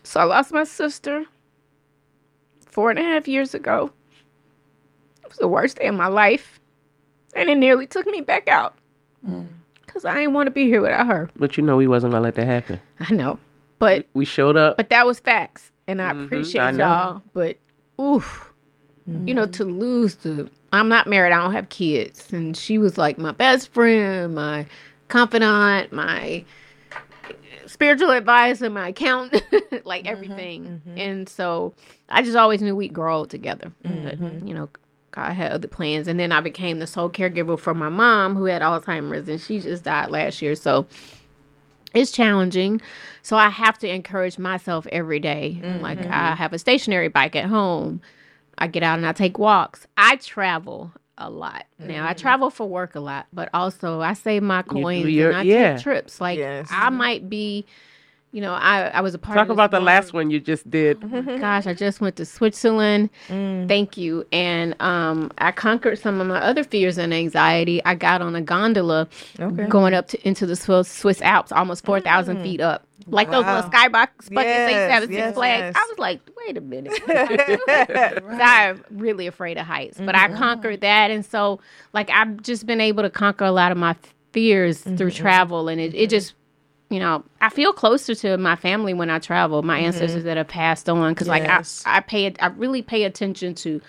So 0.05 0.21
I 0.21 0.25
lost 0.25 0.53
my 0.53 0.63
sister 0.63 1.25
four 2.65 2.91
and 2.91 3.01
a 3.01 3.03
half 3.03 3.27
years 3.27 3.57
ago. 3.57 3.91
It 5.25 5.31
was 5.31 5.39
the 5.39 5.49
worst 5.49 5.79
day 5.79 5.89
of 5.89 5.97
my 5.97 6.07
life. 6.07 6.61
And 7.35 7.51
it 7.51 7.57
nearly 7.57 7.89
took 7.89 8.07
me 8.07 8.21
back 8.21 8.47
out. 8.47 8.77
Because 9.97 10.05
I 10.05 10.15
didn't 10.17 10.35
want 10.35 10.47
to 10.47 10.51
be 10.51 10.65
here 10.67 10.83
without 10.83 11.07
her. 11.07 11.31
but 11.37 11.57
you 11.57 11.63
know 11.63 11.75
we 11.79 11.87
wasn't 11.87 12.11
going 12.11 12.21
to 12.21 12.25
let 12.25 12.35
that 12.35 12.47
happen 12.47 12.79
I 13.01 13.15
know. 13.15 13.39
But 13.79 14.07
we 14.13 14.27
showed 14.27 14.55
up 14.55 14.77
but 14.77 14.91
that 14.91 15.07
was 15.07 15.21
facts. 15.21 15.73
And 15.89 16.03
I 16.03 16.13
Mhm, 16.13 16.27
appreciate 16.27 16.61
I 16.61 16.71
y'all. 16.73 17.23
But 17.33 17.57
oof. 17.99 18.53
You 19.07 19.33
know, 19.33 19.47
to 19.47 19.65
lose 19.65 20.17
the 20.17 20.51
I'm 20.73 20.89
not 20.91 21.07
married, 21.07 21.33
I 21.33 21.43
don't 21.43 21.53
have 21.53 21.71
kids. 21.71 22.31
And 22.33 22.55
she 22.57 22.77
was 22.77 22.99
like 22.99 23.17
my 23.19 23.33
best 23.33 23.73
friend, 23.73 24.35
my 24.35 24.67
confidant, 25.09 25.93
my 25.93 26.45
spiritual 27.67 28.11
advisor, 28.11 28.69
my 28.69 28.89
accountant, 28.89 29.43
like 29.87 30.03
mm-hmm, 30.05 30.13
everything. 30.13 30.65
Mm-hmm. 30.87 30.99
And 30.99 31.29
so 31.29 31.73
I 32.11 32.23
just 32.23 32.37
always 32.37 32.61
knew 32.61 32.77
we'd 32.77 32.93
grow 32.93 33.19
old 33.19 33.31
together. 33.31 33.73
Mm-hmm. 33.85 34.05
But, 34.05 34.47
you 34.47 34.53
know, 34.55 34.69
God 35.17 35.33
had 35.33 35.51
other 35.51 35.69
plans. 35.69 36.09
And 36.09 36.21
then 36.21 36.31
I 36.31 36.41
became 36.41 36.79
the 36.79 36.87
sole 36.87 37.09
caregiver 37.09 37.59
for 37.59 37.73
my 37.75 37.89
mom 37.89 38.37
who 38.37 38.45
had 38.45 38.61
Alzheimer's 38.61 39.29
and 39.29 39.41
she 39.41 39.61
just 39.61 39.83
died 39.85 40.11
last 40.11 40.43
year. 40.43 40.55
So 40.55 40.87
it's 41.95 42.13
challenging. 42.13 42.83
So 43.23 43.37
I 43.37 43.49
have 43.49 43.79
to 43.79 43.89
encourage 43.89 44.39
myself 44.39 44.87
every 44.93 45.19
day. 45.19 45.59
Mm-hmm. 45.61 45.83
Like 45.83 46.05
I 46.05 46.35
have 46.35 46.53
a 46.53 46.59
stationary 46.59 47.09
bike 47.09 47.35
at 47.35 47.47
home. 47.47 48.03
I 48.59 48.67
get 48.67 48.83
out 48.83 48.99
and 48.99 49.07
I 49.07 49.13
take 49.13 49.39
walks. 49.39 49.87
I 49.97 50.17
travel 50.17 50.93
a 51.17 51.31
lot. 51.31 51.65
Now 51.79 52.05
I 52.05 52.11
mm-hmm. 52.11 52.21
travel 52.21 52.51
for 52.51 52.69
work 52.69 52.95
a 52.95 53.01
lot, 53.01 53.27
but 53.33 53.49
also 53.55 54.03
I 54.03 54.13
save 54.13 54.43
my 54.43 54.61
coins 54.61 55.09
your- 55.09 55.31
and 55.31 55.39
I 55.39 55.43
yeah. 55.43 55.75
take 55.75 55.83
trips. 55.83 56.21
Like 56.21 56.39
Yes. 56.39 56.69
I 56.71 56.91
might 56.91 57.31
be 57.31 57.65
you 58.37 58.43
know, 58.43 58.53
I, 58.53 58.89
I 58.89 59.01
was 59.01 59.15
a 59.15 59.19
part 59.19 59.35
Talk 59.35 59.45
of 59.45 59.49
this 59.49 59.55
about 59.55 59.71
the 59.71 59.79
one- 59.79 59.87
last 59.87 60.13
one 60.13 60.31
you 60.31 60.41
just 60.41 60.71
did. 60.71 61.01
Mm-hmm. 61.01 61.27
Oh 61.27 61.39
gosh, 61.39 61.67
I 61.67 61.73
just 61.73 62.03
went 62.03 62.17
to 62.17 62.27
Switzerland. 62.27 63.09
Mm. 63.29 63.67
Thank 63.67 63.97
you. 63.97 64.27
And 64.31 64.77
um, 64.79 65.33
I 65.39 65.53
conquered 65.53 65.99
some 65.99 66.21
of 66.21 66.27
my 66.27 66.39
other 66.39 66.63
fears 66.63 66.99
and 66.99 67.15
anxiety. 67.15 67.83
I 67.87 67.95
got 67.95 68.21
on 68.21 68.37
a 68.37 68.43
gondola 68.43 69.09
Okay. 69.41 69.67
going 69.69 69.95
up 69.95 70.09
to, 70.09 70.29
into 70.29 70.45
the 70.45 70.55
Swiss, 70.55 70.87
Swiss 70.87 71.23
Alps, 71.23 71.51
almost 71.51 71.87
4,000 71.87 72.37
mm. 72.37 72.43
feet 72.43 72.61
up. 72.61 72.87
Like 73.07 73.31
those 73.31 73.47
little 73.47 73.63
skybox 73.63 73.91
buckets 73.91 74.29
they 74.29 74.43
Yes, 74.43 74.91
have 74.91 75.03
at 75.05 75.09
Six 75.09 75.17
yes, 75.17 75.35
Flags. 75.35 75.63
yes. 75.63 75.75
I 75.75 75.87
was 75.89 75.99
like, 75.99 76.21
wait 76.37 76.59
a 76.59 76.61
minute. 76.61 76.93
I'm 78.29 78.85
really 78.91 79.27
afraid 79.27 79.57
of 79.57 79.65
heights, 79.65 79.97
but 79.99 80.15
I 80.15 80.29
mm-hmm. 80.29 80.37
conquered 80.37 80.83
that. 80.83 81.11
And 81.11 81.25
so, 81.25 81.59
like, 81.95 82.11
I've 82.11 82.43
just 82.43 82.67
been 82.67 82.83
able 82.83 83.03
to 83.03 83.11
conquer 83.11 83.47
a 83.47 83.53
lot 83.53 83.73
of 83.73 83.79
my 83.79 83.97
fears 84.33 84.81
through 84.81 84.93
mm-hmm. 84.93 85.23
travel. 85.23 85.69
And 85.69 85.81
it, 85.81 85.95
it 85.95 86.11
just, 86.11 86.35
you 86.89 87.01
know, 87.01 87.25
I 87.41 87.49
feel 87.49 87.73
closer 87.73 88.15
to 88.17 88.37
my 88.39 88.57
family 88.57 88.95
when 88.95 89.11
I 89.11 89.19
travel, 89.19 89.63
my 89.63 89.79
mm-hmm. 89.79 89.87
ancestors 89.87 90.25
that 90.25 90.37
have 90.37 90.49
passed 90.49 90.89
on. 90.89 91.15
Cause, 91.15 91.27
Yes. 91.27 91.85
like, 91.85 91.95
I, 91.95 91.97
I 91.99 92.01
pay, 92.01 92.35
I 92.41 92.47
really 92.49 92.83
pay 92.83 93.05
attention 93.05 93.55
to 93.57 93.81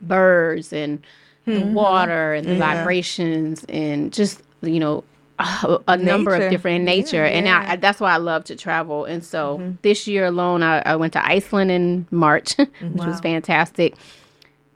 birds 0.00 0.72
and 0.72 1.04
the 1.46 1.52
mm-hmm. 1.52 1.74
water 1.74 2.34
and 2.34 2.46
the 2.46 2.56
vibrations 2.56 3.64
and 3.68 4.12
just, 4.12 4.40
you 4.62 4.78
know, 4.78 5.04
a, 5.38 5.78
a 5.88 5.96
number 5.96 6.34
of 6.34 6.50
different 6.50 6.84
nature. 6.84 7.24
and 7.24 7.48
I, 7.48 7.72
I, 7.72 7.76
that's 7.76 8.00
why 8.00 8.12
I 8.12 8.18
love 8.18 8.44
to 8.44 8.56
travel. 8.56 9.04
And 9.04 9.24
so 9.24 9.58
mm-hmm. 9.58 9.72
this 9.82 10.06
year 10.06 10.26
alone, 10.26 10.62
I, 10.62 10.80
I 10.86 10.96
went 10.96 11.12
to 11.14 11.26
Iceland 11.26 11.70
in 11.70 12.06
March, 12.10 12.56
which 12.56 13.04
was 13.04 13.20
fantastic. 13.20 13.94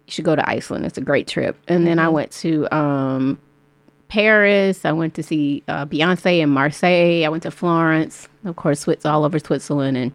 You 0.07 0.13
should 0.13 0.25
go 0.25 0.35
to 0.35 0.49
Iceland. 0.49 0.85
It's 0.85 0.99
a 0.99 1.03
great 1.03 1.29
trip. 1.29 1.57
And 1.69 1.87
then 1.87 1.99
I 1.99 2.09
went 2.09 2.33
to 2.33 2.75
um, 2.75 3.39
Paris. 4.09 4.85
I 4.85 4.93
went 4.93 5.15
to 5.15 5.23
see 5.23 5.63
uh, 5.69 5.87
Beyonce 5.87 6.41
in 6.41 6.51
Marseille. 6.51 7.25
I 7.25 7.29
went 7.29 7.43
to 7.45 7.51
Florence. 7.51 8.29
Of 8.45 8.57
course, 8.57 8.81
Swiss 8.81 9.05
all 9.05 9.25
over 9.25 9.39
Switzerland. 9.39 9.97
And 9.97 10.13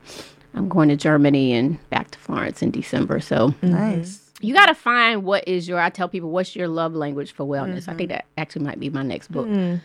I'm 0.53 0.69
going 0.69 0.89
to 0.89 0.95
Germany 0.95 1.53
and 1.53 1.77
back 1.89 2.12
to 2.12 2.19
Florence 2.19 2.62
in 2.62 2.71
December. 2.71 3.19
So 3.19 3.49
mm-hmm. 3.49 3.71
Nice. 3.71 4.32
you 4.41 4.53
got 4.53 4.67
to 4.67 4.75
find 4.75 5.23
what 5.23 5.47
is 5.47 5.67
your, 5.67 5.79
I 5.79 5.89
tell 5.89 6.10
people, 6.10 6.32
what's 6.32 6.56
your 6.56 6.67
love 6.67 6.93
language 6.93 7.32
for 7.32 7.45
wellness? 7.45 7.88
I 7.88 7.93
think 7.93 8.10
mm-hmm. 8.10 8.17
that 8.17 8.25
actually 8.38 8.65
might 8.65 8.79
be 8.79 8.89
my 8.89 9.03
next 9.03 9.32
book. 9.32 9.47
Mm. 9.47 9.82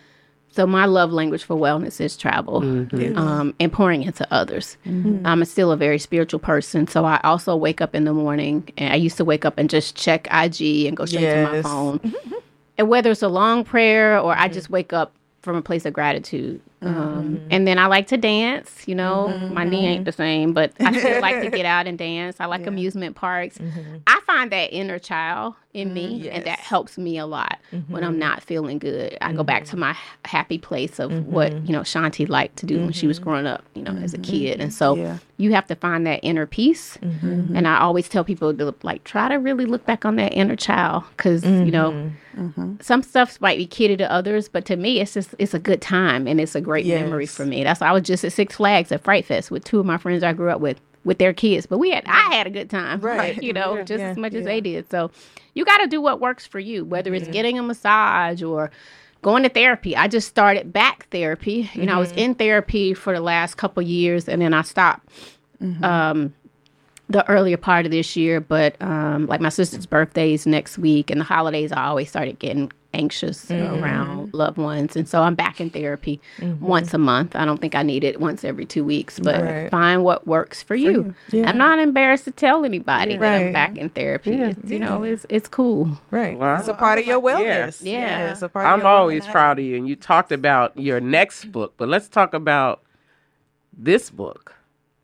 So 0.51 0.67
my 0.67 0.87
love 0.87 1.13
language 1.13 1.45
for 1.45 1.57
wellness 1.57 2.01
is 2.01 2.17
travel 2.17 2.63
mm-hmm. 2.63 3.17
um, 3.19 3.55
and 3.61 3.73
pouring 3.73 4.03
into 4.03 4.27
others. 4.33 4.77
I'm 4.87 5.45
still 5.45 5.71
a 5.71 5.77
very 5.77 5.99
spiritual 5.99 6.41
person, 6.41 6.89
so 6.89 7.05
I 7.05 7.21
also 7.23 7.55
wake 7.55 7.81
up 7.83 7.95
in 7.95 8.05
the 8.05 8.15
morning 8.15 8.69
and 8.79 8.93
I 8.93 8.97
used 8.97 9.19
to 9.19 9.25
wake 9.25 9.45
up 9.45 9.55
and 9.59 9.69
just 9.69 9.95
check 9.95 10.27
IG 10.33 10.87
and 10.87 10.97
go 10.97 11.05
straight 11.05 11.27
to 11.27 11.51
my 11.53 11.63
phone. 11.63 12.15
and 12.79 12.89
whether 12.89 13.11
it's 13.11 13.23
a 13.23 13.29
long 13.29 13.65
prayer 13.65 14.19
or 14.19 14.33
I 14.33 14.45
mm-hmm. 14.45 14.55
just 14.55 14.71
wake 14.71 14.93
up 14.93 15.13
from 15.43 15.57
a 15.57 15.63
place 15.63 15.85
of 15.85 15.93
gratitude. 15.93 16.61
Um, 16.81 17.37
mm-hmm. 17.37 17.49
and 17.51 17.67
then 17.67 17.79
I 17.79 17.87
like 17.87 18.07
to 18.09 18.17
dance, 18.17 18.87
you 18.87 18.95
know, 18.95 19.31
mm-hmm. 19.33 19.53
my 19.53 19.65
knee 19.65 19.87
ain't 19.87 20.05
the 20.05 20.13
same, 20.13 20.53
but 20.53 20.73
I 20.79 20.97
still 20.97 21.21
like 21.21 21.43
to 21.43 21.51
get 21.51 21.67
out 21.75 21.89
and 21.89 21.99
dance. 21.99 22.37
I 22.39 22.47
like 22.47 22.67
amusement 22.67 23.17
parks. 23.17 23.59
Mm-hmm. 23.59 23.97
I 24.07 24.21
find 24.27 24.53
that 24.53 24.73
inner 24.73 25.01
child 25.01 25.55
in 25.75 25.93
me, 25.93 26.23
mm, 26.23 26.31
and 26.33 26.45
that 26.45 26.59
helps 26.59 26.97
me 26.97 27.19
a 27.19 27.27
lot 27.27 27.59
when 27.89 28.03
I'm 28.03 28.19
not 28.19 28.43
feeling 28.43 28.79
good. 28.79 29.19
I 29.21 29.33
go 29.33 29.43
back 29.45 29.65
to 29.67 29.77
my 29.77 29.97
happy 30.25 30.59
place 30.59 30.99
of 30.99 31.27
what, 31.27 31.53
you 31.67 31.73
know, 31.73 31.81
Shanti 31.81 32.29
liked 32.29 32.57
to 32.59 32.67
do 32.67 32.79
when 32.81 32.93
she 32.93 33.07
was 33.07 33.19
growing 33.19 33.47
up, 33.47 33.65
you 33.75 33.83
know, 33.83 33.93
as 33.93 34.15
a 34.15 34.19
kid. 34.19 34.61
And 34.61 34.73
so 34.73 34.97
Yeah. 34.97 35.19
you 35.37 35.53
have 35.53 35.67
to 35.67 35.75
find 35.75 36.07
that 36.07 36.21
inner 36.23 36.47
peace. 36.47 36.97
And 37.03 37.69
I 37.69 37.81
always 37.81 38.09
tell 38.09 38.25
people 38.25 38.55
to 38.55 38.75
like 38.83 39.05
try 39.05 39.29
to 39.29 39.37
really 39.37 39.67
look 39.67 39.85
back 39.85 40.05
on 40.05 40.17
that 40.17 40.33
inner 40.33 40.57
child 40.57 41.05
because, 41.17 41.45
you 41.45 41.71
know, 41.71 42.11
some 42.81 43.03
stuff 43.03 43.41
might 43.41 43.59
be 43.59 43.67
kidded 43.67 43.99
to 43.99 44.11
others, 44.11 44.49
but 44.49 44.65
to 44.67 44.77
me, 44.77 45.01
it's 45.01 45.15
just 45.15 45.35
it's 45.39 45.55
a 45.55 45.59
good 45.59 45.81
time 45.83 46.27
and 46.27 46.41
it's 46.41 46.55
a 46.55 46.61
great 46.69 46.85
memory 46.87 47.25
for 47.25 47.47
me. 47.47 47.65
That's 47.65 47.81
why 47.81 47.89
I 47.89 47.93
was 47.93 48.03
just 48.03 48.25
at 48.25 48.33
Six 48.35 48.57
Flags 48.57 48.93
at 48.93 49.03
Fright 49.03 49.25
Fest 49.25 49.51
with 49.51 49.65
two 49.65 49.81
of 49.81 49.87
my 49.87 49.97
friends 49.97 50.23
I 50.23 50.35
grew 50.35 50.51
up 50.51 50.61
with 50.61 50.79
with 51.05 51.17
their 51.17 51.33
kids, 51.33 51.65
but 51.65 51.79
we 51.79 51.91
had 51.91 52.05
I 52.07 52.35
had 52.35 52.47
a 52.47 52.51
good 52.51 52.69
time, 52.69 53.01
Right. 53.01 53.43
You 53.47 53.55
know, 53.55 53.83
just 53.85 54.01
Yeah. 54.01 54.11
as 54.11 54.17
much 54.19 54.35
as 54.35 54.45
they 54.45 54.61
did. 54.61 54.91
So 54.91 55.11
you 55.55 55.65
got 55.65 55.79
to 55.79 55.87
do 55.87 56.01
what 56.03 56.21
works 56.21 56.47
for 56.47 56.59
you, 56.59 56.85
whether 56.85 57.15
it's 57.15 57.29
getting 57.29 57.59
a 57.59 57.63
massage 57.63 58.43
or 58.43 58.71
going 59.23 59.43
to 59.45 59.49
therapy. 59.49 59.97
I 59.97 60.09
just 60.09 60.29
started 60.29 60.71
back 60.73 61.07
therapy. 61.11 61.71
You 61.73 61.87
know, 61.87 61.95
I 61.95 61.99
was 61.99 62.13
in 62.13 62.35
therapy 62.35 62.93
for 62.93 63.15
the 63.15 63.21
last 63.23 63.57
couple 63.57 63.83
years, 63.83 64.29
and 64.29 64.43
then 64.43 64.53
I 64.53 64.61
stopped. 64.63 65.09
Um, 65.83 66.35
the 67.11 67.27
earlier 67.31 67.57
part 67.57 67.87
of 67.87 67.91
this 67.91 68.15
year, 68.17 68.39
but 68.39 68.77
um, 68.83 69.27
like 69.27 69.41
my 69.41 69.49
sister's 69.49 69.87
birthday 69.87 70.35
is 70.35 70.47
next 70.47 70.77
week, 70.77 71.11
and 71.11 71.19
the 71.19 71.25
holidays, 71.25 71.73
I 71.73 71.87
always 71.87 72.11
started 72.11 72.39
getting 72.39 72.71
anxious 72.95 73.47
mm-hmm. 73.47 73.83
around 73.83 74.33
loved 74.33 74.57
ones, 74.59 74.97
and 74.97 75.09
so 75.09 75.23
I'm 75.23 75.35
back 75.35 75.61
in 75.61 75.71
therapy 75.71 76.21
mm-hmm. 76.39 76.65
once 76.65 76.95
a 76.95 76.99
month. 76.99 77.37
I 77.37 77.45
don't 77.45 77.61
think 77.61 77.75
I 77.75 77.83
need 77.83 78.03
it 78.05 78.21
once 78.21 78.45
every 78.45 78.65
two 78.65 78.85
weeks, 78.85 79.19
but 79.21 79.43
Right. 79.43 79.71
find 79.71 80.05
what 80.05 80.27
works 80.27 80.63
for 80.63 80.75
you. 80.75 81.15
Yeah. 81.31 81.49
I'm 81.49 81.59
not 81.59 81.79
embarrassed 81.79 82.25
to 82.25 82.31
tell 82.31 82.65
anybody 82.65 83.17
that 83.17 83.41
I'm 83.43 83.53
back 83.53 83.77
in 83.77 83.91
therapy. 83.91 84.33
It's, 84.35 84.71
you 84.71 84.79
know, 84.79 85.03
it's 85.03 85.27
it's 85.29 85.49
cool. 85.49 85.99
Right. 86.11 86.39
Wow. 86.39 86.59
It's 86.59 86.69
a 86.69 86.75
part 86.75 86.99
of 86.99 87.07
your 87.07 87.21
wellness. 87.21 87.83
Yeah. 87.85 88.33
it's 88.33 88.43
a 88.43 88.49
part 88.49 88.67
of 88.67 88.73
I'm 88.73 88.81
your 88.81 88.89
always 88.89 89.25
wellness. 89.25 89.33
proud 89.33 89.59
of 89.59 89.65
you. 89.65 89.77
And 89.77 89.89
you 89.89 89.97
talked 89.97 90.33
about 90.33 90.79
your 90.79 91.01
next 91.01 91.53
book, 91.53 91.75
but 91.77 91.89
let's 91.89 92.09
talk 92.09 92.35
about 92.35 92.83
this 93.77 94.11
book, 94.11 94.55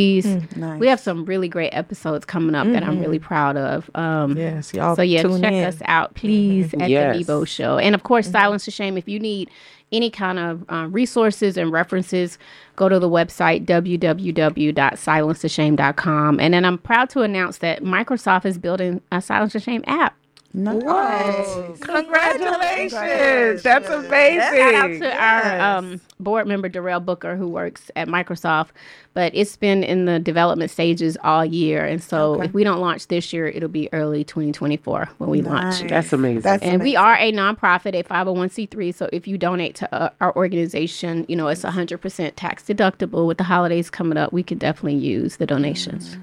Nice. 0.56 0.80
We 0.80 0.86
have 0.88 1.00
some 1.00 1.24
really 1.24 1.48
great 1.48 1.70
episodes 1.70 2.24
coming 2.24 2.54
up 2.54 2.66
that 2.68 2.82
I'm 2.82 3.00
really 3.00 3.18
proud 3.18 3.56
of. 3.56 3.90
Um, 3.94 4.36
Yes, 4.36 4.72
y'all. 4.74 4.96
so 4.96 5.02
yeah, 5.02 5.22
tune 5.22 5.40
check 5.40 5.52
in. 5.52 5.64
us 5.64 5.78
out, 5.86 6.14
please, 6.14 6.74
at 6.74 6.90
Yes. 6.90 7.16
the 7.16 7.24
MiBO 7.24 7.46
Show, 7.46 7.78
and 7.78 7.94
of 7.94 8.02
course, 8.02 8.28
Silence 8.30 8.64
the 8.64 8.70
Shame. 8.70 8.96
If 8.98 9.08
you 9.08 9.18
need 9.18 9.50
any 9.92 10.10
kind 10.10 10.38
of 10.38 10.64
uh, 10.68 10.88
resources 10.90 11.56
and 11.56 11.70
references, 11.72 12.38
go 12.74 12.88
to 12.88 12.98
the 12.98 13.08
website 13.08 13.64
www.silencetheshame.com. 13.66 16.40
And 16.40 16.54
then 16.54 16.64
I'm 16.64 16.78
proud 16.78 17.08
to 17.10 17.20
announce 17.22 17.58
that 17.58 17.82
Microsoft 17.82 18.44
is 18.46 18.58
building 18.58 19.00
a 19.12 19.20
Silence 19.22 19.52
the 19.52 19.60
Shame 19.60 19.84
app. 19.86 20.16
Nice. 20.56 21.78
Congratulations. 21.80 23.62
That's 23.62 23.90
amazing. 23.90 24.40
Shout 24.40 24.74
out 24.74 24.88
to 24.88 25.22
our 25.22 25.60
um, 25.60 26.00
board 26.18 26.46
member 26.46 26.70
Darrell 26.70 27.00
Booker, 27.00 27.36
who 27.36 27.46
works 27.46 27.90
at 27.94 28.08
Microsoft. 28.08 28.68
But 29.12 29.34
it's 29.34 29.54
been 29.56 29.84
in 29.84 30.06
the 30.06 30.18
development 30.18 30.70
stages 30.70 31.18
all 31.22 31.44
year, 31.44 31.84
and 31.84 32.02
so 32.02 32.40
if 32.42 32.54
we 32.54 32.64
don't 32.64 32.80
launch 32.80 33.08
this 33.08 33.32
year, 33.32 33.46
it'll 33.48 33.68
be 33.68 33.90
early 33.92 34.24
2024 34.24 35.10
when 35.18 35.30
we 35.30 35.42
launch. 35.42 35.82
That's 35.88 36.12
amazing. 36.12 36.40
That's 36.40 36.62
And 36.62 36.82
we 36.82 36.96
are 36.96 37.16
a 37.16 37.32
nonprofit, 37.32 37.94
a 37.98 38.02
501c3. 38.02 38.94
So 38.94 39.08
if 39.12 39.26
you 39.28 39.36
donate 39.38 39.74
to 39.76 39.94
uh, 39.94 40.10
our 40.20 40.34
organization, 40.36 41.26
you 41.28 41.36
know, 41.36 41.48
it's 41.48 41.62
100% 41.62 42.32
tax 42.36 42.62
deductible. 42.62 43.26
With 43.26 43.38
the 43.38 43.44
holidays 43.44 43.90
coming 43.90 44.16
up, 44.16 44.32
we 44.32 44.42
could 44.42 44.58
definitely 44.58 44.96
use 44.96 45.36
the 45.36 45.46
donations. 45.46 46.16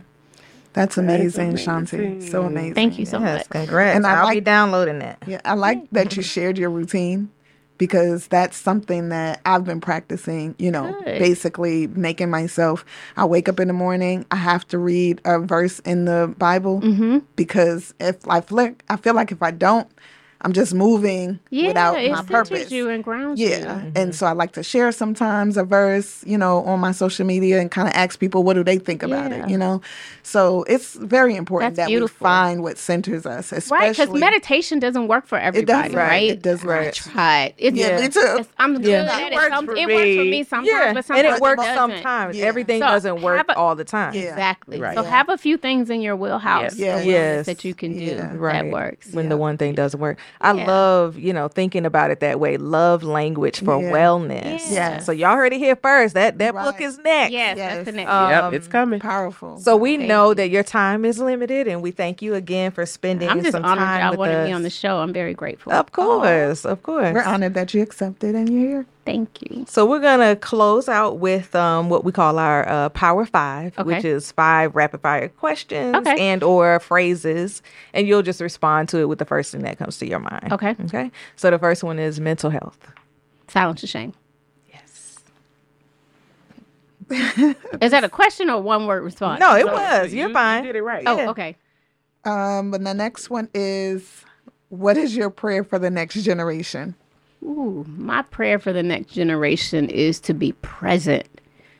That's 0.74 0.97
amazing, 0.97 1.49
amazing. 1.49 1.67
Shanti. 1.86 2.30
So 2.30 2.43
amazing. 2.43 2.74
Thank 2.76 2.99
you 2.99 3.05
so 3.05 3.19
Yes, 3.19 3.39
much. 3.39 3.49
congrats. 3.49 3.95
And 3.95 4.05
I 4.07 4.15
I'll 4.21 4.34
be 4.34 4.41
downloading 4.41 4.99
that. 4.99 5.21
Yeah, 5.28 5.39
I 5.45 5.53
like 5.53 5.89
that 5.91 6.15
you 6.17 6.24
shared 6.24 6.57
your 6.57 6.69
routine 6.69 7.30
because 7.78 8.28
that's 8.28 8.55
something 8.55 9.09
that 9.09 9.41
I've 9.45 9.65
been 9.65 9.82
practicing, 9.82 10.55
you 10.57 10.71
know, 10.71 10.91
Good. 11.03 11.19
basically 11.19 11.88
making 11.88 12.30
myself. 12.30 12.86
I 13.17 13.26
wake 13.26 13.49
up 13.49 13.59
in 13.59 13.67
the 13.67 13.74
morning, 13.74 14.26
I 14.32 14.36
have 14.38 14.67
to 14.69 14.78
read 14.78 15.21
a 15.26 15.39
verse 15.39 15.80
in 15.80 16.05
the 16.05 16.34
Bible 16.38 16.82
Mm-hmm. 16.82 17.19
because 17.36 17.93
if 17.99 18.28
I 18.28 18.41
flick, 18.41 18.84
I 18.89 18.95
feel 18.95 19.13
like 19.15 19.32
if 19.32 19.41
I 19.43 19.51
don't, 19.51 19.88
I'm 20.44 20.52
just 20.54 20.74
moving 20.74 21.39
Yeah, 21.50 21.68
without 21.68 21.98
it 22.02 22.12
my 22.12 22.18
centers 22.18 22.50
purpose. 22.50 22.72
you 22.72 22.89
and 22.89 23.04
grounds 23.04 23.39
Yeah. 23.39 23.58
you. 23.60 23.66
Mm-hmm. 23.66 23.89
And 23.98 24.14
so 24.16 24.26
I 24.26 24.34
like 24.34 24.52
to 24.54 24.64
share 24.64 24.91
sometimes 24.91 25.56
a 25.58 25.64
verse, 25.64 26.24
you 26.26 26.38
know, 26.38 26.64
on 26.66 26.80
my 26.82 26.91
social 26.91 27.26
media 27.26 27.62
and 27.62 27.72
kind 27.72 27.88
of 27.88 27.94
ask 27.94 28.20
people 28.20 28.44
what 28.44 28.56
do 28.56 28.64
they 28.64 28.78
think 28.78 29.04
about 29.04 29.32
Yeah. 29.32 29.46
it, 29.46 29.50
you 29.50 29.58
know? 29.58 29.82
So 30.22 30.64
it's 30.64 30.96
very 30.96 31.36
important 31.36 31.76
That's 31.76 31.88
that 31.88 31.91
beautiful. 31.91 32.16
we 32.26 32.28
find 32.30 32.64
what 32.64 32.78
centers 32.78 33.26
us, 33.26 33.52
especially 33.52 33.88
Right, 33.88 33.98
because 33.98 34.20
meditation 34.20 34.80
doesn't 34.80 35.08
work 35.08 35.28
for 35.28 35.38
everybody, 35.38 35.66
doesn't. 35.89 35.98
right? 35.98 36.30
It 36.32 36.41
does 36.41 36.64
Right. 36.64 36.86
not. 36.86 36.94
Tried. 36.94 37.54
It's, 37.58 37.78
Yeah, 37.78 38.02
me 38.02 38.10
too. 38.10 38.20
it's- 38.20 38.48
I'm 38.58 38.74
good 38.82 38.86
Yeah. 38.86 39.04
at 39.14 39.22
It 39.22 39.32
it. 39.34 39.36
works 39.36 39.48
Some- 39.56 39.66
for 39.66 39.76
it 39.76 39.88
works 39.88 40.02
for 40.02 40.24
me. 40.24 40.30
me 40.32 40.44
sometimes, 40.44 40.68
Yeah, 40.68 40.94
but 40.94 41.10
and 41.18 41.28
it 41.28 41.39
works 41.41 41.62
doesn't. 41.64 41.76
sometimes. 41.76 42.38
Yeah. 42.38 42.46
Everything 42.46 42.82
So, 42.82 42.88
doesn't 42.88 43.22
work 43.22 43.46
a- 43.50 43.56
all 43.58 43.76
the 43.76 43.84
time. 43.86 44.14
Yeah. 44.14 44.22
Exactly. 44.32 44.80
Right. 44.80 44.96
So 44.96 45.04
Yeah. 45.04 45.10
have 45.10 45.30
a 45.30 45.38
few 45.38 45.58
things 45.58 45.89
in 45.89 46.02
your 46.02 46.16
wheelhouse 46.16 46.76
Yes. 46.76 47.06
Yes. 47.06 47.06
Yes. 47.06 47.46
that 47.46 47.64
you 47.66 47.74
can 47.74 47.98
do 47.98 48.04
Yeah. 48.04 48.32
Right. 48.36 48.64
that 48.64 48.72
works. 48.72 49.08
when 49.14 49.26
Yeah. 49.26 49.30
the 49.30 49.38
one 49.38 49.58
thing 49.58 49.74
doesn't 49.76 50.00
work. 50.00 50.18
I 50.42 50.54
Yeah. 50.54 50.68
love, 50.68 51.18
you 51.18 51.32
know, 51.34 51.48
thinking 51.48 51.86
about 51.86 52.12
it 52.12 52.20
that 52.20 52.40
way. 52.40 52.58
Love 52.58 53.04
language 53.04 53.60
for 53.64 53.82
Yeah. 53.82 53.92
wellness. 53.92 54.62
Yeah. 54.72 55.00
So 55.00 55.12
y'all 55.12 55.36
heard 55.36 55.54
it 55.54 55.60
here 55.60 55.76
first. 55.76 56.14
That 56.16 56.38
that 56.40 56.54
book 56.54 56.82
is 56.82 56.98
next. 57.00 57.32
Yes, 57.32 57.58
Yes. 57.58 57.74
that's 57.76 57.86
the 57.86 57.92
next. 57.94 58.12
Um, 58.12 58.30
yep, 58.30 58.54
it's 58.54 58.68
coming. 58.68 59.00
powerful. 59.00 59.58
So 59.60 59.78
we 59.78 59.98
Thank 59.98 60.10
know 60.10 60.30
you. 60.30 60.36
that 60.36 60.50
your 60.50 60.64
time 60.64 61.06
is 61.06 61.20
limited, 61.20 61.68
and 61.68 61.82
we 61.82 61.92
thank 61.92 62.22
you 62.22 62.34
again 62.36 62.72
for 62.72 62.86
spending 62.86 63.30
I'm 63.30 63.40
just 63.40 63.52
some 63.52 63.64
honored 63.66 63.84
time 63.86 64.02
y'all 64.02 64.10
with 64.12 64.20
wanted 64.20 64.36
us. 64.38 64.48
me 64.48 64.54
on 64.54 64.64
the 64.64 64.70
show. 64.70 64.98
I'm 64.98 65.14
very 65.14 65.34
grateful. 65.34 65.72
Of 65.72 65.92
course, 65.92 66.66
of 66.66 66.84
course. 66.84 67.14
We're 67.14 67.24
honored 67.24 67.54
that 67.54 67.74
you 67.74 67.82
accepted 67.82 68.36
and 68.36 68.50
you're 68.50 68.68
here. 68.70 68.86
Thank 69.06 69.41
you. 69.41 69.66
So 69.68 69.86
we're 69.86 69.99
gonna 69.99 70.36
close 70.38 70.88
out 70.88 71.18
with 71.20 71.54
um, 71.56 71.89
what 71.89 72.06
we 72.06 72.12
call 72.14 72.39
our 72.39 72.68
uh, 72.68 72.89
Power 72.89 73.26
Five, 73.26 73.78
Okay. 73.78 73.95
which 73.95 74.06
is 74.06 74.32
five 74.32 74.76
rapid 74.76 75.01
fire 75.01 75.28
questions 75.28 75.95
Okay. 75.95 76.16
and 76.30 76.41
or 76.41 76.80
phrases, 76.80 77.62
and 77.93 78.08
you'll 78.08 78.22
just 78.22 78.39
respond 78.39 78.88
to 78.89 78.99
it 78.99 79.10
with 79.10 79.20
the 79.20 79.26
first 79.26 79.51
thing 79.51 79.62
that 79.64 79.78
comes 79.78 79.97
to 79.99 80.08
your 80.08 80.20
mind. 80.20 80.54
Okay. 80.54 80.76
Okay. 80.86 81.12
So 81.36 81.51
the 81.51 81.60
first 81.60 81.84
one 81.84 81.99
is 81.99 82.20
mental 82.22 82.49
health. 82.49 82.78
Silence 83.49 83.82
the 83.82 83.88
shame. 83.88 84.14
Yes. 84.72 85.20
Is 87.82 87.91
that 87.91 88.04
a 88.04 88.10
question 88.10 88.49
or 88.49 88.62
one 88.62 88.88
word 88.88 89.04
response? 89.04 89.39
No, 89.39 89.56
it 89.56 89.66
No, 89.66 89.74
was. 89.74 90.14
you- 90.14 90.20
You're 90.20 90.28
you 90.30 90.34
fine. 90.34 90.64
did 90.64 90.76
it 90.76 90.82
right. 90.82 91.04
Oh, 91.06 91.18
yeah. 91.18 91.30
okay. 91.32 91.56
Um, 92.24 92.72
but 92.72 92.84
the 92.84 92.93
next 92.93 93.30
one 93.30 93.49
is 93.54 94.24
what 94.70 94.95
is 94.97 95.16
your 95.16 95.30
prayer 95.30 95.64
for 95.66 95.78
the 95.78 95.89
next 95.89 96.16
generation? 96.24 96.95
Ooh, 97.44 97.86
my 97.88 98.22
prayer 98.22 98.58
for 98.58 98.72
the 98.72 98.84
next 98.84 99.12
generation 99.12 99.89
is 99.89 100.20
to 100.22 100.34
be 100.34 100.54
present 100.54 101.28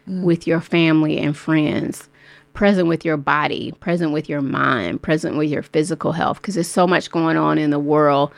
mm. 0.08 0.24
with 0.24 0.46
your 0.46 0.60
family 0.60 1.18
and 1.18 1.38
friends, 1.38 2.10
present 2.54 2.88
with 2.88 3.06
your 3.06 3.18
body, 3.18 3.72
present 3.80 4.12
with 4.12 4.28
your 4.28 4.42
mind, 4.42 5.02
present 5.02 5.38
with 5.38 5.50
your 5.50 5.64
physical 5.64 6.12
health, 6.12 6.42
because 6.42 6.56
there's 6.56 6.68
so 6.68 6.86
much 6.86 7.10
going 7.12 7.38
on 7.38 7.58
in 7.58 7.70
the 7.70 7.80
world. 7.80 8.32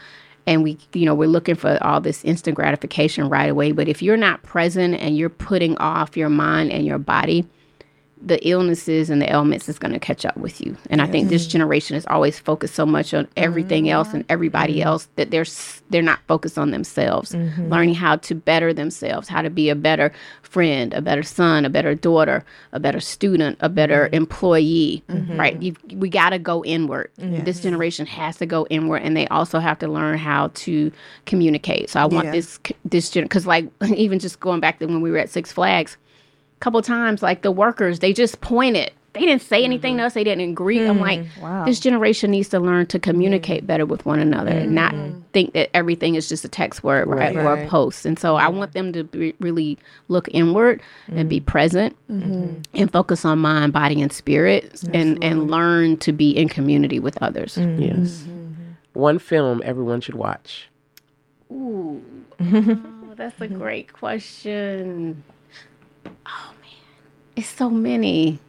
And 0.47 0.61
we, 0.61 0.78
you 0.93 1.07
know, 1.07 1.15
we're 1.15 1.28
looking 1.28 1.55
for 1.55 1.80
all 1.82 1.99
this 1.99 2.23
instant 2.23 2.55
gratification 2.55 3.30
right 3.30 3.49
away. 3.49 3.71
But 3.71 3.88
if 3.88 4.03
you're 4.03 4.17
not 4.17 4.43
present 4.43 4.93
and 4.95 5.17
you're 5.17 5.30
putting 5.30 5.76
off 5.78 6.15
your 6.15 6.30
mind 6.30 6.71
and 6.71 6.86
your 6.86 6.99
body, 6.99 7.47
the 8.22 8.45
illnesses 8.47 9.09
and 9.09 9.22
the 9.22 9.30
ailments 9.30 9.68
is 9.68 9.78
going 9.78 9.93
to 9.93 9.99
catch 9.99 10.26
up 10.26 10.36
with 10.38 10.61
you. 10.61 10.76
And 10.89 11.01
I 11.01 11.07
think 11.07 11.30
this 11.30 11.45
generation 11.45 11.97
is 11.97 12.05
always 12.07 12.39
focused 12.39 12.74
so 12.74 12.86
much 12.86 13.13
on 13.13 13.28
everything 13.36 13.89
else 13.89 14.13
and 14.13 14.24
everybody 14.30 14.76
mm-hmm. 14.76 14.88
else 14.88 15.09
that 15.16 15.32
they're 15.32 15.45
they're 15.89 16.01
not 16.01 16.20
focused 16.28 16.57
on 16.57 16.72
themselves, 16.72 17.34
mm-hmm. 17.34 17.70
learning 17.70 17.93
how 17.93 18.16
to 18.16 18.34
better 18.34 18.74
themselves, 18.74 19.28
how 19.28 19.41
to 19.41 19.49
be 19.49 19.70
a 19.70 19.76
better 19.76 20.11
friend, 20.41 20.93
a 20.93 21.01
better 21.01 21.24
son, 21.24 21.66
a 21.66 21.70
better 21.70 21.93
daughter, 21.93 22.43
a 22.72 22.80
better 22.80 22.99
student, 22.99 23.57
a 23.59 23.70
better 23.70 24.05
mm-hmm. 24.05 24.16
employee. 24.16 25.03
Right? 25.36 25.61
You, 25.61 25.76
we 25.93 26.09
got 26.09 26.30
to 26.30 26.39
go 26.39 26.63
inward. 26.63 27.11
This 27.18 27.61
generation 27.61 28.05
has 28.05 28.38
to 28.38 28.45
go 28.45 28.66
inward, 28.70 29.01
and 29.03 29.16
they 29.16 29.28
also 29.28 29.59
have 29.59 29.78
to 29.80 29.88
learn 29.88 30.18
how 30.18 30.47
to 30.55 30.91
communicate. 31.26 31.89
So 31.89 31.99
I 31.99 32.05
want 32.05 32.26
Yeah. 32.26 32.32
this 32.32 32.59
this 32.86 33.11
because 33.11 33.45
like 33.45 33.68
even 33.95 34.20
just 34.20 34.39
going 34.39 34.61
back 34.61 34.80
to 34.80 34.86
when 34.86 35.01
we 35.01 35.11
were 35.11 35.18
at 35.18 35.30
Six 35.30 35.51
Flags 35.51 35.97
couple 36.59 36.81
times 36.81 37.21
like 37.21 37.41
the 37.41 37.51
workers 37.51 37.99
they 37.99 38.13
just 38.13 38.41
pointed 38.41 38.91
they 39.15 39.21
didn't 39.21 39.43
say 39.43 39.63
anything 39.63 39.95
to 39.95 40.01
mm-hmm. 40.01 40.07
us. 40.07 40.13
They 40.13 40.25
didn't 40.25 40.49
agree. 40.49 40.85
I'm 40.85 40.99
like 40.99 41.21
mm-hmm. 41.21 41.41
Wow. 41.41 41.63
this 41.63 41.79
generation 41.79 42.31
needs 42.31 42.49
to 42.49 42.59
learn 42.59 42.85
to 42.87 42.99
communicate 42.99 43.61
mm-hmm. 43.61 43.67
better 43.67 43.85
with 43.85 44.05
one 44.05 44.19
another 44.19 44.51
and 44.51 44.75
not 44.75 44.93
think 45.31 45.53
that 45.53 45.69
everything 45.73 46.15
is 46.15 46.27
just 46.27 46.43
a 46.43 46.49
text 46.49 46.83
word 46.83 47.07
right, 47.07 47.35
or 47.35 47.53
a 47.53 47.67
post. 47.67 48.05
And 48.05 48.19
so 48.19 48.35
i 48.35 48.49
want 48.49 48.73
them 48.73 48.91
to 48.91 49.05
be, 49.05 49.33
really 49.39 49.79
look 50.09 50.27
inward 50.33 50.81
and 51.07 51.29
be 51.29 51.39
present 51.39 51.95
and 52.09 52.91
focus 52.91 53.23
on 53.23 53.39
mind 53.39 53.71
body 53.71 54.01
and 54.01 54.11
spirit 54.11 54.83
and 54.93 55.23
and 55.23 55.49
learn 55.49 55.97
to 55.97 56.11
be 56.11 56.31
in 56.31 56.49
community 56.49 56.99
with 56.99 57.17
others. 57.21 57.57
Yes. 57.57 58.25
One 58.93 59.17
film 59.17 59.61
everyone 59.63 60.01
should 60.01 60.15
watch. 60.15 60.69
Ooh. 61.51 62.03
oh, 62.41 63.13
that's 63.15 63.39
a 63.39 63.47
great 63.47 63.93
question. 63.93 65.23
Oh 66.28 66.53
man, 66.61 66.71
it's 67.36 67.47
so 67.47 67.69
many. 67.69 68.39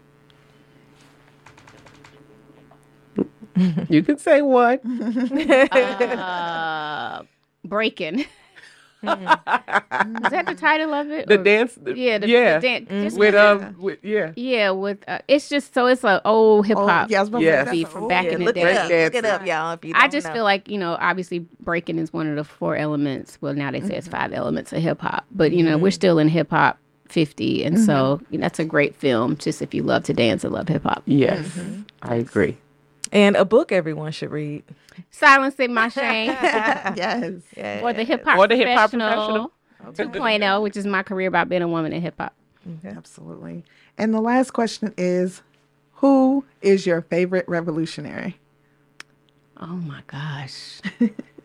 You 3.89 4.03
can 4.03 4.19
say 4.19 4.43
one. 4.43 4.79
Uh, 5.73 7.23
Breaking. 7.65 8.21
Is 8.21 8.27
that 9.03 10.45
the 10.47 10.55
title 10.59 10.93
of 10.93 11.11
it? 11.11 11.27
The 11.27 11.39
Or- 11.41 11.43
dance. 11.43 11.79
Yeah, 11.87 12.19
the, 12.19 12.29
yeah. 12.29 12.59
The 12.59 12.69
dan- 12.81 12.87
just 13.05 13.19
with 13.19 13.35
um, 13.35 13.77
with 13.79 13.99
yeah. 14.05 14.33
yeah, 14.37 14.71
with 14.71 14.99
uh, 15.09 15.21
it's 15.29 15.49
just 15.49 15.73
so 15.73 15.87
it's 15.87 16.05
an 16.05 16.21
old 16.25 16.67
hip 16.67 16.77
hop. 16.77 17.11
yeah, 17.11 17.19
I 17.19 17.21
was 17.23 17.29
about 17.31 17.39
to 17.39 17.45
Yes. 17.45 17.69
say 17.71 17.85
from 17.85 18.09
back 18.09 18.27
oh, 18.27 18.31
in 18.31 18.39
the 18.41 18.45
look 18.47 18.55
day. 18.57 18.63
it 18.63 18.77
up. 18.77 18.91
Look 18.91 19.15
it 19.15 19.25
up, 19.25 19.47
y'all. 19.47 19.73
If 19.73 19.85
you 19.85 19.93
I 19.95 20.01
don't 20.03 20.11
just 20.13 20.27
know. 20.27 20.33
feel 20.35 20.45
like 20.45 20.69
you 20.69 20.79
know, 20.79 20.97
obviously, 21.01 21.41
breaking 21.61 21.99
is 21.99 22.13
one 22.13 22.27
of 22.27 22.37
the 22.37 22.45
four 22.45 22.77
elements. 22.77 23.39
Well, 23.41 23.55
now 23.55 23.71
they 23.71 23.81
say 23.81 23.87
Mm-hmm. 23.87 23.95
it's 23.95 24.09
five 24.09 24.33
elements 24.33 24.73
of 24.73 24.83
hip 24.83 25.01
hop, 25.01 25.25
but 25.31 25.53
you 25.53 25.63
know, 25.63 25.79
we're 25.79 25.91
still 25.93 26.19
in 26.19 26.29
hip 26.29 26.51
hop 26.51 26.79
fifty, 27.09 27.65
and 27.65 27.79
so 27.79 28.17
Mm-hmm. 28.23 28.33
you 28.35 28.39
know, 28.39 28.45
that's 28.45 28.59
a 28.59 28.65
great 28.65 28.95
film. 28.97 29.37
Just 29.37 29.63
if 29.63 29.73
you 29.75 29.83
love 29.83 30.05
to 30.05 30.13
dance 30.15 30.45
and 30.45 30.53
love 30.53 30.69
hip 30.69 30.83
hop. 30.85 31.03
Yes, 31.07 31.47
Mm-hmm. 31.49 31.83
I 32.03 32.15
agree. 32.17 32.57
and 33.13 33.37
a 33.37 33.45
book 33.45 33.73
everyone 33.73 34.13
should 34.13 34.31
read. 34.31 34.63
Silencing 35.11 35.75
My 35.75 35.89
Shame, 35.89 36.29
yes. 36.41 37.33
Yeah. 37.57 37.81
or 37.83 37.93
the 37.93 38.05
hip 38.05 38.25
hop 38.25 38.39
Or 38.39 38.49
the 38.49 38.57
Hip 38.57 38.69
Hop 38.77 38.91
professional. 38.91 39.53
2.0, 39.93 40.63
which 40.63 40.77
is 40.77 40.87
my 40.87 41.03
career 41.03 41.29
about 41.29 41.49
being 41.49 41.63
a 41.63 41.69
woman 41.69 41.93
in 41.93 42.01
hip 42.03 42.15
hop. 42.19 42.33
Absolutely. 42.85 43.63
And 43.99 44.13
the 44.15 44.21
last 44.21 44.53
question 44.53 44.93
is 44.97 45.43
who 45.95 46.45
is 46.63 46.87
your 46.87 47.03
favorite 47.03 47.47
revolutionary? 47.49 48.39
Oh 49.59 49.67
my 49.67 50.01
gosh. 50.07 50.81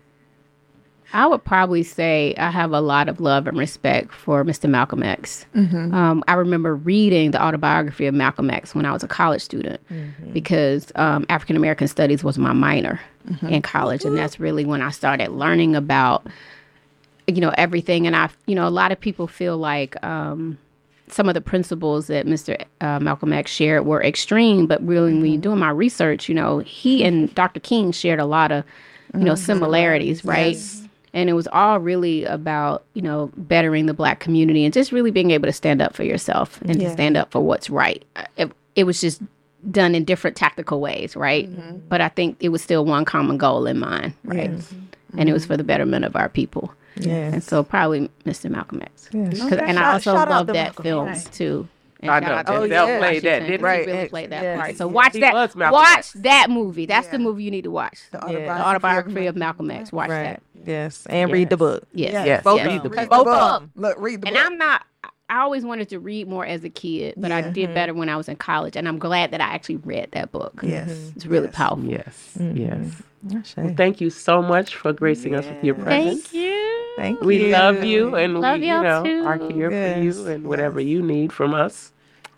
I 1.14 1.28
would 1.28 1.44
probably 1.44 1.84
say 1.84 2.34
I 2.38 2.50
have 2.52 2.72
a 2.72 2.82
lot 2.82 3.10
of 3.10 3.20
love 3.20 3.48
and 3.48 3.58
respect 3.58 4.14
for 4.14 4.44
Mr. 4.46 4.70
Malcolm 4.70 5.04
X. 5.04 5.46
Um, 5.94 6.24
I 6.28 6.34
remember 6.34 6.76
reading 6.76 7.32
the 7.32 7.44
autobiography 7.44 8.06
of 8.06 8.14
Malcolm 8.14 8.50
X 8.50 8.74
when 8.74 8.86
I 8.86 8.92
was 8.94 9.04
a 9.04 9.08
college 9.08 9.42
student 9.42 9.82
because 10.34 10.92
um, 10.96 11.26
African 11.30 11.56
American 11.58 11.88
Studies 11.88 12.24
was 12.24 12.38
my 12.38 12.54
minor 12.54 13.00
in 13.50 13.62
college, 13.62 14.04
and 14.06 14.18
that's 14.18 14.40
really 14.40 14.66
when 14.66 14.82
I 14.82 14.90
started 14.92 15.30
learning 15.30 15.76
about 15.76 16.26
you 17.28 17.42
know 17.42 17.54
everything. 17.58 18.08
And 18.08 18.16
I, 18.16 18.30
you 18.46 18.56
know, 18.56 18.68
a 18.68 18.70
lot 18.70 18.92
of 18.92 19.00
people 19.00 19.28
feel 19.28 19.58
like. 19.58 20.02
Um, 20.04 20.58
some 21.08 21.28
of 21.28 21.34
the 21.34 21.42
principles 21.42 22.08
that 22.08 22.26
Mr. 22.26 22.64
Uh, 22.80 22.98
Malcolm 23.02 23.34
X 23.34 23.52
shared 23.52 23.86
were 23.86 24.02
extreme, 24.02 24.66
but 24.66 24.82
really, 24.88 25.14
when 25.14 25.26
you're 25.26 25.42
doing 25.42 25.60
my 25.60 25.70
research, 25.70 26.30
you 26.30 26.36
know, 26.36 26.60
he 26.60 27.04
and 27.04 27.36
Dr. 27.36 27.60
King 27.60 27.92
shared 27.92 28.22
a 28.22 28.26
lot 28.26 28.50
of, 28.54 28.64
you 29.14 29.26
know, 29.26 29.36
similarities, 29.36 30.24
right? 30.24 30.56
And 31.14 31.30
it 31.30 31.34
was 31.34 31.48
all 31.52 31.80
really 31.80 32.24
about, 32.24 32.84
you 32.94 33.02
know, 33.02 33.32
bettering 33.36 33.86
the 33.86 33.94
black 33.94 34.20
community 34.22 34.64
and 34.64 34.74
just 34.74 34.92
really 34.94 35.12
being 35.12 35.32
able 35.32 35.48
to 35.48 35.54
stand 35.54 35.82
up 35.82 35.94
for 35.94 36.04
yourself 36.04 36.62
and 36.62 36.80
to 36.80 36.90
stand 36.90 37.18
up 37.18 37.32
for 37.32 37.42
what's 37.42 37.70
right. 37.70 38.04
It, 38.38 38.52
it 38.76 38.86
was 38.86 39.02
just 39.02 39.22
done 39.70 39.94
in 39.94 40.06
different 40.06 40.38
tactical 40.38 40.80
ways, 40.80 41.16
right? 41.18 41.52
Mm-hmm. 41.52 41.80
But 41.90 42.00
I 42.02 42.08
think 42.10 42.38
it 42.40 42.50
was 42.50 42.62
still 42.62 42.86
one 42.86 43.04
common 43.06 43.38
goal 43.38 43.66
in 43.68 43.78
mind, 43.80 44.14
right? 44.24 44.52
Mm-hmm. 44.52 45.20
And 45.20 45.30
it 45.30 45.34
was 45.34 45.46
for 45.46 45.58
the 45.58 45.64
betterment 45.66 46.06
of 46.06 46.16
our 46.16 46.30
people. 46.30 46.74
Yes. 46.96 47.34
And 47.34 47.44
so 47.44 47.62
probably 47.64 48.10
Mr. 48.26 48.50
Malcolm 48.50 48.82
X. 48.82 49.10
Yes. 49.12 49.40
'Cause- 49.42 49.54
and 49.54 49.78
I 49.80 49.94
also 49.94 50.14
love 50.14 50.48
that 50.48 50.54
Malcolm 50.54 50.84
film 50.84 51.08
X. 51.10 51.26
too. 51.26 51.68
And 52.02 52.10
I 52.12 52.20
know, 52.20 52.28
out 52.34 52.46
to 52.48 52.52
Denzel 52.54 52.68
Denzel 52.70 53.00
played 53.00 53.22
that, 53.24 53.40
didn't 53.40 53.42
'cause 53.42 53.48
he? 53.48 53.52
He 53.52 53.58
really 53.88 53.98
Right. 53.98 54.10
played 54.10 54.30
that 54.32 54.44
Yes. 54.44 54.58
part. 54.60 54.78
So 54.78 54.88
watch 54.88 55.14
He 55.14 55.20
that. 55.20 55.34
Watch 55.56 55.98
X. 55.98 56.14
that 56.14 56.48
movie. 56.50 56.86
That's 56.86 57.08
the 57.08 57.20
movie 57.20 57.44
you 57.44 57.52
need 57.52 57.64
to 57.66 57.72
watch. 57.72 58.00
The 58.12 58.18
The 58.20 58.32
Yeah. 58.42 58.64
autobiography 58.70 59.28
of 59.28 59.36
Malcolm 59.36 59.70
X. 59.70 59.92
Watch 59.92 60.10
Right. 60.10 60.24
that. 60.24 60.44
Yes. 60.66 61.06
And 61.08 61.32
read 61.32 61.50
the 61.50 61.58
book. 61.58 61.84
Yes. 61.94 62.14
Yes. 62.14 62.26
Yes, 62.28 62.44
Both 62.44 62.58
yes. 62.58 62.68
read 62.68 62.84
the 62.84 62.90
book. 62.90 63.00
the 63.00 63.06
Both 63.08 63.26
book. 63.26 63.42
of 63.42 63.62
'em. 63.64 63.72
Look, 63.76 63.96
read 64.00 64.22
the 64.22 64.28
And 64.28 64.36
book. 64.36 64.46
I'm 64.46 64.58
not. 64.58 64.82
I 65.30 65.40
always 65.42 65.64
wanted 65.64 65.88
to 65.90 66.00
read 66.00 66.28
more 66.28 66.46
as 66.46 66.64
a 66.66 66.70
kid, 66.70 67.14
but 67.18 67.32
I 67.32 67.42
did 67.42 67.74
better 67.74 67.94
when 67.94 68.10
I 68.10 68.18
was 68.18 68.28
in 68.28 68.36
college, 68.36 68.76
and 68.76 68.86
I'm 68.88 69.00
glad 69.00 69.32
that 69.32 69.40
I 69.40 69.46
actually 69.54 69.78
read 69.78 70.10
that 70.12 70.32
book. 70.34 70.60
Yes. 70.62 70.90
It's 71.16 71.26
really 71.26 71.46
Yes. 71.48 71.56
powerful. 71.56 71.86
Yes, 71.86 72.34
Mm-hmm. 72.38 72.58
yes. 72.58 73.02
That's 73.24 73.56
Well, 73.56 73.74
thank 73.76 74.02
you 74.02 74.10
so 74.10 74.42
much 74.42 74.76
for 74.76 74.94
gracing 74.94 75.36
us 75.36 75.46
with 75.46 75.64
your 75.64 75.76
presence. 75.76 76.24
Thank 76.28 76.34
you. 76.34 76.86
Thank 76.98 77.22
We 77.22 77.46
you. 77.48 77.52
love 77.52 77.84
you, 77.84 78.16
and 78.16 78.40
Love 78.40 78.60
we, 78.60 78.68
you 78.68 78.82
know, 78.82 79.04
too. 79.04 79.24
are 79.26 79.38
here 79.52 79.70
for 79.70 80.02
you, 80.02 80.28
and 80.28 80.46
whatever 80.46 80.80
you 80.80 81.02
need 81.02 81.32
from 81.32 81.54
us, 81.54 81.92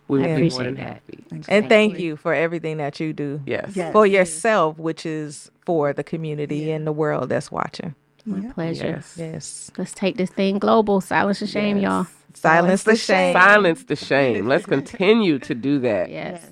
we 0.08 0.18
will 0.18 0.24
be 0.24 0.30
more 0.30 0.36
appreciate 0.36 0.64
than 0.64 0.74
that. 0.76 0.84
happy. 0.84 1.24
And 1.48 1.68
thank 1.68 1.98
you 1.98 2.16
for 2.16 2.34
everything 2.34 2.76
that 2.78 3.00
you 3.00 3.12
do 3.12 3.40
Yes. 3.46 3.72
Yes. 3.74 3.92
for 3.92 4.06
yourself, 4.06 4.78
which 4.78 5.06
is 5.06 5.50
for 5.66 5.92
the 5.92 6.04
community 6.04 6.70
and 6.70 6.86
the 6.86 6.92
world 6.92 7.30
that's 7.30 7.50
watching. 7.50 7.94
Yeah. 8.26 8.52
Pleasure. 8.52 8.86
Yes. 8.86 9.14
Yes. 9.18 9.70
Let's 9.76 9.92
take 9.92 10.16
this 10.16 10.30
thing 10.30 10.58
global. 10.58 11.00
Silence 11.00 11.40
the 11.40 11.46
shame, 11.46 11.78
y'all. 11.78 12.06
Silence 12.34 12.82
the 12.84 12.96
shame. 12.96 13.32
Silence 13.34 13.84
the 13.84 13.96
shame. 13.96 14.46
Let's 14.48 14.66
continue 14.66 15.38
to 15.40 15.54
do 15.54 15.78
that. 15.80 16.10
Yes. 16.10 16.46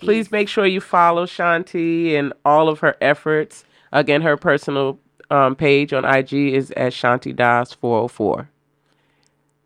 Please 0.00 0.30
make 0.30 0.48
sure 0.48 0.66
you 0.66 0.80
follow 0.80 1.26
Shanti 1.26 2.14
and 2.14 2.32
all 2.44 2.68
of 2.68 2.80
her 2.80 2.96
efforts. 3.00 3.64
Again, 3.92 4.22
her 4.22 4.36
personal 4.36 4.98
um, 5.30 5.54
page 5.56 5.92
on 5.92 6.04
IG 6.04 6.32
is 6.32 6.70
at 6.72 6.92
Shanti 6.92 7.34
Das 7.34 7.72
404. 7.74 8.48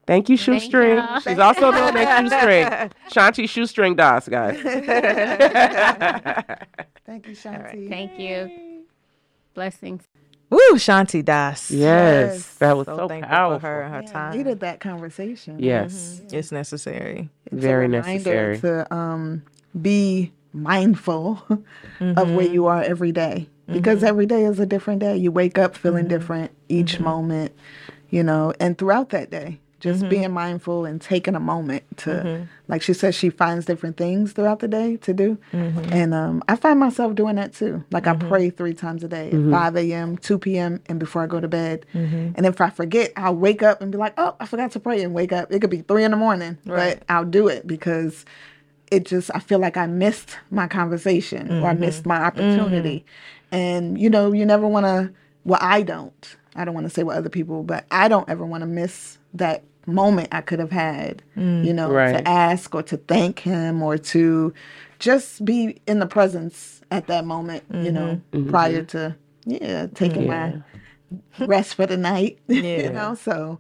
Thank 0.07 0.29
you, 0.29 0.37
Shoestring. 0.37 0.97
y'all. 0.97 1.19
She's 1.21 1.39
also 1.39 1.71
known 1.71 1.97
as 1.97 2.31
Shoestring. 2.31 2.91
Shanti 3.11 3.49
Shoestring 3.49 3.97
Das, 3.97 4.29
guys. 4.29 4.59
Thank 7.07 7.27
you, 7.29 7.35
Shanti. 7.35 7.89
Thank 7.89 8.19
you. 8.19 8.83
Blessings. 9.55 10.03
Woo, 10.51 10.59
Shanti 10.75 11.25
Das. 11.25 11.71
yes, 11.71 12.35
Yes. 12.35 12.55
that 12.57 12.77
was 12.77 12.87
So, 12.87 12.97
so, 12.97 13.09
thankful 13.09 13.29
powerful. 13.35 13.61
for 13.61 13.67
her 13.67 13.83
and 13.83 13.95
her 13.95 14.03
Yeah, 14.03 14.13
time. 14.13 14.37
needed 14.37 14.61
that 14.61 14.81
conversation. 14.81 15.59
Yes, 15.59 16.21
It's 16.33 16.53
necessary. 16.53 17.31
It's 17.47 17.55
very 17.63 17.87
reminder 17.89 18.53
necessary. 18.53 18.59
to 18.59 18.95
um, 18.95 19.43
be 19.81 20.33
mindful 20.53 21.43
of 21.49 21.61
where 22.01 22.45
mm-hmm. 22.45 22.55
you 22.55 22.67
are 22.67 22.83
every 22.83 23.13
day 23.13 23.49
because 23.67 23.99
mm-hmm. 23.99 24.07
every 24.07 24.27
day 24.27 24.45
is 24.45 24.61
a 24.61 24.67
different 24.67 25.01
day. 25.01 25.17
You 25.17 25.33
wake 25.33 25.59
up 25.59 25.77
feeling 25.77 26.05
mm-hmm. 26.05 26.11
different 26.11 26.53
each 26.69 27.01
moment, 27.01 27.53
you 28.11 28.23
know, 28.23 28.53
and 28.61 28.77
throughout 28.79 29.11
that 29.11 29.31
day, 29.31 29.61
just 29.81 30.09
being 30.09 30.33
mindful 30.33 30.87
and 30.87 30.99
taking 30.99 31.35
a 31.35 31.41
moment 31.41 31.83
to, 31.99 32.49
like 32.69 32.81
she 32.81 32.95
says, 32.95 33.15
she 33.15 33.29
finds 33.29 33.67
different 33.67 33.99
things 33.99 34.33
throughout 34.33 34.61
the 34.61 34.69
day 34.69 34.97
to 34.97 35.13
do. 35.13 35.37
And 35.53 36.15
um, 36.15 36.43
I 36.49 36.57
find 36.57 36.81
myself 36.81 37.15
doing 37.15 37.37
that 37.37 37.53
too. 37.53 37.85
Like 37.91 38.07
I 38.07 38.15
pray 38.15 38.49
three 38.49 38.73
times 38.73 39.05
a 39.05 39.09
day 39.09 39.31
at 39.31 39.51
5 39.51 39.77
a.m., 39.77 40.17
2 40.17 40.39
p.m., 40.39 40.81
and 40.87 40.99
before 40.99 41.23
I 41.23 41.27
go 41.27 41.39
to 41.39 41.49
bed. 41.49 41.85
And 41.93 42.47
if 42.47 42.63
I 42.63 42.71
forget, 42.71 43.13
I'll 43.17 43.37
wake 43.37 43.63
up 43.63 43.83
and 43.83 43.93
be 43.93 43.99
like, 43.99 44.15
oh, 44.17 44.35
I 44.41 44.47
forgot 44.47 44.71
to 44.71 44.81
pray 44.81 45.03
and 45.03 45.13
wake 45.13 45.33
up. 45.33 45.53
It 45.53 45.61
could 45.61 45.69
be 45.69 45.83
three 45.83 46.05
in 46.05 46.13
the 46.13 46.17
morning, 46.17 46.57
Right. 46.65 46.99
but 46.99 47.03
I'll 47.15 47.27
do 47.27 47.49
it 47.49 47.67
because 47.67 48.25
it 48.91 49.05
just 49.05 49.31
I 49.35 49.39
feel 49.39 49.59
like 49.59 49.77
I 49.77 49.87
missed 49.87 50.39
my 50.51 50.67
conversation 50.67 51.51
or 51.51 51.67
I 51.67 51.73
mm-hmm. 51.73 51.81
missed 51.81 52.07
my 52.07 52.17
mm-hmm. 52.17 52.25
opportunity. 52.27 53.05
And 53.51 54.01
you 54.01 54.11
know, 54.11 54.33
you 54.33 54.45
never 54.45 54.67
want 54.67 54.87
to 54.87 55.13
well 55.45 55.61
I 55.63 55.83
don't. 55.83 56.37
I 56.57 56.65
don't 56.65 56.75
want 56.75 56.87
to 56.87 56.91
say 56.91 57.03
what 57.03 57.17
other 57.17 57.29
people, 57.29 57.63
but 57.63 57.85
I 57.91 58.09
don't 58.09 58.29
ever 58.29 58.47
want 58.47 58.63
to 58.63 58.67
miss 58.67 59.19
that 59.35 59.65
moment 59.87 60.29
I 60.33 60.41
could 60.41 60.61
have 60.61 60.71
had, 60.71 61.23
you 61.37 61.43
mm, 61.43 61.75
know, 61.75 61.91
Right. 61.91 62.13
to 62.13 62.29
ask 62.29 62.75
or 62.75 62.83
to 62.85 62.97
thank 62.97 63.41
him 63.41 63.83
or 63.83 63.99
to 63.99 64.55
just 64.99 65.45
be 65.45 65.81
in 65.87 65.99
the 65.99 66.07
presence 66.07 66.81
at 66.91 67.07
that 67.09 67.27
moment, 67.27 67.65
you 67.73 67.93
know, 67.93 68.21
mm-hmm. 68.33 68.51
prior 68.51 68.83
to 68.85 69.17
yeah, 69.45 69.87
taking 69.95 70.27
my 70.27 70.63
rest 71.41 71.75
for 71.75 71.87
the 71.87 71.97
night. 71.97 72.39
Yeah. 72.49 72.85
you 72.85 72.91
know, 72.91 73.15
so 73.15 73.59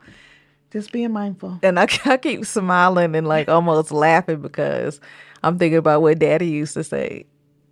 just 0.74 0.90
being 0.90 1.12
mindful. 1.12 1.60
And 1.62 1.78
I, 1.78 1.86
I 2.04 2.16
keep 2.16 2.44
smiling 2.44 3.14
and 3.14 3.26
like 3.26 3.48
almost 3.48 3.92
laughing 3.92 4.42
because 4.42 5.00
I'm 5.42 5.56
thinking 5.58 5.78
about 5.78 6.02
what 6.02 6.18
Daddy 6.18 6.48
used 6.48 6.74
to 6.74 6.84
say. 6.84 7.26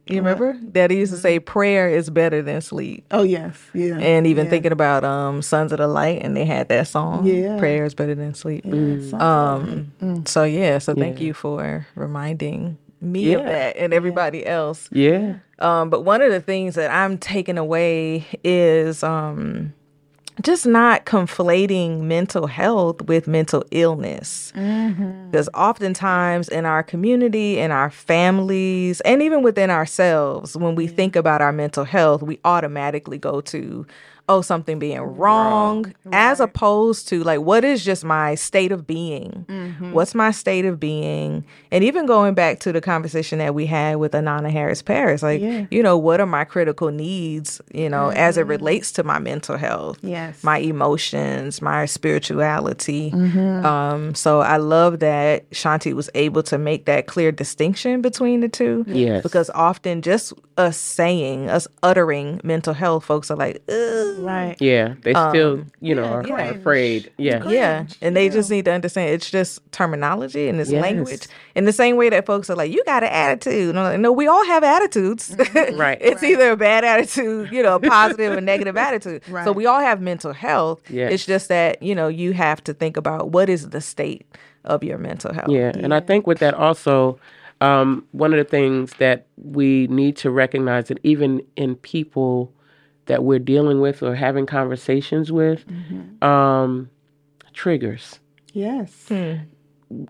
You 0.07 0.17
remember? 0.17 0.55
Daddy 0.55 0.97
used 0.97 1.13
to 1.13 1.19
say 1.19 1.39
prayer 1.39 1.89
is 1.89 2.11
better 2.11 2.43
than 2.43 2.61
sleep. 2.61 3.05
Oh 3.13 3.23
yes, 3.23 3.57
yeah. 3.73 3.99
And 3.99 4.27
even 4.27 4.47
yeah. 4.47 4.51
thinking 4.51 4.73
about 4.73 5.05
um 5.05 5.43
Sons 5.43 5.71
of 5.73 5.79
the 5.79 5.87
Light 5.87 6.23
and 6.23 6.37
they 6.37 6.45
had 6.45 6.69
that 6.69 6.89
song. 6.89 7.27
Yeah. 7.27 7.57
Prayer 7.59 7.85
is 7.85 7.95
better 7.95 8.15
than 8.15 8.35
sleep. 8.35 8.65
Yeah, 8.65 9.51
Um 9.61 10.25
so 10.27 10.45
yeah, 10.45 10.79
so 10.79 10.95
thank 10.95 11.21
you 11.21 11.35
for 11.35 11.87
reminding 11.95 12.79
me 13.01 13.35
of 13.35 13.45
that 13.45 13.77
and 13.77 13.93
everybody 13.93 14.47
else. 14.47 14.89
Yeah. 14.93 15.37
Um, 15.59 15.91
but 15.91 16.03
one 16.03 16.23
of 16.23 16.31
the 16.33 16.41
things 16.41 16.75
that 16.75 16.91
I'm 16.91 17.19
taking 17.19 17.59
away 17.59 18.27
is 18.43 19.03
um, 19.03 19.73
just 20.41 20.67
not 20.67 21.05
conflating 21.05 22.01
mental 22.01 22.47
health 22.47 23.03
with 23.03 23.27
mental 23.27 23.65
illness. 23.71 24.53
Mm-hmm. 24.57 25.31
Because 25.31 25.49
oftentimes 25.55 26.49
in 26.49 26.65
our 26.65 26.83
community, 26.83 27.59
in 27.59 27.71
our 27.71 27.91
families, 27.91 29.01
and 29.03 29.23
even 29.23 29.43
within 29.43 29.71
ourselves, 29.71 30.57
when 30.57 30.75
we 30.75 30.87
think 30.87 31.17
about 31.17 31.43
our 31.43 31.53
mental 31.53 31.85
health, 31.85 32.23
we 32.23 32.39
automatically 32.45 33.19
go 33.19 33.41
to, 33.43 33.87
oh, 34.29 34.41
something 34.41 34.79
being 34.79 35.01
wrong, 35.01 35.93
as 36.13 36.41
opposed 36.41 37.09
to 37.09 37.23
like, 37.25 37.41
what 37.41 37.65
is 37.65 37.85
just 37.85 38.05
my 38.05 38.35
state 38.35 38.73
of 38.73 38.87
being? 38.87 39.45
Mm-hmm. 39.49 39.93
What's 39.93 40.15
my 40.15 40.31
state 40.31 40.65
of 40.65 40.79
being? 40.79 41.45
And 41.71 41.85
even 41.85 42.07
going 42.07 42.35
back 42.35 42.61
to 42.61 42.73
the 42.73 42.81
conversation 42.81 43.39
that 43.41 43.55
we 43.55 43.67
had 43.67 43.97
with 43.97 44.13
Anana 44.13 44.51
Harris 44.51 44.81
Paris, 44.83 45.23
like, 45.23 45.41
Yeah. 45.41 45.67
you 45.71 45.83
know, 45.83 45.99
what 45.99 46.21
are 46.21 46.27
my 46.27 46.45
critical 46.45 46.91
needs, 46.91 47.61
you 47.73 47.89
know, 47.89 48.11
as 48.11 48.37
it 48.37 48.43
mm-hmm. 48.43 48.51
relates 48.51 48.93
to 48.93 49.03
my 49.03 49.19
mental 49.19 49.57
health? 49.57 49.99
Yes. 50.03 50.43
my 50.45 50.59
emotions, 50.59 51.61
my 51.61 51.85
spirituality. 51.87 53.11
Mm-hmm. 53.11 53.67
Um, 53.67 54.15
so 54.15 54.41
I 54.41 54.57
love 54.57 55.01
that 55.01 55.49
Shanti 55.51 55.95
was 55.95 56.09
able 56.15 56.43
to 56.45 56.59
make 56.59 56.85
that 56.87 57.07
clear 57.07 57.33
distinction 57.33 58.03
between 58.03 58.41
the 58.41 58.49
two. 58.49 58.85
Yes. 58.87 59.23
Because 59.23 59.51
often 59.51 60.03
just 60.03 60.33
us 60.57 60.77
saying, 60.77 61.51
us 61.51 61.67
uttering 61.83 62.41
mental 62.45 62.75
health, 62.75 63.05
folks 63.05 63.31
are 63.31 63.37
like, 63.37 63.63
Ugh. 63.69 64.12
Right. 64.19 64.57
Yeah. 64.61 64.95
They 65.03 65.13
still, 65.13 65.65
you 65.81 65.95
know, 65.95 66.05
are, 66.05 66.27
yeah. 66.27 66.49
are 66.49 66.51
afraid. 66.53 67.13
Yeah. 67.19 67.49
Yeah, 67.49 67.87
and 68.01 68.17
they 68.17 68.29
just 68.29 68.51
need 68.51 68.65
to 68.67 68.73
understand 68.73 69.11
it's 69.11 69.31
just 69.31 69.61
terminology 69.73 70.49
and 70.49 70.61
it's 70.61 70.71
Yes. 70.71 70.83
language. 70.83 71.27
In 71.55 71.65
the 71.65 71.73
same 71.73 71.97
way 71.97 72.09
that 72.11 72.25
folks 72.27 72.49
are 72.51 72.57
like, 72.57 72.73
"You 72.73 72.83
got 72.85 73.03
an 73.03 73.11
attitude." 73.11 73.71
And 73.71 73.79
I'm 73.79 73.85
like, 73.93 74.01
no, 74.01 74.13
we 74.13 74.27
all 74.27 74.45
have 74.47 74.63
attitudes. 74.65 75.35
Right. 75.73 75.99
it's 76.01 76.23
either 76.23 76.51
a 76.53 76.57
bad 76.57 76.85
attitude, 76.85 77.51
you 77.53 77.63
know, 77.63 77.77
a 77.77 77.81
positive 77.81 78.37
or 78.37 78.41
negative 78.53 78.77
attitude. 78.77 79.23
right. 79.29 79.45
So 79.45 79.53
we 79.53 79.67
all 79.67 79.81
have 79.81 80.01
mental 80.01 80.33
health. 80.33 80.81
Yes. 80.91 81.13
It's 81.13 81.27
just 81.27 81.49
that 81.49 81.83
you 81.83 81.95
know 81.95 82.09
you 82.09 82.33
have 82.33 82.63
to 82.65 82.75
think 82.75 82.97
about 82.97 83.31
what 83.31 83.49
is 83.49 83.71
the 83.71 83.81
state 83.81 84.27
of 84.65 84.83
your 84.85 84.99
mental 84.99 85.33
health. 85.33 85.49
Yeah, 85.49 85.73
and 85.75 85.93
I 85.93 86.01
think 86.01 86.27
with 86.27 86.39
that 86.39 86.55
also, 86.55 87.19
um, 87.61 88.05
one 88.13 88.33
of 88.33 88.39
the 88.39 88.45
things 88.45 88.93
that 88.99 89.27
we 89.37 89.87
need 89.89 90.17
to 90.19 90.31
recognize 90.31 90.89
that 90.89 90.99
even 91.03 91.43
in 91.57 91.77
people 91.77 92.53
that 93.07 93.25
we're 93.25 93.39
dealing 93.39 93.81
with 93.81 94.03
or 94.03 94.15
having 94.15 94.47
conversations 94.47 95.31
with, 95.33 95.65
um, 96.23 96.89
triggers. 97.53 98.21
Yes. 98.53 99.11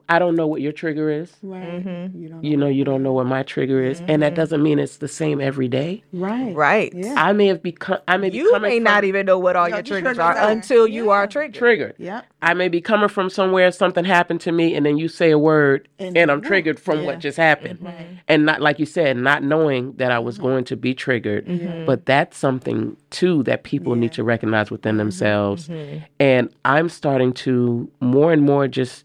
I 0.09 0.18
don't 0.18 0.35
know 0.37 0.47
what 0.47 0.61
your 0.61 0.72
trigger 0.72 1.11
is. 1.11 1.33
Right. 1.43 1.85
You 2.14 2.28
don't 2.28 2.45
You 2.45 2.57
know, 2.57 2.68
you 2.68 2.85
don't 2.85 3.03
know 3.03 3.12
what 3.12 3.26
my 3.26 3.43
trigger 3.43 3.83
is, 3.83 4.01
and 4.09 4.22
that 4.22 4.35
doesn't 4.35 4.62
mean 4.62 4.78
it's 4.78 4.99
the 4.99 5.09
same 5.09 5.41
every 5.41 5.68
day. 5.68 6.03
Right. 6.12 6.55
Right. 6.55 6.93
Yeah. 6.95 7.14
I 7.16 7.33
may 7.33 7.47
have 7.49 7.62
become. 7.62 7.99
I 8.09 8.16
may 8.16 8.30
be 8.30 8.39
You 8.39 8.51
coming 8.53 8.70
may 8.70 8.76
from- 8.78 8.85
not 8.85 9.05
even 9.05 9.26
know 9.26 9.39
what 9.39 9.57
all 9.57 9.64
No, 9.68 9.76
your 9.76 9.78
you 9.78 9.83
triggers 9.85 10.16
sure 10.16 10.24
are 10.24 10.35
don't. 10.35 10.51
until 10.53 10.87
you 10.87 11.11
are 11.11 11.26
triggered. 11.26 11.55
triggered. 11.55 11.95
Yep. 11.99 12.26
I 12.43 12.55
may 12.55 12.68
be 12.68 12.80
coming 12.80 13.09
from 13.09 13.30
somewhere, 13.30 13.70
something 13.70 14.05
happened 14.05 14.41
to 14.43 14.53
me, 14.53 14.74
and 14.74 14.85
then 14.85 14.99
you 14.99 15.07
say 15.09 15.30
a 15.30 15.39
word, 15.39 15.87
and, 15.99 16.16
And- 16.16 16.30
I'm 16.30 16.41
triggered 16.41 16.80
from 16.80 17.01
yeah. 17.01 17.07
what 17.07 17.18
just 17.20 17.37
happened. 17.37 17.87
And 18.28 18.47
not, 18.47 18.61
like 18.61 18.78
you 18.78 18.87
said, 18.87 19.16
not 19.16 19.43
knowing 19.43 19.93
that 19.99 20.11
I 20.11 20.18
was 20.18 20.37
Mm-hmm. 20.37 20.43
going 20.47 20.64
to 20.64 20.76
be 20.76 20.95
triggered. 20.95 21.87
But 21.87 22.07
that's 22.07 22.37
something, 22.37 22.97
too, 23.11 23.43
that 23.45 23.62
people 23.62 23.95
need 23.95 24.12
to 24.12 24.24
recognize 24.24 24.66
Mm-hmm. 24.66 24.74
within 24.74 24.97
themselves. 24.97 25.70
And 26.18 26.49
I'm 26.64 26.89
starting 26.89 27.33
to 27.45 27.91
more 28.01 28.33
and 28.33 28.43
more 28.43 28.66
just 28.68 29.05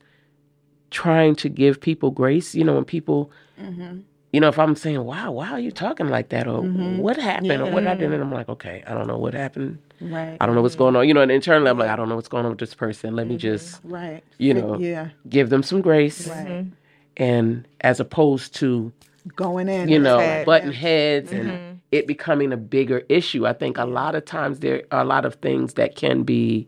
trying 0.92 1.36
to 1.38 1.50
give 1.50 1.80
people 1.82 2.12
grace. 2.12 2.56
You 2.56 2.64
know, 2.64 2.76
when 2.76 2.86
people, 2.86 3.32
Mm-hmm. 3.60 4.00
you 4.32 4.40
know, 4.40 4.50
if 4.50 4.60
I'm 4.60 4.76
saying, 4.76 5.04
wow, 5.04 5.32
why 5.32 5.50
are 5.50 5.60
you 5.60 5.72
talking 5.72 6.10
like 6.10 6.30
that? 6.30 6.48
Or 6.48 6.62
mm-hmm. 6.62 6.98
what 7.00 7.18
happened? 7.18 7.52
Or 7.62 7.72
what 7.72 7.88
I 7.88 7.96
did? 7.96 8.12
And 8.14 8.22
I'm 8.22 8.32
like, 8.32 8.48
okay, 8.50 8.84
I 8.86 8.94
don't 8.94 9.08
know 9.08 9.18
what 9.18 9.34
happened. 9.34 9.80
Right. 10.00 10.38
I 10.40 10.46
don't 10.46 10.54
know 10.54 10.62
what's 10.62 10.76
going 10.76 10.96
on. 10.96 11.08
You 11.08 11.16
know, 11.16 11.22
and 11.22 11.32
internally, 11.32 11.70
I'm 11.72 11.80
like, 11.80 11.90
I 11.90 11.96
don't 11.96 12.08
know 12.08 12.16
what's 12.16 12.28
going 12.28 12.46
on 12.46 12.52
with 12.52 12.60
this 12.60 12.76
person. 12.76 13.16
Let 13.16 13.26
me 13.28 13.34
mm-hmm. 13.34 13.40
just 13.40 13.80
Right. 13.84 14.24
you 14.38 14.54
know, 14.54 14.78
Yeah. 14.78 15.10
give 15.28 15.50
them 15.50 15.64
some 15.64 15.82
grace 15.82 16.28
Right. 16.28 16.48
Mm-hmm. 16.48 16.70
and 17.18 17.68
as 17.82 18.00
opposed 18.00 18.54
to 18.56 18.92
Going 19.36 19.68
in. 19.68 19.90
you 19.90 20.00
know 20.00 20.20
Head. 20.20 20.46
button 20.46 20.72
heads 20.72 21.32
and 21.34 21.82
it 21.92 22.08
becoming 22.08 22.54
a 22.54 22.58
bigger 22.58 23.04
issue 23.10 23.46
i 23.46 23.52
think 23.52 23.78
a 23.78 23.84
lot 23.86 24.16
of 24.16 24.24
times 24.24 24.60
there 24.62 24.84
are 24.92 25.02
a 25.02 25.06
lot 25.06 25.26
of 25.26 25.36
things 25.36 25.74
that 25.74 25.96
can 25.98 26.24
be 26.24 26.66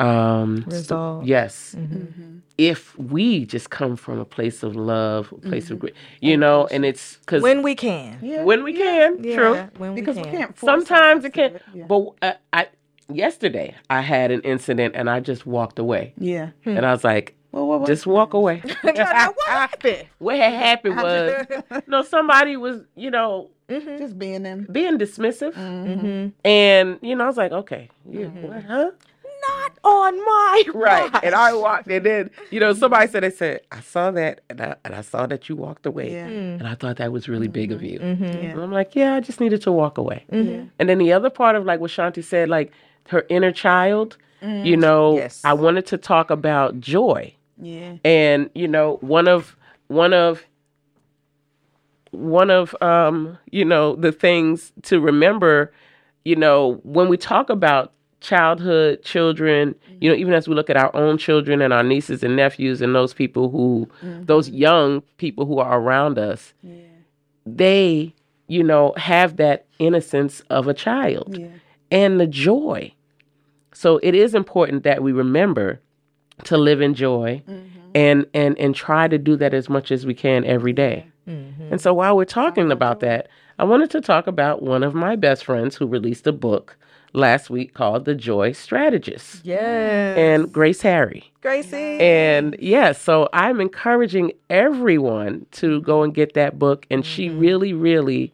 um 0.00 0.62
st- 0.62 0.72
Resolved. 0.72 1.26
yes 1.26 1.74
mm-hmm. 1.78 1.96
Mm-hmm. 1.96 2.38
if 2.58 2.98
we 2.98 3.44
just 3.44 3.68
come 3.70 3.96
from 3.96 4.18
a 4.18 4.24
place 4.24 4.62
of 4.62 4.74
love 4.74 5.32
a 5.32 5.36
place 5.48 5.70
of 5.70 5.76
mm-hmm. 5.76 5.80
great 5.86 5.94
you 6.20 6.36
know 6.36 6.66
and 6.72 6.84
it's 6.84 7.16
because 7.18 7.42
When 7.42 7.62
we 7.62 7.74
can. 7.74 8.18
Yeah. 8.22 8.42
when 8.44 8.64
we 8.64 8.72
can 8.72 9.22
Yeah, 9.22 9.36
true 9.36 9.54
When 9.78 9.94
we 9.94 10.00
Because 10.00 10.16
can. 10.16 10.24
we 10.30 10.36
can't. 10.38 10.56
force 10.56 10.70
sometimes 10.72 11.24
it 11.24 11.32
can 11.34 11.52
to 11.52 11.58
do 11.58 11.64
Yeah. 11.80 11.84
but 11.86 12.00
uh, 12.22 12.32
i 12.52 12.66
yesterday 13.12 13.74
i 13.90 14.00
had 14.00 14.30
an 14.30 14.40
incident 14.42 14.94
and 14.96 15.10
i 15.10 15.20
just 15.20 15.44
walked 15.46 15.78
away 15.78 16.14
yeah. 16.16 16.50
Hmm. 16.64 16.76
and 16.76 16.86
i 16.86 16.92
was 16.92 17.04
like 17.04 17.34
Well, 17.52 17.66
what, 17.66 17.80
what? 17.80 17.86
just 17.86 18.06
walk 18.06 18.32
away 18.34 18.62
what 18.82 18.96
happened? 19.46 20.06
what 20.18 20.36
had 20.36 20.52
happened 20.54 20.96
was 20.96 21.82
no 21.88 22.02
somebody 22.02 22.56
was 22.56 22.82
you 22.96 23.10
know 23.10 23.50
just 23.68 24.18
being 24.18 24.42
them. 24.44 24.66
being 24.72 24.98
dismissive 24.98 25.54
Mm-hmm. 25.54 26.28
and 26.44 26.98
you 27.02 27.14
know 27.16 27.24
i 27.24 27.26
was 27.26 27.36
like 27.36 27.52
okay 27.52 27.90
you 28.08 28.28
what, 28.28 28.62
huh 28.64 28.90
not 29.48 29.72
on 29.84 30.16
my 30.24 30.62
Right. 30.74 31.12
watch." 31.12 31.22
And 31.24 31.34
I 31.34 31.52
walked, 31.54 31.88
and 31.90 32.04
then, 32.04 32.30
you 32.50 32.60
know, 32.60 32.72
somebody 32.72 33.08
said, 33.10 33.22
they 33.22 33.30
said, 33.30 33.60
I 33.72 33.80
saw 33.80 34.10
that, 34.12 34.40
and 34.50 34.60
I, 34.60 34.76
and 34.84 34.94
I 34.94 35.00
saw 35.02 35.26
that 35.26 35.48
you 35.48 35.56
walked 35.56 35.86
away. 35.86 36.12
Yeah. 36.12 36.26
And 36.26 36.66
I 36.66 36.74
thought 36.74 36.96
that 36.96 37.12
was 37.12 37.28
really 37.28 37.48
big 37.48 37.72
of 37.72 37.82
you. 37.82 37.98
Mm-hmm. 37.98 38.24
Yeah. 38.24 38.30
And 38.32 38.60
I'm 38.60 38.72
like, 38.72 38.94
yeah, 38.94 39.14
I 39.14 39.20
just 39.20 39.40
needed 39.40 39.62
to 39.62 39.72
walk 39.72 39.98
away. 39.98 40.24
Yeah. 40.30 40.64
And 40.78 40.88
then 40.88 40.98
the 40.98 41.12
other 41.12 41.30
part 41.30 41.56
of 41.56 41.64
like 41.64 41.80
what 41.80 41.90
Shanti 41.90 42.22
said, 42.24 42.48
like 42.48 42.72
her 43.08 43.24
inner 43.28 43.52
child, 43.52 44.16
you 44.42 44.76
know, 44.76 45.16
Yes. 45.16 45.42
I 45.44 45.52
wanted 45.52 45.86
to 45.86 45.98
talk 45.98 46.30
about 46.30 46.80
joy. 46.80 47.34
Yeah. 47.60 47.96
And, 48.04 48.48
you 48.54 48.68
know, 48.68 48.96
one 49.02 49.28
of, 49.28 49.56
one 49.88 50.12
of, 50.14 50.44
one 52.12 52.50
of 52.50 52.74
um 52.82 53.38
you 53.52 53.64
know 53.64 53.94
the 53.94 54.10
things 54.10 54.72
to 54.82 54.98
remember 54.98 55.72
you 56.24 56.34
know 56.34 56.80
when 56.82 57.08
we 57.08 57.16
talk 57.16 57.48
about 57.48 57.92
childhood 58.20 59.02
children 59.02 59.74
you 60.00 60.08
know 60.08 60.14
mm-hmm. 60.14 60.20
even 60.20 60.34
as 60.34 60.46
we 60.46 60.54
look 60.54 60.68
at 60.68 60.76
our 60.76 60.94
own 60.94 61.16
children 61.16 61.62
and 61.62 61.72
our 61.72 61.82
nieces 61.82 62.22
and 62.22 62.36
nephews 62.36 62.82
and 62.82 62.94
those 62.94 63.14
people 63.14 63.50
who 63.50 63.88
mm-hmm. 64.02 64.24
those 64.24 64.50
young 64.50 65.00
people 65.16 65.46
who 65.46 65.58
are 65.58 65.80
around 65.80 66.18
us 66.18 66.52
they 67.46 68.14
you 68.46 68.62
know 68.62 68.92
have 68.96 69.36
that 69.36 69.66
innocence 69.78 70.40
of 70.50 70.68
a 70.68 70.74
child 70.74 71.36
Yeah. 71.38 71.48
and 71.90 72.20
the 72.20 72.26
joy. 72.26 72.92
So 73.72 73.98
it 74.02 74.14
is 74.14 74.34
important 74.34 74.82
that 74.82 75.02
we 75.02 75.12
remember 75.12 75.80
to 76.44 76.58
live 76.58 76.80
in 76.80 76.94
joy 76.94 77.42
mm-hmm. 77.48 77.90
and 77.94 78.26
and 78.34 78.58
and 78.58 78.74
try 78.74 79.08
to 79.08 79.18
do 79.18 79.36
that 79.36 79.54
as 79.54 79.68
much 79.68 79.90
as 79.90 80.04
we 80.04 80.14
can 80.14 80.44
every 80.44 80.72
day. 80.72 81.06
And 81.70 81.80
so 81.80 81.94
while 81.94 82.16
we're 82.16 82.24
talking 82.24 82.72
about 82.72 82.98
that, 83.00 83.28
I 83.60 83.62
wanted 83.62 83.90
to 83.90 84.00
talk 84.00 84.26
about 84.26 84.62
one 84.62 84.82
of 84.82 84.94
my 84.94 85.14
best 85.14 85.44
friends 85.44 85.76
who 85.76 85.86
released 85.86 86.26
a 86.26 86.32
book 86.32 86.76
last 87.12 87.50
week 87.50 87.74
called 87.74 88.04
The 88.04 88.14
Joy 88.14 88.52
Strategist 88.52 89.44
Yes. 89.44 90.16
and 90.18 90.52
Grace 90.52 90.82
Harry. 90.82 91.30
Gracie. 91.40 91.98
And 92.00 92.56
yes, 92.58 93.00
so 93.00 93.28
I'm 93.32 93.60
encouraging 93.60 94.32
everyone 94.50 95.46
to 95.52 95.80
go 95.82 96.02
and 96.02 96.14
get 96.14 96.34
that 96.34 96.58
book. 96.58 96.86
And 96.90 97.04
she 97.04 97.28
mm-hmm. 97.28 97.38
really, 97.38 97.72
really 97.72 98.32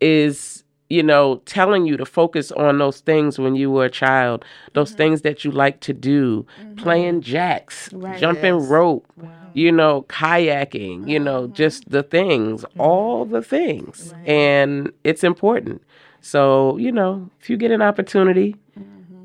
is, 0.00 0.64
you 0.88 1.02
know, 1.02 1.42
telling 1.46 1.86
you 1.86 1.96
to 1.96 2.06
focus 2.06 2.50
on 2.52 2.78
those 2.78 3.00
things 3.00 3.38
when 3.38 3.56
you 3.56 3.70
were 3.70 3.84
a 3.84 3.90
child, 3.90 4.44
those 4.72 4.90
mm-hmm. 4.90 4.96
things 4.96 5.22
that 5.22 5.44
you 5.44 5.50
like 5.50 5.80
to 5.80 5.92
do, 5.92 6.46
mm-hmm. 6.60 6.76
playing 6.76 7.20
jacks, 7.20 7.92
Right. 7.92 8.18
jumping 8.18 8.58
Yes. 8.60 8.68
rope, 8.68 9.06
you 9.52 9.72
know, 9.72 10.02
kayaking, 10.08 11.08
you 11.08 11.18
know, 11.18 11.46
just 11.48 11.88
the 11.90 12.02
things, 12.02 12.64
all 12.78 13.24
the 13.24 13.42
things. 13.42 14.14
And 14.26 14.92
it's 15.04 15.24
important. 15.24 15.82
So, 16.26 16.76
you 16.76 16.90
know, 16.90 17.30
if 17.40 17.48
you 17.48 17.56
get 17.56 17.70
an 17.70 17.82
opportunity, 17.82 18.56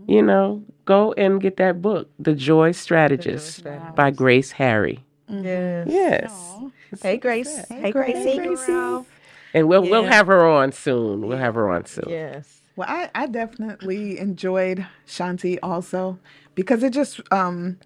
you 0.07 0.21
know, 0.21 0.63
go 0.85 1.13
and 1.13 1.41
get 1.41 1.57
that 1.57 1.81
book, 1.81 2.07
The 2.19 2.35
Joy 2.35 2.73
Strategist 2.73 3.57
Strategist. 3.57 3.95
by 3.95 4.11
Grace 4.11 4.51
Harry. 4.51 5.03
yes. 5.27 5.87
Yes. 5.89 6.59
Hey, 7.01 7.17
Grace. 7.17 7.65
Hey, 7.69 7.91
Gracie. 7.91 8.37
girl. 8.67 9.07
And 9.53 9.67
we'll 9.67 9.81
we'll 9.81 10.03
have 10.03 10.27
her 10.27 10.45
on 10.47 10.71
soon. 10.71 11.27
We'll 11.27 11.39
have 11.39 11.55
her 11.55 11.71
on 11.71 11.85
soon. 11.85 12.05
Yes. 12.07 12.61
Well, 12.75 12.87
I, 12.87 13.09
I 13.15 13.25
definitely 13.25 14.19
enjoyed 14.19 14.85
Shanti 15.07 15.57
also 15.63 16.19
because 16.53 16.83
it 16.83 16.93
just, 16.93 17.19
um, 17.33 17.79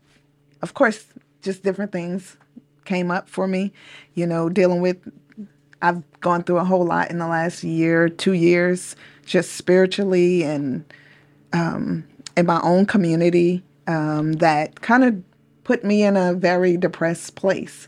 of 0.62 0.74
course, 0.74 1.06
just 1.42 1.64
different 1.64 1.92
things 1.94 2.36
came 2.84 3.10
up 3.12 3.30
for 3.30 3.48
me. 3.48 3.72
You 4.14 4.28
know, 4.28 4.50
dealing 4.50 4.82
with, 4.82 4.98
I've 5.86 6.20
gone 6.20 6.44
through 6.44 6.58
a 6.58 6.64
whole 6.64 6.84
lot 6.84 7.12
in 7.12 7.20
the 7.20 7.28
last 7.28 7.64
year, 7.64 8.10
two 8.10 8.34
years, 8.34 8.96
just 9.24 9.54
spiritually 9.54 10.42
and 10.44 10.84
um, 11.54 12.08
in 12.36 12.48
my 12.48 12.60
own 12.64 12.88
community 12.88 13.62
um, 13.86 14.34
that 14.34 14.82
kind 14.82 15.04
of 15.04 15.24
put 15.64 15.84
me 15.84 16.02
in 16.02 16.18
a 16.18 16.34
very 16.34 16.76
depressed 16.76 17.36
place. 17.36 17.88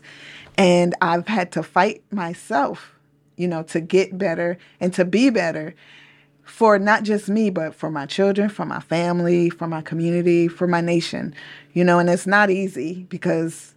And 0.56 0.94
I've 1.00 1.26
had 1.26 1.50
to 1.52 1.62
fight 1.64 2.04
myself, 2.12 2.94
you 3.36 3.48
know, 3.48 3.64
to 3.64 3.80
get 3.80 4.16
better 4.16 4.58
and 4.78 4.94
to 4.94 5.04
be 5.04 5.30
better 5.30 5.74
for 6.44 6.78
not 6.78 7.02
just 7.02 7.28
me, 7.28 7.50
but 7.50 7.74
for 7.74 7.90
my 7.90 8.06
children, 8.06 8.48
for 8.48 8.64
my 8.64 8.80
family, 8.80 9.50
for 9.50 9.66
my 9.66 9.82
community, 9.82 10.46
for 10.46 10.68
my 10.68 10.80
nation, 10.80 11.34
you 11.72 11.82
know, 11.82 11.98
and 11.98 12.08
it's 12.08 12.28
not 12.28 12.48
easy 12.48 13.06
because 13.08 13.74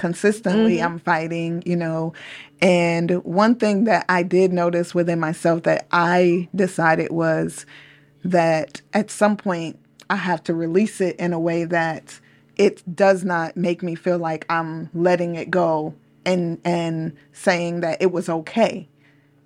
consistently 0.00 0.78
mm-hmm. 0.78 0.86
I'm 0.86 0.98
fighting, 0.98 1.62
you 1.66 1.76
know. 1.76 2.14
And 2.62 3.22
one 3.22 3.54
thing 3.54 3.84
that 3.84 4.06
I 4.08 4.22
did 4.22 4.50
notice 4.50 4.94
within 4.94 5.20
myself 5.20 5.64
that 5.64 5.86
I 5.92 6.48
decided 6.54 7.12
was 7.12 7.66
that 8.24 8.80
at 8.94 9.10
some 9.10 9.36
point 9.36 9.78
I 10.08 10.16
have 10.16 10.42
to 10.44 10.54
release 10.54 11.02
it 11.02 11.16
in 11.16 11.34
a 11.34 11.38
way 11.38 11.64
that 11.64 12.18
it 12.56 12.82
does 12.96 13.24
not 13.24 13.58
make 13.58 13.82
me 13.82 13.94
feel 13.94 14.18
like 14.18 14.46
I'm 14.48 14.88
letting 14.94 15.36
it 15.36 15.50
go 15.50 15.94
and 16.24 16.58
and 16.64 17.14
saying 17.32 17.80
that 17.80 18.00
it 18.00 18.10
was 18.10 18.28
okay 18.28 18.88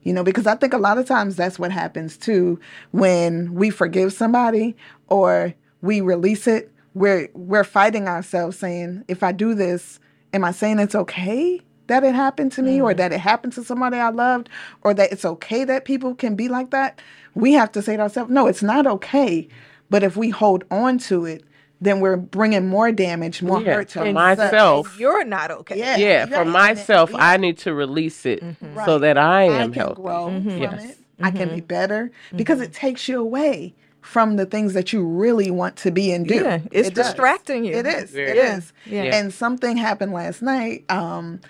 you 0.02 0.12
know 0.12 0.24
because 0.24 0.44
i 0.44 0.56
think 0.56 0.72
a 0.72 0.78
lot 0.78 0.98
of 0.98 1.06
times 1.06 1.36
that's 1.36 1.56
what 1.56 1.70
happens 1.70 2.16
too 2.16 2.58
when 2.90 3.54
we 3.54 3.70
forgive 3.70 4.12
somebody 4.12 4.76
or 5.06 5.54
we 5.82 6.00
release 6.00 6.48
it 6.48 6.72
we're 6.94 7.28
we're 7.32 7.62
fighting 7.62 8.08
ourselves 8.08 8.58
saying 8.58 9.04
if 9.06 9.22
i 9.22 9.30
do 9.30 9.54
this 9.54 10.00
am 10.34 10.44
i 10.44 10.50
saying 10.52 10.78
it's 10.78 10.94
okay 10.94 11.60
that 11.86 12.04
it 12.04 12.14
happened 12.14 12.52
to 12.52 12.62
me 12.62 12.80
or 12.80 12.92
mm. 12.92 12.96
that 12.96 13.12
it 13.12 13.20
happened 13.20 13.52
to 13.52 13.64
somebody 13.64 13.96
i 13.96 14.10
loved 14.10 14.48
or 14.82 14.92
that 14.94 15.12
it's 15.12 15.24
okay 15.24 15.64
that 15.64 15.84
people 15.86 16.14
can 16.14 16.34
be 16.36 16.48
like 16.48 16.70
that 16.70 17.00
we 17.34 17.52
have 17.52 17.72
to 17.72 17.80
say 17.82 17.96
to 17.96 18.02
ourselves 18.02 18.30
no 18.30 18.46
it's 18.46 18.62
not 18.62 18.86
okay 18.86 19.48
but 19.90 20.02
if 20.02 20.16
we 20.16 20.30
hold 20.30 20.64
on 20.70 20.98
to 20.98 21.24
it 21.24 21.44
then 21.80 22.00
we're 22.00 22.16
bringing 22.16 22.66
more 22.66 22.90
damage 22.92 23.42
more 23.42 23.60
Yeah, 23.60 23.74
hurt 23.74 23.88
to 23.90 23.98
for 24.00 24.06
ourselves. 24.06 24.38
myself. 24.38 24.98
You're 24.98 25.24
not 25.24 25.50
okay. 25.50 25.78
Yeah. 25.78 25.96
Yeah, 25.96 26.26
for 26.26 26.36
Right. 26.36 26.46
myself, 26.46 27.10
Yeah. 27.10 27.16
I 27.20 27.36
need 27.36 27.58
to 27.58 27.74
release 27.74 28.24
it 28.24 28.42
mm-hmm. 28.42 28.76
so 28.86 28.92
Right. 28.94 29.00
that 29.02 29.18
I 29.18 29.42
I 29.42 29.44
am 29.44 29.72
can 29.72 29.80
healthy. 29.80 30.02
grow 30.02 30.26
mm-hmm. 30.28 30.48
from 30.50 30.62
Yes. 30.62 30.84
it. 30.84 30.98
I 31.20 31.30
can 31.30 31.48
be 31.50 31.56
mm-hmm. 31.56 31.66
better 31.66 32.10
because 32.34 32.60
it 32.60 32.72
takes 32.72 33.08
you 33.08 33.20
away 33.20 33.74
from 34.04 34.36
the 34.36 34.44
things 34.46 34.74
that 34.74 34.92
you 34.92 35.02
really 35.04 35.50
want 35.50 35.76
to 35.76 35.90
be 35.90 36.12
and 36.12 36.28
do. 36.28 36.34
Yeah, 36.36 36.60
it's 36.70 36.88
It 36.88 36.94
does. 36.94 37.06
distracting 37.06 37.64
you. 37.64 37.74
It 37.74 37.86
is. 37.86 38.10
Very 38.10 38.30
It 38.32 38.36
Yeah. 38.36 38.56
is. 38.58 38.72
Yeah. 38.84 39.02
And 39.16 39.32
something 39.32 39.76
happened 39.78 40.12
last 40.12 40.42
night. 40.42 40.84
Um, 40.90 41.40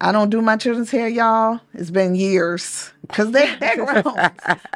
I 0.00 0.12
don't 0.12 0.30
do 0.30 0.40
my 0.40 0.56
children's 0.56 0.90
hair, 0.90 1.08
y'all. 1.08 1.60
It's 1.74 1.90
been 1.90 2.14
years 2.14 2.92
because 3.02 3.32
they 3.32 3.54
they're 3.60 3.76
grown. 3.84 4.02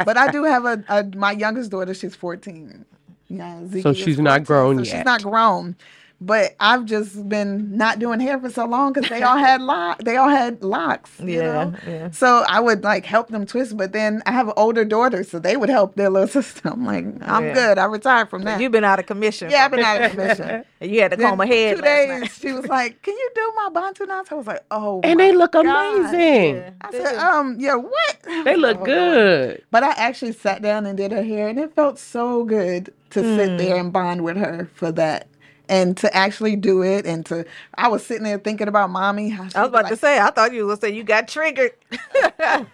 but 0.04 0.16
I 0.18 0.30
do 0.30 0.44
have 0.44 0.64
a, 0.66 0.84
a 0.88 1.04
my 1.16 1.32
youngest 1.32 1.70
daughter. 1.70 1.94
She's 1.94 2.14
fourteen. 2.16 2.84
Yeah, 3.28 3.66
Zeke 3.68 3.86
is 3.86 3.96
she's 3.96 4.18
not 4.18 4.44
grown 4.44 4.76
so 4.78 4.82
yet. 4.82 4.96
She's 4.96 5.04
not 5.04 5.22
grown. 5.22 5.76
But 6.20 6.54
I've 6.58 6.86
just 6.86 7.28
been 7.28 7.76
not 7.76 7.98
doing 7.98 8.18
hair 8.20 8.38
for 8.40 8.48
so 8.48 8.64
long 8.64 8.92
because 8.94 9.10
they 9.10 9.22
all 9.22 9.36
had 9.36 9.60
lock. 9.60 9.98
They 10.04 10.16
all 10.16 10.28
had 10.30 10.62
locks. 10.62 11.10
you 11.20 11.38
Yeah, 11.42 11.64
know? 11.64 11.74
yeah. 11.86 12.10
So 12.12 12.44
I 12.48 12.60
would 12.60 12.82
like 12.82 13.04
help 13.04 13.28
them 13.28 13.44
twist, 13.44 13.76
but 13.76 13.92
then 13.92 14.22
I 14.24 14.32
have 14.32 14.46
an 14.48 14.54
older 14.56 14.84
daughter, 14.86 15.22
so 15.24 15.38
they 15.38 15.56
would 15.56 15.68
help 15.68 15.96
their 15.96 16.08
little 16.08 16.28
sister. 16.42 16.70
I'm 16.70 16.86
like, 16.86 17.04
I'm 17.22 17.44
Yeah. 17.46 17.52
good. 17.52 17.78
I 17.78 17.84
retired 17.84 18.30
from 18.30 18.44
that. 18.44 18.60
You've 18.60 18.72
been 18.72 18.84
out 18.84 18.98
of 18.98 19.06
commission. 19.06 19.50
yeah, 19.50 19.64
I've 19.66 19.70
been 19.70 19.80
out 19.80 20.00
of 20.02 20.10
commission. 20.12 20.64
And 20.80 20.90
you 20.90 21.00
had 21.00 21.10
to 21.12 21.16
comb 21.16 21.38
my 21.38 21.46
Then 21.46 21.52
head 21.56 21.76
Two 21.76 21.82
last 21.82 21.84
days. 21.96 22.20
night. 22.20 22.30
She 22.40 22.52
was 22.52 22.66
like, 22.78 23.02
"Can 23.02 23.14
you 23.14 23.30
do 23.34 23.52
my 23.56 23.68
bantu 23.72 24.06
knots?" 24.06 24.30
I 24.32 24.34
was 24.34 24.46
like, 24.46 24.64
"Oh." 24.70 25.00
And 25.02 25.18
my 25.18 25.24
they 25.26 25.32
look 25.32 25.52
God. 25.52 25.64
amazing. 25.66 26.56
Yeah. 26.56 26.70
I 26.80 26.90
said, 26.90 27.16
"Um, 27.16 27.56
yeah, 27.58 27.74
what?" 27.74 28.16
They 28.44 28.56
look 28.56 28.78
Oh, 28.80 28.84
good. 28.84 29.62
But 29.70 29.82
I 29.82 29.90
actually 29.92 30.32
sat 30.32 30.62
down 30.62 30.84
and 30.86 30.96
did 30.96 31.12
her 31.12 31.22
hair, 31.22 31.48
and 31.48 31.58
it 31.58 31.74
felt 31.74 31.98
so 31.98 32.44
good 32.44 32.92
to 33.10 33.22
Hmm. 33.22 33.36
sit 33.36 33.58
there 33.58 33.76
and 33.76 33.92
bond 33.92 34.24
with 34.24 34.36
her 34.36 34.68
for 34.74 34.90
that. 34.92 35.26
And 35.66 35.96
to 35.98 36.14
actually 36.14 36.56
do 36.56 36.82
it, 36.82 37.06
and 37.06 37.24
to, 37.26 37.46
I 37.74 37.88
was 37.88 38.04
sitting 38.04 38.22
there 38.24 38.36
thinking 38.38 38.68
about 38.68 38.90
mommy. 38.90 39.30
How 39.30 39.44
I 39.54 39.60
was 39.62 39.68
about 39.70 39.88
to 39.88 39.96
say, 39.96 40.18
I 40.20 40.28
thought 40.30 40.52
you 40.52 40.66
were 40.66 40.76
going 40.76 40.76
to 40.76 40.86
say 40.88 40.92
you 40.94 41.04
got 41.04 41.26
triggered. 41.26 41.72
By 42.38 42.66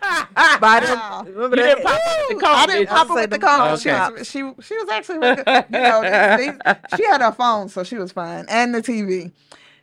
Wow. 0.61 1.23
the, 1.25 1.33
remember 1.33 1.57
You 1.57 1.63
that? 1.63 1.77
didn't 1.77 1.85
pop 1.85 2.01
it 2.01 2.35
with 2.35 2.41
the 2.41 2.47
I 2.47 2.67
didn't 2.67 2.89
pop 2.89 3.09
you? 3.09 3.15
with 3.15 3.31
the 3.31 4.11
Okay. 4.17 4.25
She, 4.25 4.43
was, 4.43 4.57
she 4.59 4.65
she 4.67 4.77
was 4.77 4.89
actually, 4.89 5.19
really 5.19 5.37
good. 5.37 5.65
you 5.71 5.79
know, 5.79 6.03
they- 6.03 6.51
they- 6.65 6.97
she 6.97 7.05
had 7.05 7.21
her 7.21 7.33
phone, 7.33 7.69
so 7.69 7.85
she 7.85 7.97
was 7.97 8.13
fine, 8.13 8.45
and 8.49 8.75
the 8.75 8.83
TV. 8.83 9.31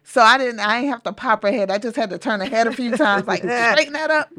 So 0.03 0.21
I 0.21 0.37
didn't, 0.37 0.59
I 0.61 0.79
didn't 0.81 0.91
have 0.91 1.03
to 1.03 1.13
pop 1.13 1.43
her 1.43 1.51
head. 1.51 1.69
I 1.69 1.77
just 1.77 1.95
had 1.95 2.09
to 2.11 2.17
turn 2.17 2.39
her 2.39 2.45
head 2.45 2.67
a 2.67 2.71
few 2.73 2.95
times, 2.95 3.27
like 3.27 3.39
straighten 3.41 3.93
that 3.93 4.09
up. 4.11 4.29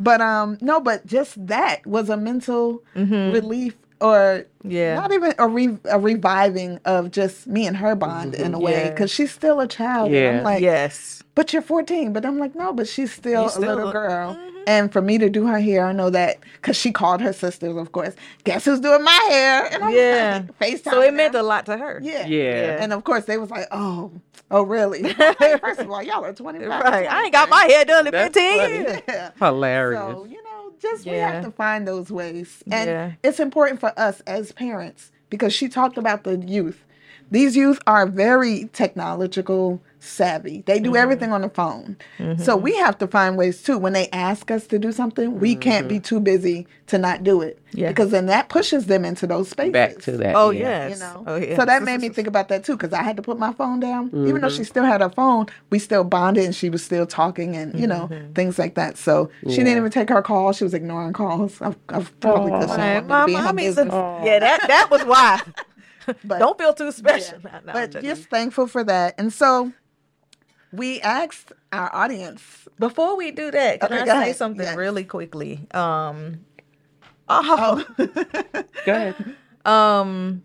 But 0.00 0.20
um, 0.20 0.58
no, 0.60 0.80
but 0.80 1.06
just 1.06 1.44
that 1.46 1.86
was 1.86 2.08
a 2.08 2.16
mental 2.16 2.82
relief, 2.94 3.76
or 4.02 4.46
Yeah. 4.64 4.94
not 4.96 5.12
even 5.12 5.32
a, 5.38 5.48
re- 5.48 5.78
a 5.90 5.98
reviving 5.98 6.78
of 6.84 7.10
just 7.10 7.46
me 7.46 7.66
and 7.66 7.76
her 7.76 7.94
bond 7.94 8.34
mm-hmm. 8.34 8.44
in 8.44 8.54
a 8.54 8.58
way, 8.58 8.72
Yeah. 8.84 8.90
because 8.90 9.10
she's 9.10 9.30
still 9.32 9.60
a 9.60 9.68
child. 9.68 10.10
Yeah. 10.10 10.38
I'm 10.38 10.44
like, 10.44 10.60
yes. 10.62 11.22
but 11.34 11.52
you're 11.52 11.62
14. 11.62 12.12
But 12.12 12.26
I'm 12.26 12.38
like, 12.38 12.54
no, 12.54 12.72
but 12.72 12.88
she's 12.88 13.12
still, 13.12 13.44
You 13.44 13.58
a 13.58 13.60
little 13.60 13.84
look- 13.84 13.92
girl. 13.94 14.34
Mm-hmm. 14.34 14.48
And 14.64 14.92
for 14.92 15.02
me 15.02 15.18
to 15.18 15.28
do 15.28 15.44
her 15.48 15.58
hair, 15.58 15.84
I 15.86 15.90
know 15.92 16.08
that 16.10 16.36
because 16.54 16.76
she 16.76 16.92
called 16.92 17.20
her 17.20 17.32
sisters, 17.32 17.76
of 17.76 17.90
course. 17.90 18.14
Guess 18.44 18.64
who's 18.66 18.78
doing 18.78 19.02
my 19.02 19.26
hair? 19.28 19.66
And 19.72 19.82
I'm 19.82 19.92
Yeah. 19.92 20.44
like, 20.60 20.70
FaceTime. 20.70 20.90
So 20.92 21.02
it 21.02 21.12
meant 21.14 21.32
them. 21.32 21.44
a 21.44 21.48
lot 21.48 21.66
to 21.66 21.76
her. 21.76 21.98
yeah. 22.00 22.26
Yeah. 22.28 22.76
And 22.80 22.92
of 22.92 23.02
course, 23.02 23.24
they 23.24 23.38
was 23.38 23.50
like, 23.50 23.66
oh, 23.72 24.12
oh, 24.52 24.62
really? 24.62 25.12
First 25.14 25.80
of 25.80 25.90
all, 25.90 26.00
y'all 26.00 26.24
are 26.24 26.32
25. 26.44 26.68
Right. 26.68 27.10
I 27.10 27.22
ain't 27.24 27.32
got 27.32 27.48
my 27.50 27.64
hair 27.64 27.84
done 27.84 28.06
in 28.06 28.12
That's 28.12 28.34
15 28.36 28.58
funny. 28.60 28.74
years. 28.74 29.02
Yeah. 29.08 29.30
Hilarious. 29.40 30.00
So, 30.00 30.24
you 30.26 30.40
know, 30.44 30.51
just 30.82 31.06
we 31.06 31.12
have 31.16 31.44
to 31.44 31.50
find 31.50 31.86
those 31.88 32.10
ways. 32.10 32.62
And 32.70 32.88
Yeah. 32.90 33.12
it's 33.22 33.40
important 33.40 33.80
for 33.80 33.92
us 33.98 34.20
as 34.26 34.52
parents 34.52 35.10
because 35.30 35.52
she 35.54 35.68
talked 35.68 35.96
about 35.96 36.24
the 36.24 36.36
youth 36.36 36.84
these 37.32 37.56
youth 37.56 37.80
are 37.88 38.06
very 38.06 38.66
technological 38.72 39.82
savvy. 39.98 40.62
They 40.66 40.78
do 40.80 40.90
Mm-hmm. 40.90 40.96
everything 40.96 41.32
on 41.32 41.42
the 41.42 41.48
phone. 41.48 41.96
So 42.38 42.56
we 42.56 42.76
have 42.76 42.98
to 42.98 43.06
find 43.06 43.36
ways 43.38 43.62
too. 43.62 43.78
When 43.78 43.92
they 43.92 44.08
ask 44.10 44.50
us 44.50 44.66
to 44.68 44.78
do 44.78 44.90
something, 44.92 45.38
we 45.40 45.54
can't 45.56 45.88
be 45.88 45.98
too 46.00 46.18
busy 46.20 46.66
to 46.88 46.98
not 46.98 47.22
do 47.22 47.40
it. 47.40 47.56
Mm-hmm. 47.56 47.78
Yeah. 47.78 47.88
Because 47.88 48.10
then 48.10 48.26
that 48.26 48.48
pushes 48.50 48.86
them 48.86 49.04
into 49.04 49.26
those 49.28 49.48
spaces. 49.48 49.72
Back 49.72 49.98
to 50.00 50.16
that. 50.18 50.34
Oh 50.36 50.50
yeah. 50.50 50.88
yes. 50.88 50.98
You 50.98 51.04
know, 51.04 51.24
Oh 51.26 51.36
yeah. 51.36 51.56
so 51.56 51.64
that 51.64 51.82
made 51.84 52.00
me 52.00 52.08
think 52.10 52.26
about 52.28 52.48
that 52.48 52.64
too, 52.64 52.76
because 52.76 52.92
I 52.92 53.02
had 53.02 53.16
to 53.16 53.22
put 53.22 53.38
my 53.38 53.52
phone 53.52 53.78
down, 53.80 54.10
even 54.28 54.40
though 54.42 54.50
she 54.50 54.64
still 54.64 54.84
had 54.84 55.00
her 55.00 55.08
phone. 55.10 55.46
We 55.70 55.78
still 55.78 56.04
bonded, 56.04 56.44
and 56.44 56.54
she 56.54 56.68
was 56.68 56.82
still 56.84 57.06
talking, 57.06 57.56
and 57.56 57.78
you 57.78 57.86
know 57.86 58.10
things 58.34 58.58
like 58.58 58.74
that. 58.74 58.98
So 58.98 59.30
she 59.48 59.56
didn't 59.58 59.76
even 59.78 59.90
take 59.90 60.08
her 60.10 60.20
call; 60.20 60.52
she 60.52 60.64
was 60.64 60.74
ignoring 60.74 61.12
calls. 61.14 61.62
I've, 61.62 61.78
I've 61.88 62.20
probably 62.20 62.50
Aw. 62.52 62.60
because 62.60 62.72
she 62.72 62.76
My, 62.78 63.00
wanted 63.00 63.06
my 63.08 63.20
to 63.20 63.26
be 63.26 63.32
in 63.34 63.38
her 63.38 63.44
mommy's 63.46 63.78
a, 63.78 63.84
yeah. 64.24 64.38
That 64.40 64.60
that 64.68 64.88
was 64.90 65.02
why. 65.04 65.40
But- 66.24 66.38
Don't 66.38 66.58
feel 66.58 66.74
too 66.74 66.92
special. 66.92 67.38
Yeah. 67.44 67.60
No, 67.64 67.66
no, 67.66 67.72
but 67.72 67.90
just- 67.92 68.04
just 68.04 68.30
thankful 68.30 68.66
for 68.66 68.84
that. 68.84 69.14
And 69.18 69.32
so 69.32 69.72
we 70.72 71.00
asked 71.02 71.52
our 71.72 71.94
audience. 71.94 72.42
before 72.78 73.16
we 73.16 73.30
do 73.30 73.50
that, 73.50 73.80
can 73.80 73.92
Okay, 73.92 74.02
I 74.02 74.04
go 74.04 74.12
say 74.12 74.18
ahead. 74.22 74.36
something 74.36 74.66
Yes. 74.66 74.76
really 74.76 75.04
quickly? 75.04 75.66
Um. 75.72 76.40
Oh. 77.28 77.84
Go 77.98 78.92
ahead. 78.92 79.14
um 79.64 80.42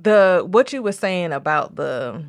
the 0.00 0.44
what 0.50 0.72
you 0.72 0.82
were 0.82 0.92
saying 0.92 1.32
about 1.32 1.76
the 1.76 2.24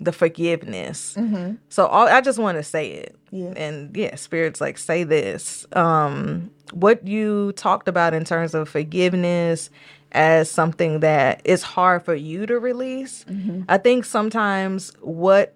the 0.00 0.12
forgiveness 0.12 1.14
Mhm. 1.16 1.58
so 1.68 1.86
all, 1.86 2.08
i 2.08 2.20
just 2.20 2.38
want 2.38 2.58
to 2.58 2.62
say 2.64 2.90
it 2.90 3.16
Yeah. 3.30 3.52
and 3.56 3.96
yeah 3.96 4.16
spirits 4.16 4.60
like 4.60 4.76
say 4.76 5.04
this 5.04 5.64
um 5.72 6.50
what 6.72 7.06
you 7.06 7.52
talked 7.52 7.86
about 7.88 8.12
in 8.12 8.24
terms 8.24 8.54
of 8.54 8.68
forgiveness 8.68 9.70
as 10.14 10.50
something 10.50 11.00
that 11.00 11.40
is 11.44 11.62
hard 11.62 12.04
for 12.04 12.14
you 12.14 12.46
to 12.46 12.58
release 12.58 13.24
mm-hmm. 13.24 13.62
i 13.68 13.76
think 13.76 14.04
sometimes 14.04 14.92
what 15.00 15.54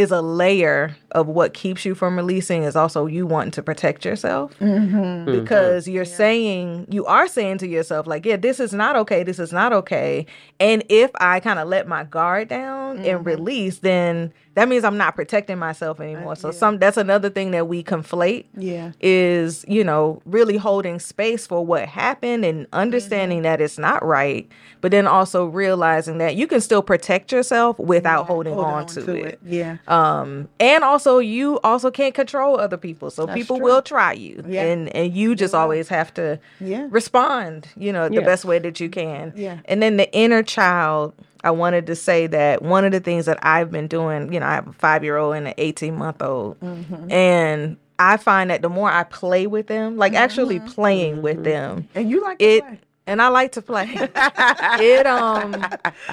is 0.00 0.10
a 0.10 0.22
layer 0.22 0.96
of 1.12 1.26
what 1.26 1.52
keeps 1.52 1.84
you 1.84 1.94
from 1.94 2.16
releasing 2.16 2.62
is 2.62 2.74
also 2.74 3.06
you 3.06 3.26
wanting 3.26 3.50
to 3.50 3.62
protect 3.62 4.04
yourself. 4.04 4.58
Mm-hmm. 4.58 4.96
Mm-hmm. 4.96 5.40
Because 5.40 5.86
you're 5.86 6.04
saying 6.06 6.86
you 6.90 7.04
are 7.04 7.28
saying 7.28 7.58
to 7.58 7.68
yourself 7.68 8.06
like 8.06 8.24
yeah 8.24 8.36
this 8.36 8.60
is 8.60 8.72
not 8.72 8.96
okay 8.96 9.22
this 9.22 9.38
is 9.38 9.52
not 9.52 9.72
okay. 9.72 10.26
And 10.58 10.82
if 10.88 11.10
i 11.16 11.38
kind 11.40 11.58
of 11.58 11.68
let 11.68 11.86
my 11.86 12.04
guard 12.04 12.48
down 12.48 13.04
and 13.04 13.26
release 13.26 13.78
then 13.78 14.32
that 14.54 14.68
means 14.68 14.82
i'm 14.84 14.96
not 14.96 15.14
protecting 15.14 15.58
myself 15.58 16.00
anymore 16.00 16.34
so 16.34 16.50
some 16.50 16.78
that's 16.78 16.96
another 16.96 17.30
thing 17.30 17.52
that 17.52 17.68
we 17.68 17.82
conflate 17.84 18.46
Yeah. 18.56 18.92
is 19.00 19.64
you 19.68 19.84
know 19.84 20.20
really 20.24 20.56
holding 20.56 20.98
space 20.98 21.46
for 21.46 21.64
what 21.64 21.88
happened 21.88 22.44
and 22.44 22.66
understanding 22.72 23.42
that 23.42 23.60
it's 23.60 23.78
not 23.78 24.04
right 24.04 24.50
but 24.80 24.90
then 24.90 25.06
also 25.06 25.44
realizing 25.46 26.18
that 26.18 26.36
you 26.36 26.46
can 26.46 26.60
still 26.60 26.82
protect 26.82 27.30
yourself 27.32 27.78
without 27.78 28.26
holding 28.26 28.54
Hold 28.54 28.66
on, 28.66 28.86
to, 28.86 29.14
it. 29.14 29.38
Yeah. 29.44 29.76
um 29.88 30.48
and 30.58 30.82
also 30.84 31.18
you 31.18 31.60
also 31.60 31.90
can't 31.90 32.14
control 32.14 32.58
other 32.58 32.76
people 32.76 33.10
so 33.10 33.26
That's 33.26 33.36
people 33.38 33.56
true. 33.58 33.64
will 33.66 33.82
try 33.82 34.12
you 34.14 34.42
Yeah. 34.48 34.62
and 34.64 34.94
and 34.96 35.14
you 35.14 35.34
just 35.36 35.54
always 35.54 35.88
have 35.88 36.12
to 36.14 36.40
Yeah. 36.60 36.88
respond 36.90 37.68
you 37.76 37.92
know 37.92 38.08
the 38.08 38.22
best 38.22 38.44
way 38.44 38.58
that 38.58 38.80
you 38.80 38.88
can 38.88 39.32
Yeah. 39.36 39.58
and 39.66 39.80
then 39.82 39.96
the 39.96 40.10
inner 40.12 40.42
child 40.42 41.14
i 41.44 41.50
wanted 41.50 41.86
to 41.86 41.94
say 41.96 42.26
that 42.26 42.62
one 42.62 42.84
of 42.84 42.92
the 42.92 43.00
things 43.00 43.26
that 43.26 43.38
i've 43.44 43.70
been 43.70 43.86
doing 43.86 44.32
you 44.32 44.40
know 44.40 44.46
i 44.46 44.54
have 44.54 44.68
a 44.68 44.72
five 44.72 45.02
year 45.04 45.16
old 45.16 45.34
and 45.36 45.46
an 45.48 45.54
18 45.58 45.94
month 45.96 46.20
old 46.22 46.58
Mm-hmm. 46.60 47.10
and 47.10 47.76
i 47.98 48.16
find 48.16 48.50
that 48.50 48.62
the 48.62 48.68
more 48.68 48.90
i 48.90 49.02
play 49.04 49.46
with 49.46 49.66
them 49.66 49.96
like 49.96 50.14
actually 50.14 50.58
Mm-hmm. 50.58 50.68
playing 50.68 51.22
with 51.22 51.44
them 51.44 51.88
And 51.94 52.10
you 52.10 52.20
like 52.22 52.40
it 52.40 52.62
play. 52.64 52.80
And 53.06 53.20
i 53.22 53.28
like 53.28 53.52
to 53.52 53.62
play 53.62 53.86
it 53.94 55.06
um 55.06 55.54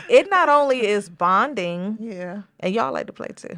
it 0.10 0.30
not 0.30 0.50
only 0.50 0.86
is 0.86 1.10
bonding 1.10 1.98
Yeah. 2.00 2.42
and 2.60 2.74
y'all 2.74 2.94
like 2.94 3.08
to 3.08 3.14
play 3.14 3.30
too. 3.36 3.56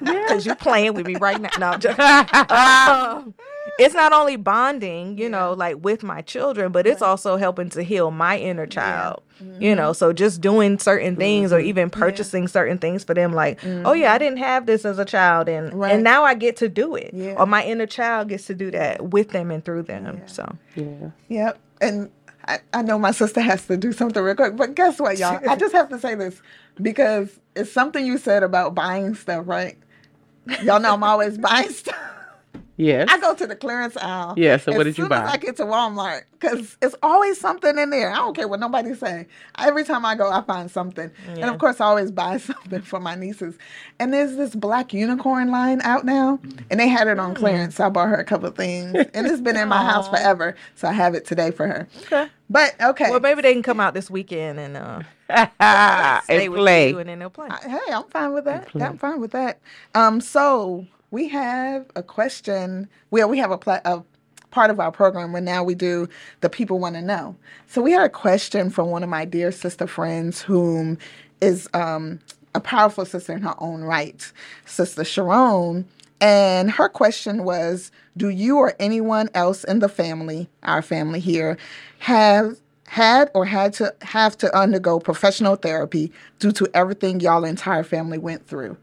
Because 0.00 0.46
you 0.46 0.54
playing 0.54 0.94
with 0.94 1.06
me 1.06 1.16
right 1.16 1.40
now. 1.40 1.50
No, 1.58 1.66
I'm 1.70 1.80
joking. 1.80 2.04
Um, 2.50 3.34
it's 3.78 3.94
not 3.94 4.12
only 4.12 4.36
bonding, 4.36 5.18
you 5.18 5.28
know, 5.28 5.52
like 5.52 5.76
with 5.82 6.02
my 6.04 6.22
children, 6.22 6.70
but 6.72 6.86
it's 6.86 7.02
also 7.02 7.36
helping 7.36 7.68
to 7.70 7.82
heal 7.82 8.10
my 8.10 8.38
inner 8.38 8.66
child. 8.66 9.22
You 9.58 9.74
know, 9.74 9.92
so 9.92 10.12
just 10.12 10.40
doing 10.40 10.78
certain 10.78 11.14
things 11.16 11.52
or 11.52 11.58
even 11.60 11.90
purchasing 11.90 12.48
certain 12.48 12.78
things 12.78 13.04
for 13.04 13.12
them, 13.14 13.32
like, 13.34 13.58
oh 13.84 13.92
yeah, 13.92 14.12
I 14.12 14.18
didn't 14.18 14.38
have 14.38 14.66
this 14.66 14.84
as 14.84 14.98
a 14.98 15.04
child, 15.04 15.48
and 15.48 15.72
Right. 15.74 15.92
and 15.92 16.02
now 16.04 16.24
I 16.24 16.34
get 16.34 16.56
to 16.58 16.68
do 16.68 16.94
it, 16.94 17.10
Yeah. 17.12 17.34
or 17.36 17.46
my 17.46 17.64
inner 17.64 17.86
child 17.86 18.28
gets 18.28 18.46
to 18.46 18.54
do 18.54 18.70
that 18.70 19.10
with 19.10 19.30
them 19.30 19.50
and 19.50 19.64
through 19.64 19.82
them. 19.82 20.22
So 20.26 20.56
Yeah. 20.74 21.10
Yep. 21.28 21.58
And 21.80 22.10
I, 22.48 22.60
I 22.72 22.82
know 22.82 22.98
my 22.98 23.10
sister 23.12 23.40
has 23.40 23.66
to 23.66 23.76
do 23.76 23.92
something 23.92 24.22
real 24.22 24.34
quick, 24.36 24.56
but 24.56 24.74
guess 24.74 25.00
what, 25.00 25.18
y'all? 25.18 25.40
I 25.48 25.56
just 25.56 25.74
have 25.74 25.88
to 25.90 25.98
say 25.98 26.14
this 26.14 26.40
because 26.80 27.38
it's 27.56 27.72
something 27.72 28.04
you 28.06 28.18
said 28.18 28.42
about 28.42 28.74
buying 28.74 29.14
stuff, 29.14 29.44
right? 29.48 29.76
Y'all 30.62 30.80
know 30.80 30.94
I'm 30.94 31.02
always 31.04 31.38
buying 31.38 31.70
stuff. 31.72 31.96
Yes. 32.76 33.08
I 33.10 33.18
go 33.18 33.34
to 33.34 33.46
the 33.46 33.56
clearance 33.56 33.96
aisle. 33.96 34.34
Yeah, 34.36 34.58
so 34.58 34.72
what 34.72 34.84
did 34.84 34.98
you 34.98 35.04
soon 35.04 35.12
as 35.12 35.20
buy? 35.22 35.32
I 35.32 35.36
get 35.38 35.56
to 35.56 35.64
Walmart, 35.64 36.22
because 36.32 36.76
it's 36.82 36.94
always 37.02 37.40
something 37.40 37.78
in 37.78 37.88
there. 37.90 38.10
I 38.10 38.16
don't 38.16 38.36
care 38.36 38.46
what 38.46 38.60
nobody 38.60 38.94
say. 38.94 39.26
Every 39.58 39.82
time 39.84 40.04
I 40.04 40.14
go, 40.14 40.30
I 40.30 40.42
find 40.42 40.70
something, 40.70 41.10
and 41.28 41.44
of 41.44 41.58
course, 41.58 41.80
I 41.80 41.86
always 41.86 42.10
buy 42.10 42.36
something 42.38 42.82
for 42.82 43.00
my 43.00 43.14
nieces. 43.14 43.56
And 43.98 44.12
there's 44.12 44.36
this 44.36 44.54
black 44.54 44.92
unicorn 44.92 45.50
line 45.50 45.80
out 45.82 46.04
now, 46.04 46.38
and 46.70 46.78
they 46.78 46.88
had 46.88 47.08
it 47.08 47.18
on 47.18 47.34
clearance. 47.34 47.76
So 47.76 47.86
I 47.86 47.88
bought 47.88 48.08
her 48.08 48.16
a 48.16 48.24
couple 48.24 48.48
of 48.48 48.56
things, 48.56 48.94
and 49.14 49.26
it's 49.26 49.40
been 49.40 49.56
in 49.56 49.68
my 49.68 49.82
house 49.82 50.08
forever. 50.10 50.54
So 50.74 50.86
I 50.88 50.92
have 50.92 51.14
it 51.14 51.24
today 51.24 51.50
for 51.50 51.66
her. 51.66 51.88
okay. 52.04 52.28
But 52.48 52.76
okay, 52.80 53.10
Well, 53.10 53.18
maybe 53.20 53.42
they 53.42 53.52
can 53.54 53.62
come 53.64 53.80
out 53.80 53.92
this 53.94 54.08
weekend 54.08 54.60
and 54.60 54.76
uh, 54.76 55.00
and 55.58 56.54
play. 56.54 56.90
you, 56.90 56.98
and 56.98 57.08
then 57.08 57.18
they'll 57.18 57.30
play. 57.30 57.48
Hey, 57.62 57.78
I'm 57.92 58.04
fine 58.04 58.32
with 58.34 58.44
that. 58.44 58.68
I'm 58.74 58.98
fine 58.98 59.20
with 59.20 59.32
that. 59.32 59.58
Um, 59.94 60.20
so 60.20 60.86
we 61.10 61.28
have 61.28 61.86
a 61.96 62.02
question. 62.02 62.88
Well, 63.10 63.28
we 63.28 63.38
have 63.38 63.50
a, 63.50 63.58
a 63.84 64.04
part 64.50 64.70
of 64.70 64.80
our 64.80 64.92
program 64.92 65.32
where 65.32 65.42
now 65.42 65.62
we 65.62 65.74
do 65.74 66.08
the 66.40 66.50
people 66.50 66.78
want 66.78 66.94
to 66.96 67.02
know. 67.02 67.36
So 67.68 67.82
we 67.82 67.92
had 67.92 68.04
a 68.04 68.08
question 68.10 68.70
from 68.70 68.90
one 68.90 69.02
of 69.02 69.08
my 69.08 69.24
dear 69.24 69.52
sister 69.52 69.86
friends, 69.86 70.42
whom 70.42 70.98
is 71.40 71.68
um, 71.74 72.20
a 72.54 72.60
powerful 72.60 73.04
sister 73.04 73.34
in 73.34 73.42
her 73.42 73.54
own 73.58 73.82
right, 73.82 74.32
Sister 74.64 75.04
Sharon. 75.04 75.86
And 76.20 76.70
her 76.70 76.88
question 76.88 77.44
was 77.44 77.92
Do 78.16 78.30
you 78.30 78.56
or 78.58 78.74
anyone 78.80 79.28
else 79.34 79.64
in 79.64 79.80
the 79.80 79.88
family, 79.88 80.48
our 80.62 80.82
family 80.82 81.20
here, 81.20 81.58
have 82.00 82.56
had 82.86 83.30
or 83.34 83.44
had 83.44 83.74
to 83.74 83.94
have 84.02 84.38
to 84.38 84.56
undergo 84.58 84.98
professional 84.98 85.56
therapy 85.56 86.12
due 86.38 86.52
to 86.52 86.68
everything 86.72 87.20
y'all 87.20 87.44
entire 87.44 87.84
family 87.84 88.18
went 88.18 88.46
through? 88.46 88.76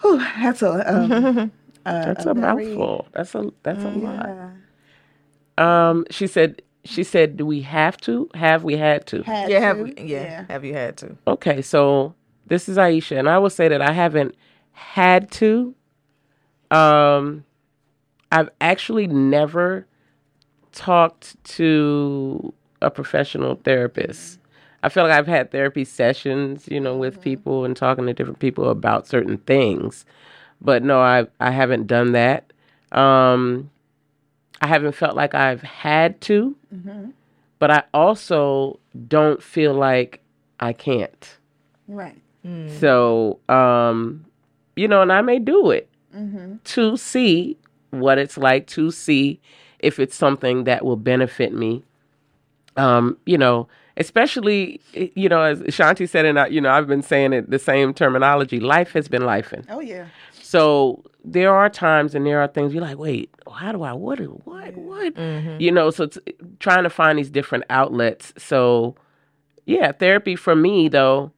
Whew, 0.00 0.18
that's 0.18 0.62
a, 0.62 0.94
um, 0.94 1.52
That's 1.84 2.26
a, 2.26 2.34
very- 2.34 2.66
mouthful. 2.74 3.08
That's 3.12 3.34
a 3.34 3.50
that's 3.62 3.82
a 3.82 3.88
lot. 3.88 4.26
yeah. 4.28 4.50
Um, 5.90 6.04
she 6.10 6.26
said. 6.26 6.62
She 6.82 7.04
said, 7.04 7.36
"Do 7.36 7.44
we 7.44 7.60
have 7.60 7.98
to? 7.98 8.30
Have 8.34 8.64
we 8.64 8.78
had 8.78 9.06
to?" 9.08 9.22
Had 9.22 9.50
Yeah, 9.50 9.60
have 9.60 9.76
to, 9.76 9.82
we, 9.82 9.94
yeah, 9.98 10.46
have 10.48 10.64
you 10.64 10.72
had 10.72 10.96
to? 10.98 11.14
Okay, 11.26 11.60
so 11.60 12.14
this 12.46 12.70
is 12.70 12.78
Aiyisha, 12.78 13.18
and 13.18 13.28
I 13.28 13.36
will 13.36 13.50
say 13.50 13.68
that 13.68 13.82
I 13.82 13.92
haven't 13.92 14.34
had 14.72 15.30
to. 15.32 15.74
Um, 16.70 17.44
I've 18.32 18.48
actually 18.62 19.08
never 19.08 19.86
talked 20.72 21.36
to 21.56 22.54
a 22.80 22.90
professional 22.90 23.56
therapist. 23.56 24.38
I 24.82 24.88
feel 24.88 25.02
like 25.02 25.12
I've 25.12 25.26
had 25.26 25.50
therapy 25.50 25.84
sessions, 25.84 26.66
you 26.70 26.80
know, 26.80 26.96
with 26.96 27.20
people 27.20 27.64
and 27.64 27.76
talking 27.76 28.06
to 28.06 28.14
different 28.14 28.38
people 28.38 28.70
about 28.70 29.06
certain 29.06 29.38
things, 29.38 30.04
but 30.60 30.82
no, 30.82 31.00
I 31.00 31.26
I 31.38 31.50
haven't 31.50 31.86
done 31.86 32.12
that. 32.12 32.52
Um, 32.92 33.70
I 34.62 34.66
haven't 34.66 34.92
felt 34.94 35.16
like 35.16 35.34
I've 35.34 35.62
had 35.62 36.20
to, 36.22 36.56
but 37.58 37.70
I 37.70 37.82
also 37.94 38.78
don't 39.08 39.42
feel 39.42 39.74
like 39.74 40.20
I 40.60 40.72
can't. 40.72 41.36
Right. 41.88 42.20
So, 42.80 43.38
um, 43.48 44.24
you 44.76 44.88
know, 44.88 45.02
and 45.02 45.12
I 45.12 45.20
may 45.22 45.38
do 45.38 45.70
it 45.70 45.86
Mm-hmm. 46.16 46.56
to 46.64 46.96
see 46.96 47.56
what 47.90 48.18
it's 48.18 48.36
like, 48.36 48.66
to 48.68 48.90
see 48.90 49.40
if 49.78 50.00
it's 50.00 50.16
something 50.16 50.64
that 50.64 50.84
will 50.84 50.96
benefit 50.96 51.52
me. 51.54 51.84
Um, 52.76 53.16
you 53.26 53.38
know, 53.38 53.68
especially, 53.96 54.80
you 54.92 55.28
know, 55.28 55.42
as 55.42 55.60
Shanti 55.62 56.08
said, 56.08 56.24
and 56.24 56.38
I, 56.38 56.46
you 56.46 56.60
know, 56.60 56.70
I've 56.70 56.86
been 56.86 57.02
saying 57.02 57.32
it 57.32 57.50
the 57.50 57.58
same 57.58 57.94
terminology. 57.94 58.60
Life 58.60 58.92
has 58.92 59.08
been 59.08 59.22
lifing. 59.22 59.64
Oh 59.68 59.80
yeah. 59.80 60.06
So 60.42 61.04
there 61.24 61.54
are 61.54 61.68
times 61.68 62.14
and 62.14 62.26
there 62.26 62.40
are 62.40 62.48
things 62.48 62.74
you're 62.74 62.82
like, 62.82 62.98
wait, 62.98 63.30
how 63.52 63.72
do 63.72 63.82
I, 63.82 63.92
what, 63.92 64.18
what, 64.18 64.76
what? 64.76 65.14
Mm-hmm. 65.14 65.60
You 65.60 65.70
know, 65.70 65.90
so 65.90 66.04
it's 66.04 66.18
trying 66.58 66.82
to 66.84 66.90
find 66.90 67.18
these 67.18 67.30
different 67.30 67.64
outlets. 67.70 68.32
So 68.36 68.96
yeah, 69.66 69.92
therapy 69.92 70.36
for 70.36 70.56
me 70.56 70.88
though, 70.88 71.32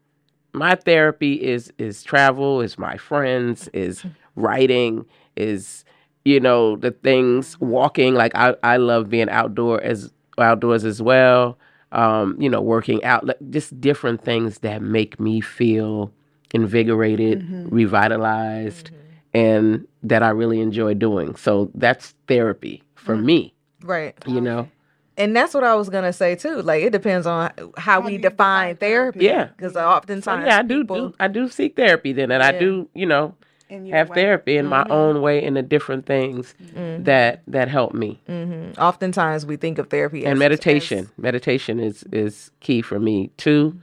my 0.55 0.74
therapy 0.74 1.34
is 1.34 1.72
is 1.78 2.03
travel, 2.03 2.61
is 2.61 2.78
my 2.78 2.96
friends, 2.96 3.68
is 3.72 4.05
writing, 4.36 5.05
is 5.36 5.84
you 6.24 6.40
know 6.40 6.76
the 6.76 6.90
things 6.90 7.59
walking. 7.61 8.14
Like 8.14 8.32
I 8.34 8.55
I 8.62 8.76
love 8.76 9.09
being 9.09 9.28
outdoor 9.28 9.82
as 9.82 10.12
outdoors 10.38 10.84
as 10.84 11.03
well. 11.03 11.59
Um, 11.93 12.36
you 12.40 12.51
know, 12.51 12.61
working 12.61 13.05
out, 13.05 13.24
like, 13.26 13.38
just 13.51 13.80
different 13.80 14.22
things 14.24 14.59
that 14.61 14.82
make 14.82 15.20
me 15.20 15.40
feel 15.40 16.12
invigorated, 16.53 17.40
mm-hmm. 17.40 17.68
revitalized, 17.68 18.86
mm-hmm. 18.86 19.38
and 19.38 19.86
that 20.03 20.22
I 20.22 20.30
really 20.30 20.61
enjoy 20.61 20.95
doing. 20.95 21.36
So 21.36 21.70
that's 21.74 22.14
therapy 22.26 22.82
for 22.95 23.16
mm. 23.16 23.24
me, 23.24 23.55
Right. 23.82 24.14
you 24.26 24.40
know? 24.40 24.68
And 25.16 25.36
that's 25.36 25.55
what 25.55 25.64
I 25.64 25.74
was 25.74 25.88
gonna 25.90 26.12
say 26.12 26.34
too. 26.34 26.62
Like 26.62 26.82
it 26.82 26.90
depends 26.90 27.26
on 27.26 27.53
how, 27.76 28.01
we 28.01 28.16
define 28.16 28.70
define 28.70 28.76
therapy. 28.76 29.24
Yeah. 29.26 29.45
Because 29.45 29.74
So 29.74 29.84
oftentimes, 29.84 30.47
yeah, 30.47 30.59
I 30.59 30.62
do, 30.62 30.80
people- 30.80 31.11
do 31.11 31.14
I 31.20 31.28
do 31.28 31.49
seek 31.49 31.76
therapy 31.76 32.12
then, 32.12 32.30
and 32.30 32.43
I 32.43 32.59
do, 32.59 32.88
you 32.95 33.05
know, 33.07 33.24
In 33.24 33.30
your 33.30 33.36
have 33.91 34.11
way. 34.11 34.14
therapy 34.14 34.57
in 34.57 34.66
my 34.66 34.87
own 34.91 35.20
way 35.23 35.43
in 35.43 35.55
the 35.55 35.62
different 35.62 36.07
things 36.07 36.55
that 36.75 37.43
that 37.47 37.68
help 37.68 37.95
me. 37.95 38.20
Mm-hmm. 38.29 38.81
Oftentimes 38.81 39.47
we 39.47 39.57
think 39.57 39.79
of 39.79 39.91
therapy 39.91 40.25
and 40.25 40.35
as 40.35 40.39
meditation. 40.39 41.11
Meditation 41.16 41.81
is 41.81 42.05
is 42.12 42.51
key 42.61 42.83
for 42.83 42.99
me 42.99 43.31
too, 43.37 43.79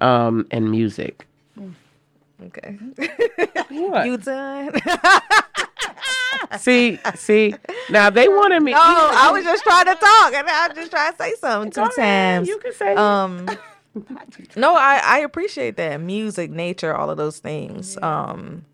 um, 0.00 0.46
and 0.50 0.70
music. 0.70 1.26
okay. 2.42 2.78
What? 3.70 4.06
you 4.06 4.16
done? 4.16 4.72
see, 6.58 6.98
see. 7.14 7.54
Now 7.90 8.10
they 8.10 8.28
wanted 8.28 8.62
me. 8.62 8.72
no, 8.72 8.78
I 8.80 9.30
was 9.32 9.44
just 9.44 9.62
trying 9.62 9.86
to 9.86 9.94
talk, 9.94 10.34
and 10.34 10.48
I 10.48 10.68
was 10.68 10.76
just 10.76 10.90
trying 10.90 11.12
to 11.12 11.18
say 11.18 11.34
something 11.36 11.70
Go 11.70 11.88
two 11.88 12.00
ahead, 12.00 12.36
times. 12.38 12.48
You 12.48 12.58
can 12.58 12.72
say. 12.72 12.94
Um, 12.94 13.48
no, 14.56 14.74
I 14.76 15.00
I 15.02 15.18
appreciate 15.20 15.76
that 15.76 16.00
music, 16.00 16.50
nature, 16.50 16.94
all 16.94 17.10
of 17.10 17.16
those 17.16 17.38
things. 17.38 17.96
Um, 18.02 18.64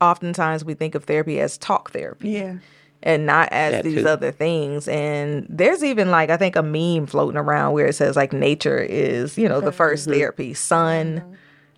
oftentimes 0.00 0.64
we 0.64 0.74
think 0.74 0.94
of 0.94 1.04
therapy 1.04 1.40
as 1.40 1.58
talk 1.58 1.90
therapy. 1.90 2.30
Yeah. 2.30 2.56
and 3.02 3.26
not 3.26 3.50
as 3.52 3.72
That 3.72 3.84
these 3.84 4.02
too. 4.02 4.08
other 4.08 4.32
things. 4.32 4.88
And 4.88 5.46
there's 5.48 5.84
even 5.84 6.10
like 6.10 6.30
I 6.30 6.36
think 6.36 6.56
a 6.56 6.62
meme 6.62 7.06
floating 7.06 7.36
around 7.36 7.74
where 7.74 7.86
it 7.86 7.94
says 7.94 8.16
like 8.16 8.32
nature 8.32 8.78
is 8.78 9.36
you 9.36 9.48
know 9.48 9.60
the 9.60 9.70
1st 9.70 9.92
mm-hmm. 9.92 10.12
therapy, 10.12 10.54
sun, 10.54 11.20
mm-hmm. 11.20 11.34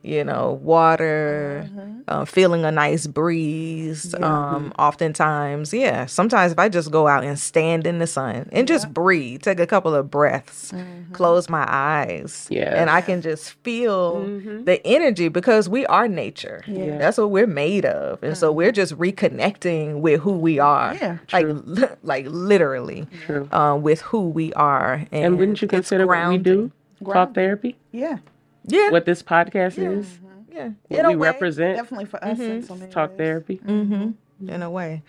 You 0.06 0.22
know, 0.24 0.58
water, 0.62 1.68
uh, 2.08 2.24
feeling 2.24 2.64
a 2.64 2.70
nice 2.70 3.06
breeze. 3.06 4.14
Um, 4.22 4.72
oftentimes, 4.78 5.74
yeah. 5.74 6.06
Sometimes 6.06 6.52
if 6.52 6.58
I 6.58 6.68
just 6.68 6.90
go 6.90 7.08
out 7.08 7.24
and 7.24 7.38
stand 7.38 7.86
in 7.86 7.98
the 7.98 8.06
sun 8.06 8.48
and 8.52 8.68
just 8.68 8.92
breathe, 8.94 9.42
take 9.42 9.58
a 9.60 9.66
couple 9.66 9.94
of 9.94 10.10
breaths, 10.10 10.72
close 11.12 11.48
my 11.48 11.64
eyes, 11.68 12.46
Yes. 12.50 12.74
and 12.76 12.88
I 12.88 13.00
can 13.00 13.20
just 13.20 13.52
feel 13.64 14.20
the 14.64 14.80
energy 14.86 15.28
because 15.28 15.68
we 15.68 15.84
are 15.86 16.06
nature. 16.08 16.62
Yeah. 16.66 16.98
That's 16.98 17.18
what 17.18 17.30
we're 17.30 17.46
made 17.46 17.84
of, 17.84 18.22
and 18.22 18.36
so 18.36 18.52
we're 18.52 18.72
just 18.72 18.96
reconnecting 18.96 20.00
with 20.00 20.20
who 20.20 20.32
we 20.32 20.58
are. 20.58 20.94
Yeah, 20.94 21.18
like 21.32 21.46
li- 21.48 21.88
like 22.02 22.26
literally, 22.28 23.06
True. 23.26 23.48
uh, 23.52 23.76
with 23.80 24.00
who 24.02 24.28
we 24.28 24.52
are. 24.54 25.04
And, 25.10 25.24
and 25.24 25.38
wouldn't 25.38 25.60
you 25.62 25.68
consider 25.68 26.06
what 26.06 26.28
we 26.28 26.38
do 26.38 26.70
talk 27.04 27.34
therapy? 27.34 27.76
Yeah. 27.92 28.18
Yeah, 28.66 28.90
What 28.90 29.04
this 29.06 29.22
podcast 29.22 29.78
is? 29.78 30.18
yeah. 30.50 30.70
What 30.88 30.98
In 31.00 31.04
a 31.06 31.08
we 31.10 31.16
way. 31.16 31.28
represent? 31.28 31.76
Definitely 31.76 32.06
for 32.06 32.22
us. 32.24 32.38
in 32.40 32.62
so 32.62 32.76
Talk 32.88 33.10
ways. 33.10 33.18
therapy. 33.18 33.60
Mm-hmm. 33.64 34.48
in 34.50 34.62
a 34.62 34.70
way. 34.70 35.02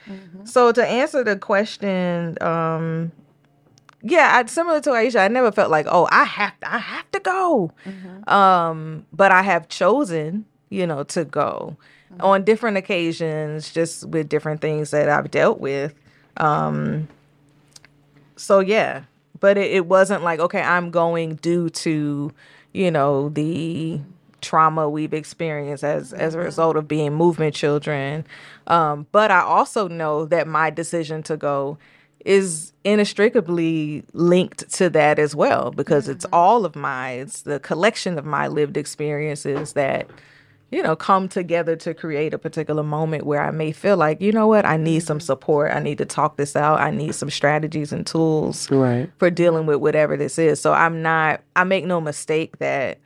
So 0.46 0.72
to 0.72 0.86
answer 0.86 1.24
the 1.24 1.36
question, 1.38 2.38
um, 2.42 3.12
yeah, 4.02 4.32
I, 4.36 4.46
similar 4.46 4.80
to 4.82 4.92
Aiyisha, 4.92 5.20
I 5.20 5.28
never 5.28 5.52
felt 5.52 5.72
like, 5.72 5.86
oh, 5.90 6.08
I 6.12 6.24
have, 6.24 6.60
to, 6.62 6.74
I 6.74 6.78
have 6.78 7.12
to 7.12 7.20
go. 7.20 7.72
Um, 8.28 9.06
but 9.12 9.32
I 9.32 9.42
have 9.42 9.68
chosen, 9.70 10.46
you 10.70 10.86
know, 10.88 11.04
to 11.06 11.26
go 11.26 11.76
on 12.20 12.44
different 12.44 12.78
occasions, 12.78 13.72
just 13.72 14.06
with 14.08 14.30
different 14.30 14.62
things 14.62 14.92
that 14.92 15.10
I've 15.10 15.30
dealt 15.32 15.60
with. 15.60 15.94
Um, 16.38 17.08
so 18.36 18.60
yeah, 18.60 19.04
but 19.40 19.58
it, 19.58 19.72
it 19.72 19.86
wasn't 19.88 20.24
like, 20.24 20.40
okay, 20.40 20.62
I'm 20.62 20.90
going 20.92 21.36
due 21.36 21.70
to, 21.70 22.32
you 22.78 22.92
know, 22.92 23.30
the 23.30 24.00
trauma 24.40 24.88
we've 24.88 25.14
experienced 25.14 25.84
as 25.84 26.14
as 26.14 26.36
a 26.36 26.40
result 26.40 26.78
of 26.78 26.88
being 26.88 27.14
movement 27.14 27.56
children. 27.56 28.24
Um, 28.68 29.08
but 29.12 29.32
I 29.32 29.40
also 29.42 29.88
know 29.88 30.26
that 30.26 30.48
my 30.48 30.70
decision 30.70 31.24
to 31.24 31.36
go 31.36 31.80
is 32.24 32.74
inextricably 32.84 34.04
linked 34.14 34.72
to 34.74 34.90
that 34.92 35.18
as 35.18 35.36
well 35.36 35.72
because 35.72 36.08
it's 36.08 36.26
all 36.32 36.66
of 36.66 36.76
my 36.76 37.12
it's 37.12 37.42
the 37.42 37.60
collection 37.60 38.20
of 38.20 38.26
my 38.26 38.48
lived 38.48 38.78
experiences 38.78 39.74
that 39.74 40.08
you 40.72 40.84
know 40.84 40.96
come 40.96 41.30
together 41.30 41.76
to 41.78 41.94
create 41.94 42.34
a 42.34 42.38
particular 42.38 42.84
moment 42.84 43.26
where 43.26 43.42
I 43.42 43.52
may 43.52 43.72
feel 43.72 43.96
like 43.98 44.22
you 44.22 44.32
know 44.32 44.48
what 44.48 44.66
I 44.66 44.76
need 44.78 45.00
some 45.02 45.20
support 45.20 45.72
I 45.74 45.80
need 45.80 45.98
to 46.00 46.06
talk 46.06 46.36
this 46.38 46.56
out 46.56 46.80
I 46.82 46.92
need 46.92 47.16
some 47.16 47.30
strategies 47.30 47.94
and 47.94 48.06
tools 48.06 48.70
Right. 48.70 49.10
for 49.18 49.30
dealing 49.30 49.66
with 49.66 49.78
whatever 49.78 50.18
this 50.18 50.38
is. 50.38 50.60
So 50.60 50.74
I'm 50.74 51.02
not, 51.02 51.42
I 51.56 51.64
make 51.64 51.86
no 51.86 52.02
mistake 52.02 52.58
that, 52.60 52.98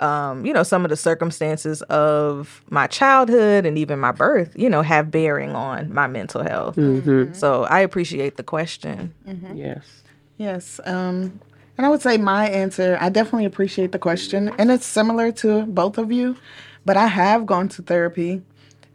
um, 0.00 0.44
you 0.44 0.52
know, 0.52 0.62
some 0.62 0.84
of 0.84 0.90
the 0.90 0.96
circumstances 0.96 1.80
of 1.82 2.62
my 2.68 2.86
childhood 2.86 3.64
and 3.64 3.78
even 3.78 3.98
my 3.98 4.12
birth, 4.12 4.52
you 4.54 4.68
know, 4.68 4.82
have 4.82 5.10
bearing 5.10 5.54
on 5.56 5.92
my 5.94 6.06
mental 6.06 6.42
health. 6.42 6.74
So 7.34 7.64
I 7.64 7.80
appreciate 7.80 8.36
the 8.36 8.42
question. 8.42 9.14
Yes. 9.54 10.02
Yes. 10.36 10.80
Um, 10.84 11.40
and 11.78 11.86
I 11.86 11.88
would 11.88 12.02
say 12.02 12.18
my 12.18 12.48
answer, 12.48 12.98
I 13.00 13.08
definitely 13.08 13.46
appreciate 13.46 13.92
the 13.92 13.98
question. 13.98 14.50
And 14.58 14.70
it's 14.70 14.84
similar 14.86 15.32
to 15.32 15.62
both 15.66 15.96
of 15.98 16.12
you, 16.12 16.36
but 16.86 16.96
I 16.96 17.08
have 17.08 17.44
gone 17.44 17.68
to 17.70 17.82
therapy 17.82 18.40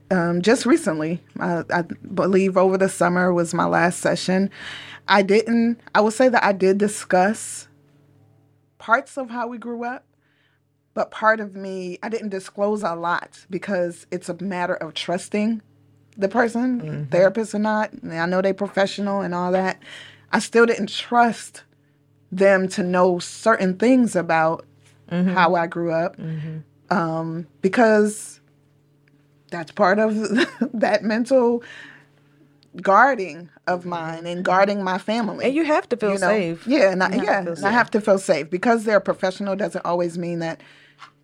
um, 0.09 0.41
just 0.41 0.65
recently. 0.65 1.21
I, 1.39 1.63
I 1.69 1.81
believe 2.13 2.57
over 2.57 2.77
the 2.77 2.89
summer 2.89 3.31
was 3.31 3.53
my 3.53 3.65
last 3.65 3.99
session. 3.99 4.49
I 5.07 5.21
didn't, 5.21 5.79
I 5.93 6.01
would 6.01 6.13
say 6.13 6.29
that 6.29 6.43
I 6.43 6.53
did 6.53 6.77
discuss 6.77 7.67
parts 8.77 9.17
of 9.17 9.29
how 9.29 9.47
we 9.47 9.57
grew 9.57 9.83
up, 9.83 10.05
but 10.93 11.11
part 11.11 11.39
of 11.39 11.53
me, 11.53 11.99
I 12.01 12.09
didn't 12.09 12.29
disclose 12.29 12.81
a 12.81 12.95
lot 12.95 13.45
because 13.49 14.07
it's 14.09 14.29
a 14.29 14.41
matter 14.41 14.75
of 14.75 14.93
trusting 14.93 15.61
the 16.17 16.29
person, 16.29 16.81
mm-hmm. 16.81 17.03
therapist 17.05 17.53
or 17.53 17.59
not. 17.59 17.91
I 18.09 18.25
know 18.25 18.41
they're 18.41 18.53
professional 18.53 19.21
and 19.21 19.35
all 19.35 19.51
that. 19.51 19.81
I 20.31 20.39
still 20.39 20.65
didn't 20.65 20.89
trust 20.89 21.63
them 22.31 22.69
to 22.69 22.83
know 22.83 23.19
certain 23.19 23.77
things 23.77 24.15
about 24.15 24.65
mm-hmm. 25.11 25.31
how 25.31 25.55
I 25.55 25.67
grew 25.67 25.91
up 25.91 26.15
mm-hmm. 26.15 26.59
Um, 26.91 27.47
because 27.61 28.39
that's 29.49 29.71
part 29.71 29.97
of 29.97 30.15
that 30.73 31.03
mental 31.03 31.63
guarding 32.81 33.49
of 33.67 33.85
mine 33.85 34.25
and 34.25 34.45
guarding 34.45 34.83
my 34.83 34.97
family. 34.97 35.45
And 35.45 35.55
you 35.55 35.65
have 35.65 35.89
to 35.89 35.97
feel 35.97 36.13
you 36.13 36.19
know? 36.19 36.27
safe. 36.27 36.67
Yeah, 36.67 36.91
and 36.91 37.03
I, 37.03 37.09
to 37.09 37.15
yeah, 37.17 37.43
feel 37.43 37.53
and 37.53 37.65
I 37.65 37.69
safe. 37.69 37.71
have 37.71 37.91
to 37.91 38.01
feel 38.01 38.19
safe 38.19 38.49
because 38.49 38.83
they're 38.83 38.97
a 38.97 39.01
professional 39.01 39.55
doesn't 39.55 39.85
always 39.85 40.17
mean 40.17 40.39
that 40.39 40.61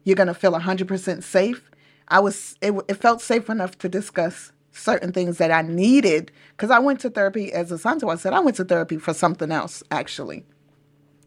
you're 0.04 0.16
gonna 0.16 0.34
feel 0.34 0.58
hundred 0.58 0.88
percent 0.88 1.24
safe. 1.24 1.70
I 2.08 2.20
was 2.20 2.56
it, 2.62 2.74
it 2.88 2.96
felt 2.96 3.22
safe 3.22 3.50
enough 3.50 3.78
to 3.80 3.90
discuss 3.90 4.52
certain 4.72 5.12
things 5.12 5.38
that 5.38 5.52
I 5.52 5.62
needed 5.64 6.32
because 6.52 6.72
I 6.72 6.80
went 6.80 7.00
to 7.02 7.10
therapy 7.10 7.52
as 7.52 7.72
a 7.72 7.78
Santo. 7.78 8.10
I 8.10 8.16
said 8.16 8.34
I 8.34 8.40
went 8.40 8.58
to 8.58 8.66
therapy 8.66 8.98
for 8.98 9.14
something 9.14 9.52
else 9.52 9.84
actually 9.92 10.46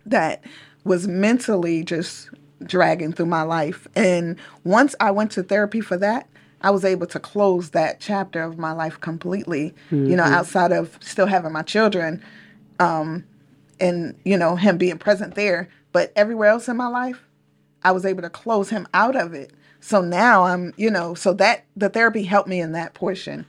that 0.06 0.42
was 0.84 1.06
mentally 1.06 1.84
just 1.84 2.30
dragging 2.64 3.12
through 3.12 3.26
my 3.26 3.42
life. 3.42 3.86
And 3.94 4.36
once 4.64 4.94
I 5.00 5.10
went 5.10 5.30
to 5.32 5.42
therapy 5.42 5.80
for 5.80 5.96
that, 5.98 6.28
I 6.62 6.70
was 6.70 6.84
able 6.84 7.06
to 7.06 7.18
close 7.18 7.70
that 7.70 8.00
chapter 8.00 8.42
of 8.42 8.58
my 8.58 8.72
life 8.72 9.00
completely, 9.00 9.74
you 10.08 10.16
know, 10.16 10.24
outside 10.24 10.72
of 10.72 10.98
still 11.00 11.26
having 11.26 11.52
my 11.52 11.62
children 11.62 12.22
um, 12.78 13.24
and, 13.80 14.14
you 14.24 14.36
know, 14.36 14.56
him 14.56 14.76
being 14.76 14.98
present 14.98 15.34
there. 15.36 15.68
But 15.92 16.12
everywhere 16.14 16.50
else 16.50 16.68
in 16.68 16.76
my 16.76 16.88
life, 16.88 17.24
I 17.82 17.92
was 17.92 18.04
able 18.04 18.22
to 18.22 18.30
close 18.30 18.68
him 18.68 18.86
out 18.92 19.16
of 19.16 19.32
it. 19.32 19.52
So 19.80 20.02
now 20.02 20.44
I'm, 20.44 20.74
you 20.76 20.90
know, 20.90 21.14
so 21.14 21.32
that 21.34 21.64
the 21.76 21.88
therapy 21.88 22.24
helped 22.24 22.48
me 22.48 22.60
in 22.60 22.72
that 22.72 22.92
portion. 22.92 23.46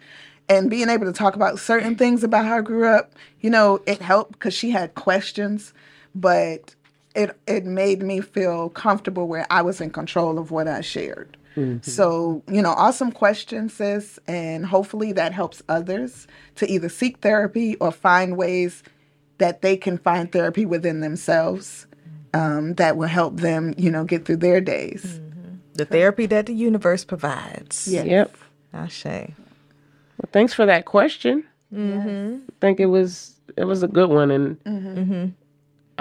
And 0.48 0.70
being 0.70 0.90
able 0.90 1.06
to 1.06 1.14
talk 1.14 1.36
about 1.36 1.60
certain 1.60 1.96
things 1.96 2.24
about 2.24 2.46
how 2.46 2.58
I 2.58 2.62
grew 2.62 2.86
up, 2.86 3.14
you 3.42 3.50
know, 3.50 3.82
it 3.86 4.02
helped 4.02 4.34
because 4.34 4.54
she 4.54 4.70
had 4.70 4.96
questions, 4.96 5.74
but 6.16 6.76
it 7.16 7.38
it 7.48 7.66
made 7.66 8.02
me 8.02 8.22
feel 8.22 8.70
comfortable 8.70 9.28
where 9.28 9.46
I 9.50 9.62
was 9.62 9.82
in 9.82 9.92
control 9.92 10.40
of 10.40 10.52
what 10.52 10.68
I 10.68 10.82
shared. 10.82 11.38
Mm-hmm. 11.56 11.80
So, 11.82 12.44
you 12.50 12.62
know, 12.62 12.72
awesome 12.72 13.12
questions, 13.12 13.74
sis, 13.74 14.20
and 14.28 14.66
hopefully 14.66 15.12
that 15.14 15.34
helps 15.34 15.62
others 15.68 16.28
to 16.56 16.72
either 16.72 16.88
seek 16.88 17.18
therapy 17.18 17.76
or 17.76 17.92
find 17.92 18.38
ways 18.38 18.84
that 19.38 19.62
they 19.62 19.76
can 19.76 19.98
find 19.98 20.32
therapy 20.32 20.66
within 20.66 21.02
themselves 21.02 21.88
um, 22.34 22.76
that 22.76 22.96
will 22.96 23.08
help 23.08 23.38
them, 23.38 23.74
you 23.78 23.92
know, 23.92 24.06
get 24.06 24.24
through 24.24 24.38
their 24.38 24.62
days. 24.62 25.04
Mm-hmm. 25.04 25.56
The 25.74 25.86
therapy 25.86 26.26
that 26.28 26.46
the 26.46 26.54
universe 26.54 27.04
provides. 27.04 27.88
Yeah. 27.88 28.04
Yep. 28.04 28.38
Ashe. 28.74 29.06
Well, 29.06 30.30
thanks 30.32 30.54
for 30.54 30.66
that 30.66 30.86
question. 30.86 31.44
Mm-hmm. 31.74 32.40
I 32.50 32.54
think 32.62 32.80
it 32.80 32.86
was 32.86 33.36
it 33.58 33.66
was 33.66 33.84
a 33.84 33.88
good 33.88 34.10
one, 34.10 34.32
and 34.32 35.34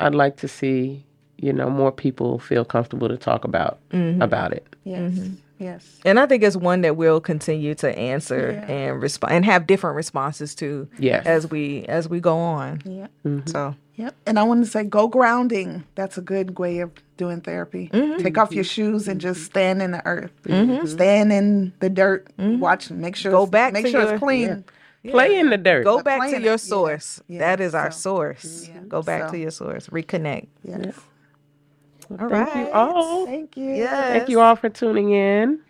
I'd 0.01 0.15
like 0.15 0.37
to 0.39 0.49
see 0.49 1.05
you 1.39 1.53
know 1.53 1.71
more 1.71 1.91
people 1.93 2.39
feel 2.39 2.65
comfortable 2.65 3.09
to 3.09 3.17
talk 3.17 3.45
about 3.45 3.79
mm-hmm. 3.91 4.21
about 4.21 4.53
it. 4.53 4.67
Yes. 4.85 5.13
Mm-hmm. 5.13 5.35
Yes. 5.59 6.01
And 6.07 6.19
I 6.19 6.25
think 6.25 6.43
it's 6.43 6.57
one 6.57 6.81
that 6.81 6.97
we'll 6.97 7.21
continue 7.21 7.75
to 7.77 7.99
answer 7.99 8.53
Yeah. 8.53 8.73
and 8.73 9.03
respond 9.03 9.35
and 9.35 9.45
have 9.45 9.67
different 9.67 9.95
responses 9.97 10.55
to 10.57 10.89
Yes. 10.99 11.27
as 11.27 11.51
we 11.51 11.85
as 11.85 12.09
we 12.09 12.19
go 12.21 12.37
on. 12.39 12.81
Yeah. 12.85 13.09
Mm-hmm. 13.27 13.47
So 13.49 13.75
Yep. 13.97 14.15
And 14.25 14.39
I 14.39 14.45
want 14.45 14.65
to 14.65 14.71
say 14.71 14.85
go 14.85 15.09
grounding. 15.09 15.85
That's 15.95 16.17
a 16.17 16.23
good 16.23 16.59
way 16.59 16.79
of 16.79 16.91
doing 17.19 17.43
therapy. 17.43 17.91
Take 18.19 18.39
off 18.39 18.51
your 18.53 18.65
shoes 18.65 19.07
and 19.07 19.21
just 19.21 19.45
stand 19.45 19.83
in 19.83 19.91
the 19.91 20.07
earth. 20.07 20.31
Stand 20.89 21.31
in 21.33 21.75
the 21.81 21.91
dirt. 21.91 22.27
Watch 22.39 22.91
make 22.91 23.15
sure 23.15 23.31
Go 23.31 23.45
back 23.47 23.75
make 23.75 23.85
to 23.85 23.91
sure 23.91 24.01
your- 24.03 24.11
it's 24.15 24.19
clean. 24.19 24.65
Play 25.09 25.39
in 25.39 25.49
the 25.51 25.57
dirt. 25.57 25.85
go 25.85 25.97
But 25.99 26.05
back 26.05 26.21
to 26.31 26.31
your 26.33 26.39
it, 26.41 26.45
yeah. 26.45 26.57
source. 26.57 27.23
Yeah. 27.27 27.39
That 27.41 27.61
is 27.61 27.75
our 27.75 27.91
So, 27.91 28.01
source. 28.17 28.69
yeah. 28.69 28.81
Go 28.87 29.03
back 29.03 29.25
So- 29.27 29.31
to 29.33 29.39
your 29.39 29.51
source. 29.51 29.87
Reconnect. 29.89 30.49
Yes. 30.63 30.99
All 32.19 32.29
Thank 32.29 32.55
you 32.57 32.69
all. 32.73 33.27
Thank 33.27 33.57
you. 33.57 33.73
Yes. 33.75 33.91
Thank 34.19 34.29
you 34.29 34.41
all 34.41 34.57
for 34.57 34.69
tuning 34.69 35.11
in. 35.13 35.61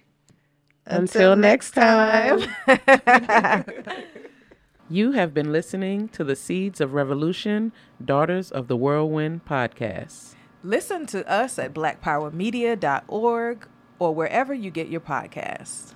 Until, 0.86 1.36
next 1.36 1.72
time. 1.72 2.40
You 4.92 5.12
have 5.12 5.32
been 5.32 5.52
listening 5.52 6.08
to 6.08 6.24
the 6.24 6.34
Seeds 6.34 6.80
of 6.80 6.94
Revolution, 6.94 7.70
Daughters 8.04 8.50
of 8.50 8.66
the 8.66 8.76
Whirlwind 8.76 9.44
podcast. 9.44 10.34
Listen 10.64 11.06
to 11.06 11.24
us 11.30 11.60
at 11.60 11.72
blackpowermedia.org 11.72 13.68
or 14.00 14.12
wherever 14.14 14.52
you 14.52 14.72
get 14.72 14.88
your 14.88 15.00
podcasts. 15.00 15.94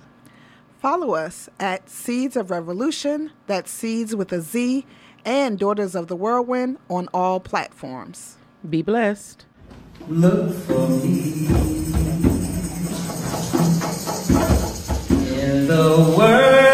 Follow 0.79 1.15
us 1.15 1.49
at 1.59 1.89
Seeds 1.89 2.35
of 2.35 2.51
Revolution, 2.51 3.31
that's 3.47 3.71
Seeds 3.71 4.15
with 4.15 4.31
a 4.31 4.41
Z, 4.41 4.85
and 5.23 5.57
Daughters 5.57 5.95
of 5.95 6.07
the 6.07 6.15
Whirlwind 6.15 6.77
on 6.89 7.07
all 7.13 7.39
platforms. 7.39 8.37
Be 8.69 8.81
blessed. 8.81 9.45
Look 10.07 10.53
for 10.53 10.87
me 10.87 11.47
in 15.41 15.67
the 15.67 16.15
world. 16.17 16.64